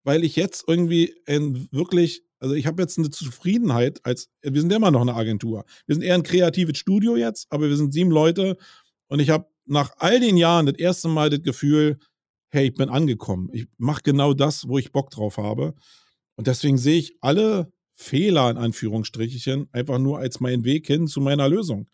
weil 0.04 0.24
ich 0.24 0.36
jetzt 0.36 0.66
irgendwie 0.68 1.16
ein 1.26 1.68
wirklich, 1.72 2.24
also 2.40 2.54
ich 2.54 2.68
habe 2.68 2.82
jetzt 2.84 3.00
eine 3.00 3.10
Zufriedenheit 3.10 4.06
als, 4.06 4.30
wir 4.44 4.62
sind 4.62 4.72
immer 4.72 4.92
noch 4.92 5.02
eine 5.02 5.16
Agentur. 5.16 5.66
Wir 5.88 5.96
sind 5.96 6.04
eher 6.04 6.16
ein 6.16 6.24
kreatives 6.24 6.78
Studio 6.78 7.16
jetzt, 7.16 7.48
aber 7.50 7.70
wir 7.70 7.78
sind 7.78 7.92
sieben 7.92 8.12
Leute 8.12 8.58
und 9.08 9.20
ich 9.20 9.32
habe 9.32 9.48
nach 9.66 9.92
all 9.98 10.20
den 10.20 10.38
Jahren 10.38 10.68
das 10.68 10.76
erste 10.76 11.08
Mal 11.08 11.32
das 11.32 11.42
Gefühl, 11.42 11.98
hey, 12.50 12.68
ich 12.68 12.74
bin 12.74 12.90
angekommen. 12.90 13.50
Ich 13.54 13.68
mache 13.78 14.02
genau 14.04 14.34
das, 14.34 14.68
wo 14.68 14.78
ich 14.78 14.92
Bock 14.92 15.10
drauf 15.10 15.38
habe. 15.38 15.76
Und 16.36 16.48
deswegen 16.48 16.78
sehe 16.78 16.98
ich 16.98 17.18
alle 17.22 17.72
Fehler 17.96 18.50
in 18.52 18.58
Anführungsstrichen 18.58 19.70
einfach 19.72 19.98
nur 19.98 20.20
als 20.20 20.40
meinen 20.40 20.64
Weg 20.64 20.88
hin 20.88 21.08
zu 21.08 21.20
meiner 21.20 21.50
Lösung. 21.50 21.90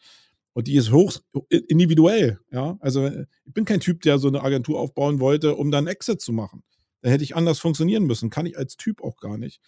Und 0.54 0.68
die 0.68 0.76
ist 0.76 0.92
hoch 0.92 1.14
individuell. 1.50 2.40
Ja, 2.52 2.78
also 2.80 3.08
ich 3.08 3.54
bin 3.54 3.66
kein 3.66 3.80
Typ, 3.80 4.02
der 4.02 4.20
so 4.20 4.28
eine 4.28 4.44
Agentur 4.44 4.80
aufbauen 4.80 5.20
wollte, 5.20 5.56
um 5.56 5.72
dann 5.72 5.88
Exit 5.88 6.22
zu 6.22 6.32
machen. 6.32 6.64
Da 7.02 7.10
hätte 7.10 7.24
ich 7.24 7.36
anders 7.36 7.60
funktionieren 7.60 8.04
müssen. 8.04 8.30
Kann 8.30 8.46
ich 8.46 8.58
als 8.58 8.78
Typ 8.78 9.02
auch 9.02 9.18
gar 9.18 9.38
nicht. 9.38 9.62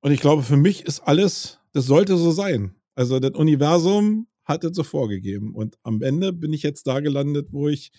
Und 0.00 0.10
ich 0.12 0.20
glaube, 0.20 0.42
für 0.42 0.56
mich 0.56 0.84
ist 0.84 1.00
alles, 1.00 1.60
das 1.72 1.86
sollte 1.86 2.16
so 2.16 2.30
sein. 2.30 2.74
Also 2.94 3.20
das 3.20 3.32
Universum 3.32 4.26
hat 4.44 4.64
es 4.64 4.76
so 4.76 4.84
vorgegeben. 4.84 5.54
Und 5.54 5.76
am 5.82 6.02
Ende 6.02 6.32
bin 6.32 6.52
ich 6.52 6.62
jetzt 6.62 6.86
da 6.86 7.00
gelandet, 7.00 7.52
wo 7.52 7.68
ich 7.68 7.92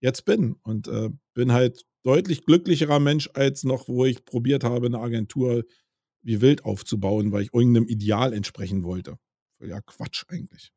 jetzt 0.00 0.24
bin. 0.24 0.56
Und 0.62 0.88
äh, 0.88 1.10
bin 1.34 1.52
halt 1.52 1.84
deutlich 2.04 2.44
glücklicherer 2.44 3.00
Mensch 3.00 3.28
als 3.34 3.64
noch, 3.64 3.88
wo 3.88 4.04
ich 4.04 4.24
probiert 4.24 4.64
habe, 4.64 4.86
eine 4.86 5.00
Agentur 5.00 5.64
wie 6.22 6.40
wild 6.40 6.64
aufzubauen, 6.64 7.32
weil 7.32 7.42
ich 7.42 7.54
irgendeinem 7.54 7.86
Ideal 7.86 8.32
entsprechen 8.32 8.84
wollte. 8.84 9.18
Ja, 9.60 9.80
Quatsch 9.80 10.24
eigentlich. 10.28 10.72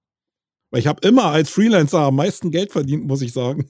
Weil 0.72 0.80
ich 0.80 0.88
habe 0.88 1.06
immer 1.06 1.26
als 1.26 1.50
Freelancer 1.50 2.00
am 2.00 2.16
meisten 2.16 2.50
Geld 2.50 2.72
verdient, 2.72 3.06
muss 3.06 3.22
ich 3.22 3.34
sagen. 3.34 3.68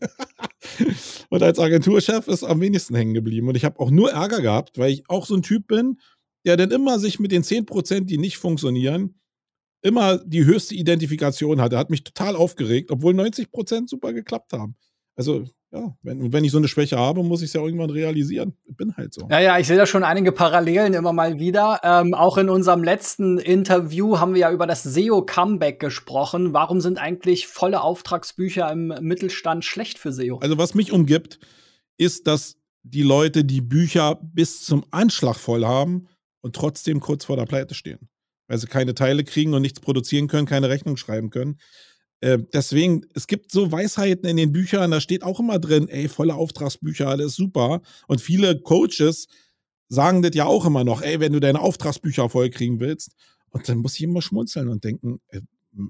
und 1.29 1.41
als 1.41 1.57
Agenturchef 1.57 2.27
ist 2.27 2.43
am 2.43 2.61
wenigsten 2.61 2.95
hängen 2.95 3.15
geblieben. 3.15 3.47
Und 3.47 3.55
ich 3.55 3.65
habe 3.65 3.79
auch 3.79 3.89
nur 3.89 4.11
Ärger 4.11 4.41
gehabt, 4.41 4.77
weil 4.77 4.91
ich 4.91 5.09
auch 5.09 5.25
so 5.25 5.35
ein 5.35 5.41
Typ 5.41 5.67
bin, 5.67 5.99
der 6.45 6.57
dann 6.57 6.71
immer 6.71 6.99
sich 6.99 7.19
mit 7.19 7.31
den 7.31 7.43
10%, 7.43 8.05
die 8.05 8.17
nicht 8.17 8.37
funktionieren, 8.37 9.19
immer 9.83 10.19
die 10.19 10.45
höchste 10.45 10.75
Identifikation 10.75 11.59
hatte. 11.59 11.77
Hat 11.77 11.89
mich 11.89 12.03
total 12.03 12.35
aufgeregt, 12.35 12.91
obwohl 12.91 13.13
90% 13.13 13.89
super 13.89 14.13
geklappt 14.13 14.53
haben. 14.53 14.75
Also, 15.15 15.45
ja, 15.71 15.95
wenn, 16.01 16.33
wenn 16.33 16.43
ich 16.43 16.51
so 16.51 16.57
eine 16.57 16.67
Schwäche 16.67 16.97
habe, 16.97 17.23
muss 17.23 17.41
ich 17.41 17.47
es 17.47 17.53
ja 17.53 17.61
irgendwann 17.61 17.89
realisieren. 17.89 18.57
Ich 18.65 18.75
bin 18.75 18.95
halt 18.97 19.13
so. 19.13 19.27
Ja, 19.29 19.39
ja, 19.39 19.57
ich 19.57 19.67
sehe 19.67 19.77
da 19.77 19.85
schon 19.85 20.03
einige 20.03 20.31
Parallelen 20.31 20.93
immer 20.93 21.13
mal 21.13 21.39
wieder. 21.39 21.79
Ähm, 21.83 22.13
auch 22.13 22.37
in 22.37 22.49
unserem 22.49 22.83
letzten 22.83 23.37
Interview 23.37 24.19
haben 24.19 24.33
wir 24.33 24.41
ja 24.41 24.51
über 24.51 24.67
das 24.67 24.83
SEO-Comeback 24.83 25.79
gesprochen. 25.79 26.53
Warum 26.53 26.81
sind 26.81 26.97
eigentlich 26.97 27.47
volle 27.47 27.81
Auftragsbücher 27.81 28.69
im 28.71 28.87
Mittelstand 29.01 29.63
schlecht 29.63 29.97
für 29.97 30.11
SEO? 30.11 30.39
Also, 30.39 30.57
was 30.57 30.73
mich 30.73 30.91
umgibt, 30.91 31.39
ist, 31.97 32.27
dass 32.27 32.57
die 32.83 33.03
Leute 33.03 33.45
die 33.45 33.61
Bücher 33.61 34.19
bis 34.21 34.63
zum 34.63 34.85
Anschlag 34.91 35.37
voll 35.37 35.65
haben 35.65 36.07
und 36.41 36.55
trotzdem 36.55 36.99
kurz 36.99 37.25
vor 37.25 37.37
der 37.37 37.45
Pleite 37.45 37.75
stehen. 37.75 38.09
Weil 38.47 38.57
sie 38.57 38.67
keine 38.67 38.95
Teile 38.95 39.23
kriegen 39.23 39.53
und 39.53 39.61
nichts 39.61 39.79
produzieren 39.79 40.27
können, 40.27 40.47
keine 40.47 40.69
Rechnung 40.69 40.97
schreiben 40.97 41.29
können. 41.29 41.59
Äh, 42.21 42.39
deswegen, 42.53 43.05
es 43.13 43.27
gibt 43.27 43.51
so 43.51 43.71
Weisheiten 43.71 44.29
in 44.29 44.37
den 44.37 44.51
Büchern, 44.51 44.91
da 44.91 45.01
steht 45.01 45.23
auch 45.23 45.39
immer 45.39 45.59
drin, 45.59 45.87
ey, 45.89 46.07
volle 46.07 46.35
Auftragsbücher, 46.35 47.07
alles 47.07 47.35
super. 47.35 47.81
Und 48.07 48.21
viele 48.21 48.61
Coaches 48.61 49.27
sagen 49.89 50.21
das 50.21 50.35
ja 50.35 50.45
auch 50.45 50.65
immer 50.65 50.83
noch, 50.83 51.01
ey, 51.01 51.19
wenn 51.19 51.33
du 51.33 51.39
deine 51.39 51.59
Auftragsbücher 51.59 52.29
vollkriegen 52.29 52.79
willst. 52.79 53.13
Und 53.49 53.67
dann 53.67 53.79
muss 53.79 53.95
ich 53.95 54.03
immer 54.03 54.21
schmunzeln 54.21 54.69
und 54.69 54.83
denken, 54.83 55.19
äh, 55.29 55.41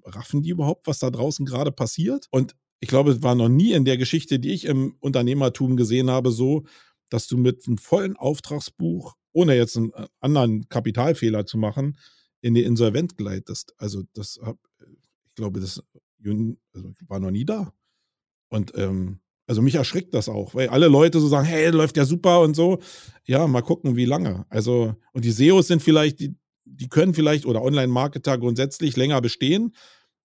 raffen 0.05 0.41
die 0.41 0.49
überhaupt, 0.49 0.88
was 0.88 0.99
da 0.99 1.09
draußen 1.09 1.45
gerade 1.45 1.71
passiert? 1.71 2.27
Und 2.32 2.55
ich 2.79 2.89
glaube, 2.89 3.11
es 3.11 3.21
war 3.23 3.36
noch 3.36 3.49
nie 3.49 3.73
in 3.73 3.86
der 3.86 3.97
Geschichte, 3.97 4.39
die 4.39 4.53
ich 4.53 4.65
im 4.65 4.95
Unternehmertum 5.01 5.75
gesehen 5.75 6.09
habe, 6.09 6.32
so, 6.32 6.63
dass 7.09 7.27
du 7.27 7.38
mit 7.38 7.67
einem 7.67 7.77
vollen 7.77 8.15
Auftragsbuch, 8.15 9.15
ohne 9.34 9.55
jetzt 9.55 9.77
einen 9.77 9.91
äh, 9.93 10.07
anderen 10.19 10.69
Kapitalfehler 10.69 11.45
zu 11.45 11.57
machen, 11.57 11.97
in 12.41 12.53
die 12.53 12.63
Insolvent 12.63 13.17
gleitest. 13.17 13.73
Also 13.77 14.03
das, 14.13 14.39
ich 15.25 15.36
glaube, 15.36 15.59
das 15.59 15.84
also 16.74 16.93
war 17.07 17.19
noch 17.19 17.32
nie 17.32 17.45
da. 17.45 17.74
Und 18.49 18.74
ähm, 18.78 19.19
also 19.47 19.61
mich 19.61 19.76
erschrickt 19.76 20.13
das 20.13 20.30
auch, 20.30 20.55
weil 20.55 20.69
alle 20.69 20.88
Leute 20.88 21.19
so 21.19 21.28
sagen, 21.28 21.45
hey, 21.45 21.69
läuft 21.69 21.97
ja 21.97 22.05
super 22.05 22.41
und 22.41 22.55
so. 22.55 22.80
Ja, 23.26 23.47
mal 23.47 23.61
gucken, 23.61 23.95
wie 23.95 24.05
lange. 24.05 24.45
Also, 24.49 24.95
und 25.13 25.26
die 25.26 25.32
SEOs 25.32 25.67
sind 25.67 25.82
vielleicht, 25.82 26.19
die, 26.19 26.36
die 26.65 26.88
können 26.88 27.13
vielleicht 27.13 27.45
oder 27.45 27.61
Online-Marketer 27.61 28.38
grundsätzlich 28.38 28.95
länger 28.95 29.19
bestehen. 29.22 29.74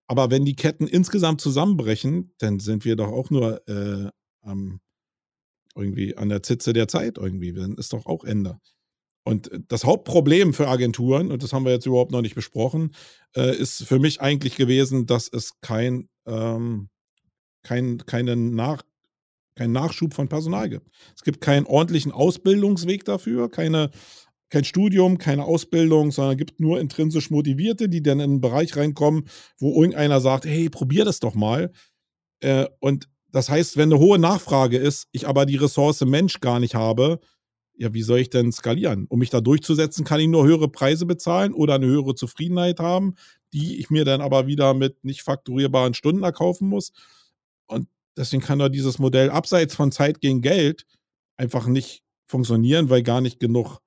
Aber 0.06 0.30
wenn 0.30 0.44
die 0.44 0.54
Ketten 0.54 0.86
insgesamt 0.86 1.40
zusammenbrechen, 1.40 2.32
dann 2.38 2.60
sind 2.60 2.84
wir 2.84 2.94
doch 2.94 3.08
auch 3.08 3.30
nur 3.30 3.66
äh, 3.68 4.10
ähm, 4.44 4.80
irgendwie 5.74 6.16
an 6.16 6.28
der 6.28 6.42
Zitze 6.42 6.72
der 6.72 6.88
Zeit 6.88 7.18
irgendwie. 7.18 7.52
Dann 7.52 7.74
ist 7.74 7.92
doch 7.92 8.06
auch 8.06 8.22
Ende. 8.24 8.60
Und 9.26 9.50
das 9.66 9.82
Hauptproblem 9.82 10.54
für 10.54 10.68
Agenturen, 10.68 11.32
und 11.32 11.42
das 11.42 11.52
haben 11.52 11.64
wir 11.64 11.72
jetzt 11.72 11.84
überhaupt 11.84 12.12
noch 12.12 12.22
nicht 12.22 12.36
besprochen, 12.36 12.94
äh, 13.36 13.56
ist 13.56 13.82
für 13.82 13.98
mich 13.98 14.20
eigentlich 14.20 14.54
gewesen, 14.54 15.06
dass 15.06 15.26
es 15.26 15.60
kein, 15.60 16.08
ähm, 16.28 16.90
kein, 17.64 17.98
keinen 18.06 18.54
Nach, 18.54 18.82
keinen 19.56 19.72
Nachschub 19.72 20.14
von 20.14 20.28
Personal 20.28 20.68
gibt. 20.68 20.86
Es 21.16 21.24
gibt 21.24 21.40
keinen 21.40 21.66
ordentlichen 21.66 22.12
Ausbildungsweg 22.12 23.04
dafür, 23.04 23.50
keine, 23.50 23.90
kein 24.48 24.62
Studium, 24.62 25.18
keine 25.18 25.44
Ausbildung, 25.44 26.12
sondern 26.12 26.34
es 26.34 26.38
gibt 26.38 26.60
nur 26.60 26.78
intrinsisch 26.78 27.28
Motivierte, 27.32 27.88
die 27.88 28.04
dann 28.04 28.20
in 28.20 28.30
einen 28.30 28.40
Bereich 28.40 28.76
reinkommen, 28.76 29.24
wo 29.58 29.74
irgendeiner 29.82 30.20
sagt, 30.20 30.44
hey, 30.44 30.70
probier 30.70 31.04
das 31.04 31.18
doch 31.18 31.34
mal. 31.34 31.72
Äh, 32.38 32.66
und 32.78 33.08
das 33.32 33.50
heißt, 33.50 33.76
wenn 33.76 33.92
eine 33.92 34.00
hohe 34.00 34.20
Nachfrage 34.20 34.78
ist, 34.78 35.08
ich 35.10 35.26
aber 35.26 35.46
die 35.46 35.56
Ressource 35.56 36.02
Mensch 36.02 36.38
gar 36.38 36.60
nicht 36.60 36.76
habe, 36.76 37.18
ja, 37.76 37.92
wie 37.92 38.02
soll 38.02 38.20
ich 38.20 38.30
denn 38.30 38.52
skalieren? 38.52 39.06
Um 39.08 39.18
mich 39.18 39.30
da 39.30 39.40
durchzusetzen, 39.40 40.04
kann 40.04 40.20
ich 40.20 40.28
nur 40.28 40.46
höhere 40.46 40.68
Preise 40.68 41.06
bezahlen 41.06 41.52
oder 41.52 41.74
eine 41.74 41.86
höhere 41.86 42.14
Zufriedenheit 42.14 42.80
haben, 42.80 43.14
die 43.52 43.78
ich 43.78 43.90
mir 43.90 44.04
dann 44.04 44.20
aber 44.20 44.46
wieder 44.46 44.74
mit 44.74 45.04
nicht 45.04 45.22
fakturierbaren 45.22 45.94
Stunden 45.94 46.22
erkaufen 46.22 46.68
muss. 46.68 46.92
Und 47.66 47.88
deswegen 48.16 48.42
kann 48.42 48.58
da 48.58 48.68
dieses 48.68 48.98
Modell 48.98 49.30
abseits 49.30 49.74
von 49.74 49.92
Zeit 49.92 50.20
gegen 50.20 50.40
Geld 50.40 50.86
einfach 51.36 51.66
nicht 51.66 52.02
funktionieren, 52.26 52.90
weil 52.90 53.02
gar 53.02 53.20
nicht 53.20 53.40
genug 53.40 53.80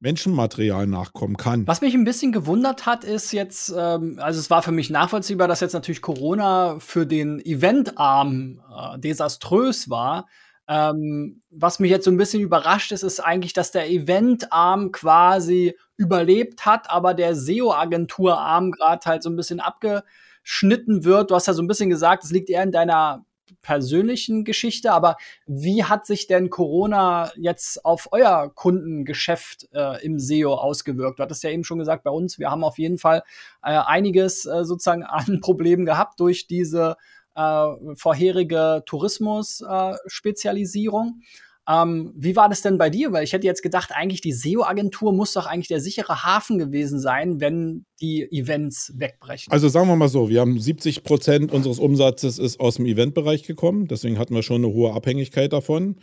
Menschenmaterial 0.00 0.86
nachkommen 0.86 1.36
kann. 1.36 1.66
Was 1.66 1.82
mich 1.82 1.94
ein 1.94 2.04
bisschen 2.04 2.32
gewundert 2.32 2.86
hat, 2.86 3.04
ist 3.04 3.32
jetzt, 3.32 3.72
ähm, 3.76 4.18
also 4.18 4.40
es 4.40 4.48
war 4.48 4.62
für 4.62 4.72
mich 4.72 4.88
nachvollziehbar, 4.88 5.46
dass 5.46 5.60
jetzt 5.60 5.74
natürlich 5.74 6.00
Corona 6.00 6.78
für 6.78 7.06
den 7.06 7.38
Eventarm 7.40 8.62
äh, 8.74 8.98
desaströs 8.98 9.90
war. 9.90 10.26
Ähm, 10.70 11.42
was 11.50 11.80
mich 11.80 11.90
jetzt 11.90 12.04
so 12.04 12.12
ein 12.12 12.16
bisschen 12.16 12.40
überrascht 12.40 12.92
ist, 12.92 13.02
ist 13.02 13.18
eigentlich, 13.18 13.52
dass 13.52 13.72
der 13.72 13.90
Eventarm 13.90 14.92
quasi 14.92 15.76
überlebt 15.96 16.64
hat, 16.64 16.88
aber 16.88 17.12
der 17.12 17.34
SEO-Agenturarm 17.34 18.70
gerade 18.70 19.04
halt 19.04 19.24
so 19.24 19.30
ein 19.30 19.36
bisschen 19.36 19.58
abgeschnitten 19.58 21.02
wird. 21.04 21.32
Du 21.32 21.34
hast 21.34 21.48
ja 21.48 21.54
so 21.54 21.62
ein 21.62 21.66
bisschen 21.66 21.90
gesagt, 21.90 22.22
es 22.22 22.30
liegt 22.30 22.50
eher 22.50 22.62
in 22.62 22.70
deiner 22.70 23.24
persönlichen 23.62 24.44
Geschichte, 24.44 24.92
aber 24.92 25.16
wie 25.44 25.82
hat 25.82 26.06
sich 26.06 26.28
denn 26.28 26.50
Corona 26.50 27.32
jetzt 27.34 27.84
auf 27.84 28.06
euer 28.12 28.52
Kundengeschäft 28.54 29.68
äh, 29.72 30.00
im 30.04 30.20
SEO 30.20 30.54
ausgewirkt? 30.54 31.18
Du 31.18 31.24
hattest 31.24 31.42
ja 31.42 31.50
eben 31.50 31.64
schon 31.64 31.80
gesagt, 31.80 32.04
bei 32.04 32.12
uns, 32.12 32.38
wir 32.38 32.48
haben 32.48 32.62
auf 32.62 32.78
jeden 32.78 32.98
Fall 32.98 33.24
äh, 33.64 33.70
einiges 33.70 34.46
äh, 34.46 34.64
sozusagen 34.64 35.02
an 35.02 35.40
Problemen 35.42 35.84
gehabt 35.84 36.20
durch 36.20 36.46
diese 36.46 36.96
äh, 37.34 37.66
vorherige 37.96 38.84
Tourismus-Spezialisierung. 38.86 41.22
Ähm, 41.68 42.12
wie 42.16 42.36
war 42.36 42.48
das 42.48 42.62
denn 42.62 42.78
bei 42.78 42.90
dir? 42.90 43.12
Weil 43.12 43.22
ich 43.22 43.32
hätte 43.32 43.46
jetzt 43.46 43.62
gedacht, 43.62 43.92
eigentlich 43.94 44.20
die 44.20 44.32
SEO-Agentur 44.32 45.12
muss 45.12 45.34
doch 45.34 45.46
eigentlich 45.46 45.68
der 45.68 45.80
sichere 45.80 46.24
Hafen 46.24 46.58
gewesen 46.58 46.98
sein, 46.98 47.40
wenn 47.40 47.84
die 48.00 48.22
Events 48.32 48.92
wegbrechen. 48.96 49.52
Also 49.52 49.68
sagen 49.68 49.88
wir 49.88 49.96
mal 49.96 50.08
so, 50.08 50.28
wir 50.28 50.40
haben 50.40 50.58
70 50.58 51.04
Prozent 51.04 51.52
unseres 51.52 51.78
Umsatzes 51.78 52.38
ist 52.38 52.58
aus 52.58 52.76
dem 52.76 52.86
Eventbereich 52.86 53.44
gekommen. 53.44 53.86
Deswegen 53.86 54.18
hatten 54.18 54.34
wir 54.34 54.42
schon 54.42 54.64
eine 54.64 54.72
hohe 54.72 54.94
Abhängigkeit 54.94 55.52
davon. 55.52 56.00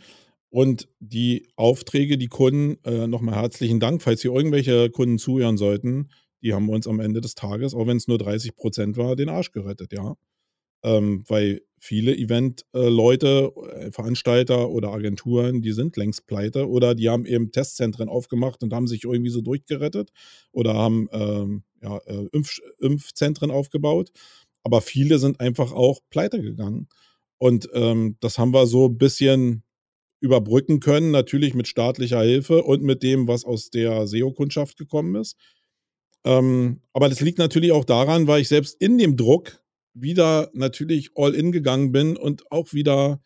Und 0.50 0.88
die 1.00 1.48
Aufträge, 1.56 2.16
die 2.16 2.28
Kunden, 2.28 2.82
äh, 2.84 3.06
nochmal 3.06 3.34
herzlichen 3.34 3.80
Dank, 3.80 4.00
falls 4.00 4.22
hier 4.22 4.32
irgendwelche 4.32 4.88
Kunden 4.88 5.18
zuhören 5.18 5.58
sollten, 5.58 6.08
die 6.42 6.54
haben 6.54 6.70
uns 6.70 6.86
am 6.86 7.00
Ende 7.00 7.20
des 7.20 7.34
Tages, 7.34 7.74
auch 7.74 7.86
wenn 7.86 7.98
es 7.98 8.08
nur 8.08 8.16
30 8.16 8.56
Prozent 8.56 8.96
war, 8.96 9.16
den 9.16 9.28
Arsch 9.28 9.52
gerettet, 9.52 9.92
ja. 9.92 10.14
Ähm, 10.82 11.24
weil 11.28 11.62
viele 11.80 12.16
Event-Leute, 12.16 13.52
äh, 13.72 13.90
Veranstalter 13.92 14.70
oder 14.70 14.92
Agenturen, 14.92 15.62
die 15.62 15.72
sind 15.72 15.96
längst 15.96 16.26
pleite 16.26 16.68
oder 16.68 16.94
die 16.94 17.08
haben 17.08 17.24
eben 17.24 17.52
Testzentren 17.52 18.08
aufgemacht 18.08 18.62
und 18.62 18.72
haben 18.72 18.86
sich 18.86 19.04
irgendwie 19.04 19.30
so 19.30 19.40
durchgerettet 19.40 20.10
oder 20.52 20.74
haben 20.74 21.08
ähm, 21.12 21.62
ja, 21.82 21.98
äh, 22.06 22.28
Impf 22.32 22.58
Impfzentren 22.80 23.50
aufgebaut. 23.50 24.10
Aber 24.62 24.80
viele 24.80 25.18
sind 25.18 25.40
einfach 25.40 25.72
auch 25.72 26.00
pleite 26.10 26.42
gegangen. 26.42 26.88
Und 27.38 27.68
ähm, 27.72 28.16
das 28.20 28.38
haben 28.38 28.52
wir 28.52 28.66
so 28.66 28.86
ein 28.86 28.98
bisschen 28.98 29.62
überbrücken 30.20 30.80
können, 30.80 31.12
natürlich 31.12 31.54
mit 31.54 31.68
staatlicher 31.68 32.22
Hilfe 32.22 32.64
und 32.64 32.82
mit 32.82 33.02
dem, 33.04 33.28
was 33.28 33.44
aus 33.44 33.70
der 33.70 34.06
SEO-Kundschaft 34.08 34.76
gekommen 34.76 35.14
ist. 35.14 35.36
Ähm, 36.24 36.82
aber 36.92 37.08
das 37.08 37.20
liegt 37.20 37.38
natürlich 37.38 37.70
auch 37.70 37.84
daran, 37.84 38.26
weil 38.26 38.40
ich 38.40 38.48
selbst 38.48 38.80
in 38.80 38.98
dem 38.98 39.16
Druck 39.16 39.60
wieder 40.00 40.50
natürlich 40.54 41.10
all 41.16 41.34
in 41.34 41.52
gegangen 41.52 41.92
bin 41.92 42.16
und 42.16 42.50
auch 42.50 42.72
wieder, 42.72 43.20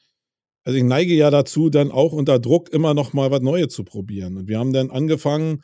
also 0.64 0.76
ich 0.78 0.84
neige 0.84 1.14
ja 1.14 1.30
dazu, 1.30 1.70
dann 1.70 1.90
auch 1.90 2.12
unter 2.12 2.38
Druck 2.38 2.70
immer 2.72 2.94
noch 2.94 3.12
mal 3.12 3.30
was 3.30 3.42
Neues 3.42 3.68
zu 3.68 3.84
probieren. 3.84 4.36
Und 4.36 4.48
wir 4.48 4.58
haben 4.58 4.72
dann 4.72 4.90
angefangen, 4.90 5.62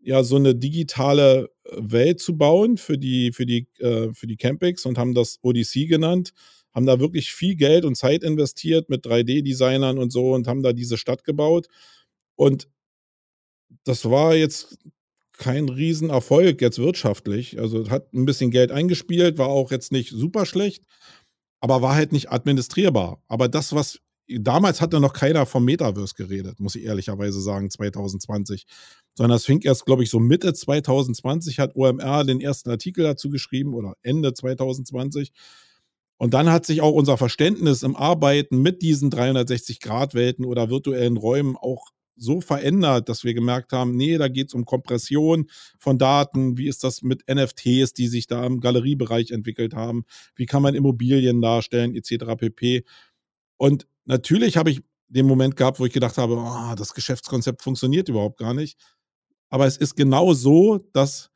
ja, 0.00 0.22
so 0.22 0.36
eine 0.36 0.54
digitale 0.54 1.50
äh, 1.64 1.76
Welt 1.80 2.20
zu 2.20 2.38
bauen 2.38 2.76
für 2.78 2.96
die, 2.96 3.32
für 3.32 3.44
die, 3.44 3.66
äh, 3.78 4.12
für 4.12 4.28
die 4.28 4.36
Campings 4.36 4.86
und 4.86 4.98
haben 4.98 5.14
das 5.14 5.38
Odyssey 5.42 5.86
genannt, 5.86 6.32
haben 6.72 6.86
da 6.86 7.00
wirklich 7.00 7.32
viel 7.32 7.56
Geld 7.56 7.84
und 7.84 7.96
Zeit 7.96 8.22
investiert 8.22 8.88
mit 8.88 9.04
3D-Designern 9.04 9.98
und 9.98 10.12
so 10.12 10.32
und 10.34 10.46
haben 10.46 10.62
da 10.62 10.72
diese 10.72 10.96
Stadt 10.96 11.24
gebaut. 11.24 11.66
Und 12.36 12.68
das 13.84 14.04
war 14.08 14.36
jetzt 14.36 14.78
kein 15.38 15.68
Riesenerfolg 15.68 16.60
jetzt 16.60 16.78
wirtschaftlich. 16.78 17.58
Also 17.58 17.88
hat 17.90 18.12
ein 18.12 18.24
bisschen 18.24 18.50
Geld 18.50 18.70
eingespielt, 18.70 19.38
war 19.38 19.48
auch 19.48 19.70
jetzt 19.70 19.92
nicht 19.92 20.10
super 20.10 20.46
schlecht, 20.46 20.84
aber 21.60 21.82
war 21.82 21.94
halt 21.94 22.12
nicht 22.12 22.30
administrierbar. 22.30 23.22
Aber 23.28 23.48
das, 23.48 23.74
was 23.74 24.00
damals 24.28 24.80
hatte 24.80 25.00
noch 25.00 25.12
keiner 25.12 25.46
vom 25.46 25.64
Metaverse 25.64 26.14
geredet, 26.14 26.60
muss 26.60 26.74
ich 26.74 26.84
ehrlicherweise 26.84 27.40
sagen, 27.40 27.70
2020. 27.70 28.66
Sondern 29.14 29.36
es 29.36 29.44
fing 29.44 29.60
erst, 29.62 29.86
glaube 29.86 30.02
ich, 30.02 30.10
so 30.10 30.18
Mitte 30.18 30.52
2020 30.52 31.58
hat 31.58 31.76
OMR 31.76 32.24
den 32.24 32.40
ersten 32.40 32.70
Artikel 32.70 33.04
dazu 33.04 33.30
geschrieben 33.30 33.74
oder 33.74 33.94
Ende 34.02 34.34
2020. 34.34 35.32
Und 36.18 36.32
dann 36.34 36.50
hat 36.50 36.64
sich 36.64 36.80
auch 36.80 36.92
unser 36.92 37.18
Verständnis 37.18 37.82
im 37.82 37.94
Arbeiten 37.94 38.62
mit 38.62 38.82
diesen 38.82 39.10
360-Grad-Welten 39.10 40.44
oder 40.44 40.70
virtuellen 40.70 41.16
Räumen 41.16 41.56
auch 41.56 41.90
so 42.16 42.40
verändert, 42.40 43.08
dass 43.08 43.24
wir 43.24 43.34
gemerkt 43.34 43.72
haben, 43.72 43.96
nee, 43.96 44.18
da 44.18 44.28
geht 44.28 44.48
es 44.48 44.54
um 44.54 44.64
Kompression 44.64 45.48
von 45.78 45.98
Daten. 45.98 46.56
Wie 46.56 46.68
ist 46.68 46.84
das 46.84 47.02
mit 47.02 47.24
NFTs, 47.28 47.92
die 47.92 48.08
sich 48.08 48.26
da 48.26 48.44
im 48.44 48.60
Galeriebereich 48.60 49.30
entwickelt 49.30 49.74
haben? 49.74 50.04
Wie 50.34 50.46
kann 50.46 50.62
man 50.62 50.74
Immobilien 50.74 51.40
darstellen, 51.40 51.94
etc. 51.94 52.36
pp. 52.36 52.84
Und 53.56 53.86
natürlich 54.04 54.56
habe 54.56 54.70
ich 54.70 54.82
den 55.08 55.26
Moment 55.26 55.56
gehabt, 55.56 55.78
wo 55.78 55.86
ich 55.86 55.92
gedacht 55.92 56.18
habe, 56.18 56.36
oh, 56.36 56.74
das 56.76 56.94
Geschäftskonzept 56.94 57.62
funktioniert 57.62 58.08
überhaupt 58.08 58.38
gar 58.38 58.54
nicht. 58.54 58.78
Aber 59.50 59.66
es 59.66 59.76
ist 59.76 59.96
genau 59.96 60.32
so, 60.34 60.78
dass 60.92 61.30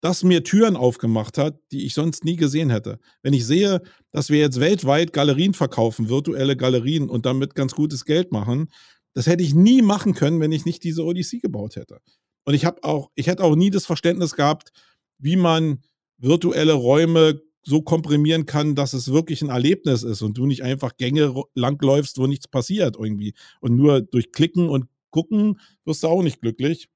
das 0.00 0.22
mir 0.22 0.44
Türen 0.44 0.76
aufgemacht 0.76 1.38
hat, 1.38 1.58
die 1.72 1.84
ich 1.84 1.94
sonst 1.94 2.24
nie 2.24 2.36
gesehen 2.36 2.70
hätte. 2.70 3.00
Wenn 3.22 3.34
ich 3.34 3.46
sehe, 3.46 3.82
dass 4.12 4.30
wir 4.30 4.38
jetzt 4.38 4.60
weltweit 4.60 5.12
Galerien 5.12 5.54
verkaufen, 5.54 6.08
virtuelle 6.08 6.56
Galerien 6.56 7.10
und 7.10 7.26
damit 7.26 7.54
ganz 7.54 7.74
gutes 7.74 8.04
Geld 8.04 8.30
machen, 8.30 8.70
das 9.18 9.26
hätte 9.26 9.42
ich 9.42 9.52
nie 9.52 9.82
machen 9.82 10.14
können, 10.14 10.38
wenn 10.38 10.52
ich 10.52 10.64
nicht 10.64 10.84
diese 10.84 11.04
Odyssey 11.04 11.40
gebaut 11.40 11.74
hätte. 11.74 11.98
Und 12.44 12.54
ich 12.54 12.64
habe 12.64 12.84
auch, 12.84 13.10
ich 13.16 13.26
hätte 13.26 13.42
auch 13.42 13.56
nie 13.56 13.68
das 13.68 13.84
Verständnis 13.84 14.36
gehabt, 14.36 14.70
wie 15.18 15.34
man 15.34 15.82
virtuelle 16.18 16.74
Räume 16.74 17.42
so 17.64 17.82
komprimieren 17.82 18.46
kann, 18.46 18.76
dass 18.76 18.92
es 18.92 19.10
wirklich 19.10 19.42
ein 19.42 19.48
Erlebnis 19.48 20.04
ist 20.04 20.22
und 20.22 20.38
du 20.38 20.46
nicht 20.46 20.62
einfach 20.62 20.96
Gänge 20.98 21.34
langläufst, 21.56 22.18
wo 22.18 22.28
nichts 22.28 22.46
passiert 22.46 22.94
irgendwie. 22.96 23.34
Und 23.60 23.74
nur 23.74 24.02
durch 24.02 24.30
Klicken 24.30 24.68
und 24.68 24.86
Gucken 25.10 25.58
wirst 25.84 26.04
du 26.04 26.06
auch 26.06 26.22
nicht 26.22 26.40
glücklich. 26.40 26.88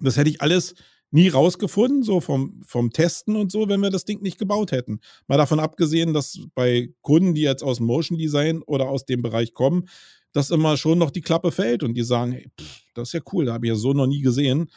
Das 0.00 0.16
hätte 0.16 0.30
ich 0.30 0.40
alles 0.40 0.74
nie 1.10 1.28
rausgefunden, 1.28 2.02
so 2.02 2.22
vom, 2.22 2.62
vom 2.66 2.90
Testen 2.90 3.36
und 3.36 3.52
so, 3.52 3.68
wenn 3.68 3.82
wir 3.82 3.90
das 3.90 4.06
Ding 4.06 4.22
nicht 4.22 4.38
gebaut 4.38 4.72
hätten. 4.72 5.00
Mal 5.26 5.36
davon 5.36 5.60
abgesehen, 5.60 6.14
dass 6.14 6.40
bei 6.54 6.94
Kunden, 7.02 7.34
die 7.34 7.42
jetzt 7.42 7.62
aus 7.62 7.80
Motion 7.80 8.16
Design 8.16 8.62
oder 8.62 8.88
aus 8.88 9.04
dem 9.04 9.20
Bereich 9.20 9.52
kommen, 9.52 9.90
dass 10.34 10.50
immer 10.50 10.76
schon 10.76 10.98
noch 10.98 11.10
die 11.10 11.22
Klappe 11.22 11.52
fällt 11.52 11.82
und 11.82 11.94
die 11.94 12.02
sagen, 12.02 12.32
hey, 12.32 12.50
pff, 12.60 12.82
das 12.94 13.08
ist 13.08 13.12
ja 13.14 13.20
cool, 13.32 13.46
da 13.46 13.54
habe 13.54 13.66
ich 13.66 13.70
ja 13.70 13.76
so 13.76 13.92
noch 13.92 14.06
nie 14.06 14.20
gesehen. 14.20 14.70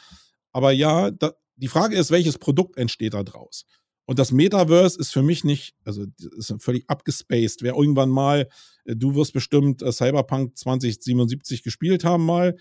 Aber 0.52 0.72
ja, 0.72 1.10
da, 1.10 1.32
die 1.56 1.68
Frage 1.68 1.96
ist, 1.96 2.10
welches 2.10 2.38
Produkt 2.38 2.78
entsteht 2.78 3.14
da 3.14 3.24
draus? 3.24 3.66
Und 4.06 4.18
das 4.18 4.32
Metaverse 4.32 4.98
ist 4.98 5.12
für 5.12 5.22
mich 5.22 5.44
nicht, 5.44 5.74
also 5.84 6.06
ist 6.36 6.54
völlig 6.60 6.88
abgespaced. 6.88 7.62
Wer 7.62 7.74
irgendwann 7.74 8.08
mal, 8.08 8.48
äh, 8.84 8.96
du 8.96 9.14
wirst 9.16 9.34
bestimmt 9.34 9.82
äh, 9.82 9.92
Cyberpunk 9.92 10.56
2077 10.56 11.62
gespielt 11.62 12.04
haben 12.04 12.24
mal 12.24 12.56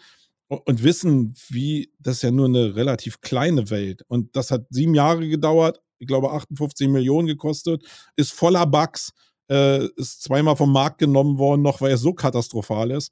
und 0.50 0.84
wissen, 0.84 1.36
wie, 1.50 1.92
das 2.00 2.18
ist 2.18 2.22
ja 2.24 2.32
nur 2.32 2.48
eine 2.48 2.76
relativ 2.76 3.22
kleine 3.22 3.70
Welt. 3.70 4.04
Und 4.08 4.36
das 4.36 4.50
hat 4.50 4.66
sieben 4.72 4.96
Jahre 4.96 5.28
gedauert, 5.30 5.80
ich 6.00 6.08
glaube 6.08 6.32
58 6.32 6.88
Millionen 6.88 7.28
gekostet, 7.28 7.84
ist 8.16 8.34
voller 8.34 8.66
Bugs 8.66 9.14
äh, 9.50 9.86
ist 9.96 10.24
zweimal 10.24 10.56
vom 10.56 10.72
Markt 10.72 11.00
genommen 11.00 11.38
worden, 11.38 11.62
noch 11.62 11.82
weil 11.82 11.92
er 11.92 11.98
so 11.98 12.14
katastrophal 12.14 12.92
ist. 12.92 13.12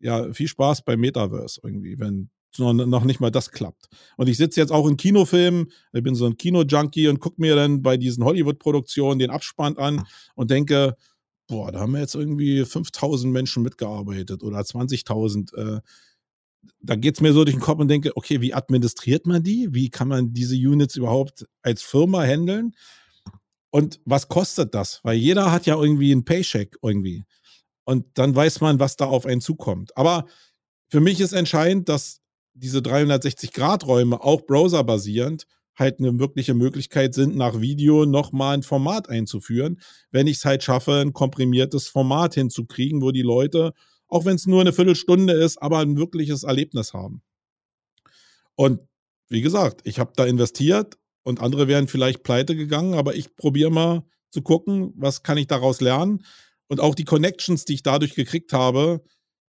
Ja, 0.00 0.32
viel 0.32 0.48
Spaß 0.48 0.82
beim 0.82 1.00
Metaverse 1.00 1.60
irgendwie, 1.62 1.98
wenn 1.98 2.30
noch 2.58 3.04
nicht 3.04 3.20
mal 3.20 3.30
das 3.30 3.50
klappt. 3.50 3.88
Und 4.16 4.28
ich 4.28 4.36
sitze 4.36 4.60
jetzt 4.60 4.70
auch 4.70 4.86
in 4.86 4.96
Kinofilmen, 4.96 5.72
ich 5.92 6.02
bin 6.02 6.14
so 6.14 6.26
ein 6.26 6.36
Kino-Junkie 6.36 7.08
und 7.08 7.18
gucke 7.18 7.40
mir 7.40 7.56
dann 7.56 7.82
bei 7.82 7.96
diesen 7.96 8.24
Hollywood-Produktionen 8.24 9.18
den 9.18 9.30
Abspann 9.30 9.76
an 9.76 10.06
und 10.34 10.50
denke, 10.50 10.96
boah, 11.46 11.72
da 11.72 11.80
haben 11.80 11.92
wir 11.92 12.00
jetzt 12.00 12.14
irgendwie 12.14 12.64
5000 12.64 13.32
Menschen 13.32 13.62
mitgearbeitet 13.62 14.42
oder 14.42 14.60
20.000. 14.60 15.54
Äh, 15.56 15.80
da 16.80 16.96
geht 16.96 17.16
es 17.16 17.20
mir 17.20 17.32
so 17.32 17.44
durch 17.44 17.56
den 17.56 17.60
Kopf 17.60 17.80
und 17.80 17.88
denke, 17.88 18.16
okay, 18.16 18.40
wie 18.40 18.54
administriert 18.54 19.26
man 19.26 19.42
die? 19.42 19.68
Wie 19.72 19.90
kann 19.90 20.08
man 20.08 20.32
diese 20.32 20.56
Units 20.56 20.96
überhaupt 20.96 21.46
als 21.62 21.82
Firma 21.82 22.22
handeln? 22.22 22.72
Und 23.74 23.98
was 24.04 24.28
kostet 24.28 24.72
das? 24.72 25.00
Weil 25.02 25.16
jeder 25.16 25.50
hat 25.50 25.66
ja 25.66 25.74
irgendwie 25.74 26.12
einen 26.12 26.24
Paycheck 26.24 26.76
irgendwie. 26.80 27.24
Und 27.82 28.06
dann 28.14 28.32
weiß 28.36 28.60
man, 28.60 28.78
was 28.78 28.94
da 28.94 29.06
auf 29.06 29.26
einen 29.26 29.40
zukommt. 29.40 29.96
Aber 29.96 30.26
für 30.86 31.00
mich 31.00 31.18
ist 31.20 31.32
entscheidend, 31.32 31.88
dass 31.88 32.20
diese 32.52 32.78
360-Grad-Räume 32.78 34.22
auch 34.22 34.42
browserbasierend 34.42 35.48
halt 35.74 35.98
eine 35.98 36.16
wirkliche 36.20 36.54
Möglichkeit 36.54 37.14
sind, 37.14 37.34
nach 37.34 37.60
Video 37.60 38.06
nochmal 38.06 38.54
ein 38.54 38.62
Format 38.62 39.08
einzuführen, 39.08 39.80
wenn 40.12 40.28
ich 40.28 40.36
es 40.36 40.44
halt 40.44 40.62
schaffe, 40.62 41.00
ein 41.00 41.12
komprimiertes 41.12 41.88
Format 41.88 42.34
hinzukriegen, 42.34 43.02
wo 43.02 43.10
die 43.10 43.22
Leute, 43.22 43.72
auch 44.06 44.24
wenn 44.24 44.36
es 44.36 44.46
nur 44.46 44.60
eine 44.60 44.72
Viertelstunde 44.72 45.32
ist, 45.32 45.60
aber 45.60 45.80
ein 45.80 45.96
wirkliches 45.96 46.44
Erlebnis 46.44 46.94
haben. 46.94 47.22
Und 48.54 48.78
wie 49.28 49.40
gesagt, 49.40 49.80
ich 49.82 49.98
habe 49.98 50.12
da 50.14 50.26
investiert 50.26 50.96
und 51.24 51.40
andere 51.40 51.68
wären 51.68 51.88
vielleicht 51.88 52.22
pleite 52.22 52.54
gegangen, 52.54 52.94
aber 52.94 53.16
ich 53.16 53.34
probiere 53.36 53.70
mal 53.70 54.04
zu 54.30 54.42
gucken, 54.42 54.92
was 54.96 55.22
kann 55.22 55.38
ich 55.38 55.46
daraus 55.46 55.80
lernen. 55.80 56.24
Und 56.68 56.80
auch 56.80 56.94
die 56.94 57.04
Connections, 57.04 57.64
die 57.64 57.74
ich 57.74 57.82
dadurch 57.82 58.14
gekriegt 58.14 58.52
habe, 58.52 59.02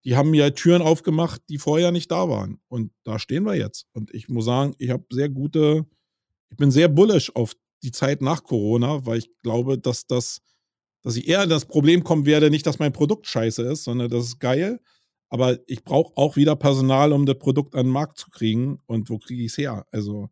die 0.04 0.16
haben 0.16 0.30
mir 0.30 0.54
Türen 0.54 0.82
aufgemacht, 0.82 1.40
die 1.48 1.58
vorher 1.58 1.92
nicht 1.92 2.10
da 2.10 2.28
waren. 2.28 2.60
Und 2.68 2.92
da 3.04 3.18
stehen 3.18 3.44
wir 3.44 3.54
jetzt. 3.54 3.86
Und 3.92 4.12
ich 4.12 4.28
muss 4.28 4.44
sagen, 4.44 4.74
ich 4.78 4.90
habe 4.90 5.04
sehr 5.10 5.28
gute, 5.28 5.86
ich 6.50 6.56
bin 6.56 6.70
sehr 6.70 6.88
bullish 6.88 7.34
auf 7.34 7.54
die 7.82 7.92
Zeit 7.92 8.22
nach 8.22 8.44
Corona, 8.44 9.06
weil 9.06 9.18
ich 9.18 9.30
glaube, 9.42 9.78
dass 9.78 10.06
das, 10.06 10.40
dass 11.02 11.16
ich 11.16 11.28
eher 11.28 11.46
das 11.46 11.66
Problem 11.66 12.04
kommen 12.04 12.26
werde, 12.26 12.50
nicht, 12.50 12.66
dass 12.66 12.78
mein 12.78 12.92
Produkt 12.92 13.26
scheiße 13.26 13.62
ist, 13.62 13.84
sondern 13.84 14.10
das 14.10 14.24
ist 14.24 14.40
geil. 14.40 14.80
Aber 15.28 15.58
ich 15.66 15.84
brauche 15.84 16.12
auch 16.16 16.36
wieder 16.36 16.56
Personal, 16.56 17.12
um 17.12 17.24
das 17.24 17.38
Produkt 17.38 17.74
an 17.74 17.86
den 17.86 17.92
Markt 17.92 18.18
zu 18.18 18.28
kriegen. 18.30 18.80
Und 18.86 19.08
wo 19.08 19.18
kriege 19.18 19.42
ich 19.42 19.52
es 19.52 19.58
her? 19.58 19.86
Also, 19.90 20.28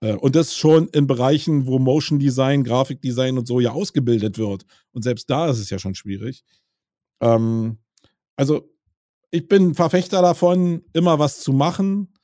und 0.00 0.34
das 0.34 0.56
schon 0.56 0.88
in 0.88 1.06
Bereichen, 1.06 1.66
wo 1.66 1.78
Motion 1.78 2.18
Design, 2.18 2.64
Grafikdesign 2.64 3.36
und 3.38 3.46
so 3.46 3.60
ja 3.60 3.72
ausgebildet 3.72 4.38
wird. 4.38 4.64
Und 4.92 5.02
selbst 5.02 5.28
da 5.28 5.48
ist 5.50 5.58
es 5.58 5.70
ja 5.70 5.78
schon 5.78 5.94
schwierig. 5.94 6.42
Ähm, 7.20 7.78
also 8.36 8.70
ich 9.30 9.46
bin 9.46 9.74
Verfechter 9.74 10.22
davon, 10.22 10.82
immer 10.92 11.18
was 11.18 11.40
zu 11.40 11.52
machen, 11.52 12.14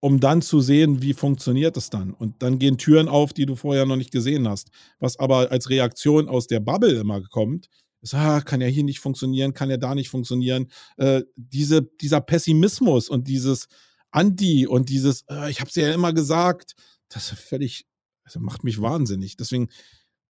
um 0.00 0.20
dann 0.20 0.42
zu 0.42 0.60
sehen, 0.60 1.02
wie 1.02 1.12
funktioniert 1.12 1.76
es 1.76 1.90
dann. 1.90 2.12
Und 2.12 2.42
dann 2.42 2.58
gehen 2.58 2.78
Türen 2.78 3.08
auf, 3.08 3.32
die 3.32 3.46
du 3.46 3.56
vorher 3.56 3.84
noch 3.84 3.96
nicht 3.96 4.12
gesehen 4.12 4.48
hast. 4.48 4.70
Was 5.00 5.18
aber 5.18 5.50
als 5.50 5.68
Reaktion 5.70 6.28
aus 6.28 6.46
der 6.46 6.60
Bubble 6.60 7.00
immer 7.00 7.20
kommt, 7.22 7.68
ist, 8.00 8.14
ah, 8.14 8.40
kann 8.40 8.60
ja 8.60 8.68
hier 8.68 8.84
nicht 8.84 9.00
funktionieren, 9.00 9.54
kann 9.54 9.70
ja 9.70 9.76
da 9.76 9.94
nicht 9.94 10.08
funktionieren. 10.08 10.68
Äh, 10.96 11.22
diese, 11.34 11.82
dieser 11.82 12.20
Pessimismus 12.20 13.08
und 13.08 13.26
dieses 13.26 13.66
Anti 14.12 14.66
und 14.66 14.88
dieses, 14.88 15.24
äh, 15.28 15.50
ich 15.50 15.60
habe 15.60 15.68
es 15.68 15.74
ja 15.74 15.92
immer 15.92 16.12
gesagt, 16.12 16.74
das 17.08 17.32
ist 17.32 17.40
völlig, 17.40 17.86
also 18.24 18.40
macht 18.40 18.64
mich 18.64 18.80
wahnsinnig. 18.80 19.36
Deswegen 19.36 19.68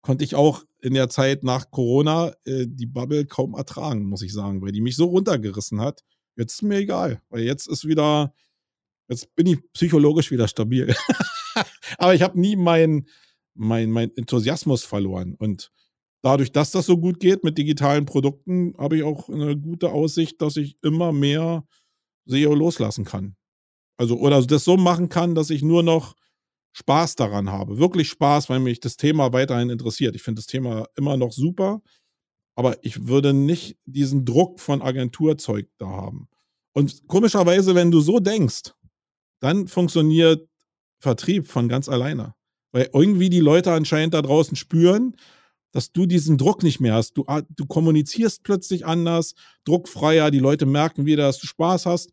konnte 0.02 0.24
ich 0.24 0.36
auch 0.36 0.64
in 0.80 0.94
der 0.94 1.10
Zeit 1.10 1.44
nach 1.44 1.72
Corona 1.72 2.34
äh, 2.46 2.66
die 2.68 2.86
Bubble 2.86 3.26
kaum 3.26 3.56
ertragen, 3.56 4.06
muss 4.06 4.22
ich 4.22 4.34
sagen, 4.34 4.62
weil 4.62 4.72
die 4.72 4.82
mich 4.82 4.96
so 4.96 5.06
runtergerissen 5.06 5.82
hat. 5.82 6.04
Jetzt 6.36 6.54
ist 6.54 6.62
mir 6.62 6.78
egal, 6.78 7.22
weil 7.30 7.42
jetzt 7.42 7.68
ist 7.68 7.86
wieder, 7.86 8.34
jetzt 9.10 9.34
bin 9.36 9.48
ich 9.48 9.60
psychologisch 9.74 10.32
wieder 10.32 10.48
stabil. 10.48 10.96
Aber 11.98 12.14
ich 12.14 12.22
habe 12.22 12.40
nie 12.40 12.56
meinen 12.56 13.08
mein, 13.58 13.92
mein 13.92 14.16
Enthusiasmus 14.16 14.84
verloren. 14.84 15.36
Und 15.36 15.72
dadurch, 16.22 16.52
dass 16.52 16.72
das 16.72 16.86
so 16.86 16.98
gut 16.98 17.20
geht 17.20 17.44
mit 17.44 17.58
digitalen 17.58 18.06
Produkten, 18.06 18.74
habe 18.78 18.98
ich 18.98 19.04
auch 19.04 19.30
eine 19.30 19.58
gute 19.58 19.92
Aussicht, 19.92 20.42
dass 20.42 20.58
ich 20.58 20.78
immer 20.84 21.12
mehr 21.12 21.66
SEO 22.26 22.54
loslassen 22.54 23.04
kann. 23.04 23.36
Also, 23.98 24.18
oder 24.20 24.42
das 24.46 24.64
so 24.64 24.78
machen 24.78 25.10
kann, 25.10 25.34
dass 25.36 25.50
ich 25.50 25.64
nur 25.64 25.82
noch 25.82 26.16
Spaß 26.74 27.16
daran 27.16 27.52
habe. 27.52 27.80
Wirklich 27.80 28.10
Spaß, 28.10 28.50
weil 28.50 28.60
mich 28.60 28.80
das 28.80 28.98
Thema 28.98 29.34
weiterhin 29.34 29.70
interessiert. 29.70 30.16
Ich 30.16 30.24
finde 30.24 30.40
das 30.40 30.48
Thema 30.48 30.88
immer 30.96 31.18
noch 31.18 31.32
super, 31.32 31.82
aber 32.56 32.84
ich 32.84 33.08
würde 33.08 33.34
nicht 33.34 33.78
diesen 33.86 34.26
Druck 34.26 34.60
von 34.60 34.82
Agenturzeug 34.82 35.68
da 35.78 35.88
haben. 35.88 36.28
Und 36.74 37.08
komischerweise, 37.08 37.74
wenn 37.76 37.92
du 37.92 38.00
so 38.00 38.20
denkst, 38.20 38.74
dann 39.40 39.68
funktioniert 39.68 40.48
Vertrieb 41.00 41.48
von 41.48 41.70
ganz 41.70 41.90
alleine. 41.90 42.36
Weil 42.72 42.90
irgendwie 42.94 43.30
die 43.30 43.40
Leute 43.40 43.72
anscheinend 43.72 44.14
da 44.14 44.22
draußen 44.22 44.56
spüren, 44.56 45.16
dass 45.72 45.92
du 45.92 46.06
diesen 46.06 46.38
Druck 46.38 46.64
nicht 46.64 46.80
mehr 46.80 46.96
hast. 46.96 47.14
Du, 47.18 47.26
du 47.50 47.66
kommunizierst 47.66 48.44
plötzlich 48.44 48.86
anders, 48.86 49.36
druckfreier, 49.64 50.32
die 50.32 50.40
Leute 50.40 50.66
merken 50.66 51.06
wieder, 51.06 51.24
dass 51.24 51.40
du 51.40 51.48
Spaß 51.48 51.86
hast. 51.86 52.12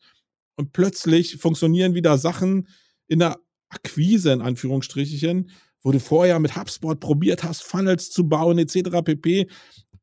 Und 0.57 0.73
plötzlich 0.73 1.37
funktionieren 1.37 1.95
wieder 1.95 2.19
Sachen 2.19 2.69
in 3.09 3.19
der 3.19 3.39
Akquise 3.75 4.33
in 4.33 4.41
Anführungsstrichen, 4.41 5.51
wo 5.83 5.93
du 5.93 6.01
vorher 6.01 6.39
mit 6.39 6.57
HubSpot 6.57 6.99
probiert 6.99 7.45
hast, 7.45 7.63
Funnels 7.63 8.11
zu 8.11 8.29
bauen 8.29 8.59
etc. 8.59 9.03
pp. 9.05 9.49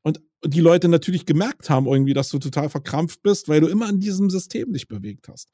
Und, 0.02 0.20
die 0.44 0.60
Leute 0.60 0.88
natürlich 0.88 1.24
gemerkt 1.24 1.70
haben 1.70 1.86
irgendwie, 1.86 2.14
dass 2.14 2.28
du 2.28 2.40
total 2.40 2.68
verkrampft 2.68 3.22
bist, 3.22 3.48
weil 3.48 3.60
du 3.60 3.68
immer 3.68 3.88
in 3.88 4.00
diesem 4.00 4.28
System 4.28 4.72
dich 4.72 4.88
bewegt 4.88 5.28
hast. 5.28 5.52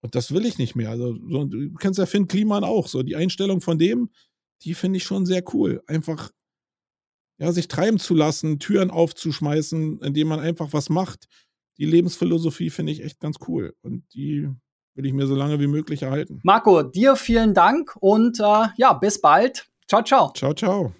Und 0.00 0.16
das 0.16 0.32
will 0.32 0.44
ich 0.44 0.58
nicht 0.58 0.74
mehr. 0.74 0.90
Also, 0.90 1.16
so, 1.28 1.44
du 1.44 1.72
kennst 1.74 1.98
ja 1.98 2.06
Finn 2.06 2.26
Kliman 2.26 2.64
auch. 2.64 2.88
So, 2.88 3.02
die 3.02 3.16
Einstellung 3.16 3.60
von 3.60 3.78
dem, 3.78 4.10
die 4.62 4.74
finde 4.74 4.96
ich 4.96 5.04
schon 5.04 5.24
sehr 5.24 5.44
cool. 5.54 5.82
Einfach, 5.86 6.30
ja, 7.38 7.52
sich 7.52 7.68
treiben 7.68 7.98
zu 7.98 8.14
lassen, 8.14 8.58
Türen 8.58 8.90
aufzuschmeißen, 8.90 10.00
indem 10.00 10.28
man 10.28 10.40
einfach 10.40 10.72
was 10.72 10.90
macht. 10.90 11.26
Die 11.78 11.86
Lebensphilosophie 11.86 12.70
finde 12.70 12.92
ich 12.92 13.02
echt 13.02 13.20
ganz 13.20 13.36
cool. 13.48 13.74
Und 13.82 14.02
die 14.14 14.48
will 14.94 15.06
ich 15.06 15.12
mir 15.12 15.26
so 15.26 15.34
lange 15.34 15.60
wie 15.60 15.66
möglich 15.66 16.02
erhalten. 16.02 16.40
Marco, 16.42 16.82
dir 16.82 17.16
vielen 17.16 17.54
Dank 17.54 17.96
und 18.00 18.40
äh, 18.40 18.68
ja, 18.76 18.92
bis 18.92 19.20
bald. 19.20 19.66
Ciao, 19.88 20.02
ciao. 20.02 20.32
Ciao, 20.34 20.54
ciao. 20.54 20.92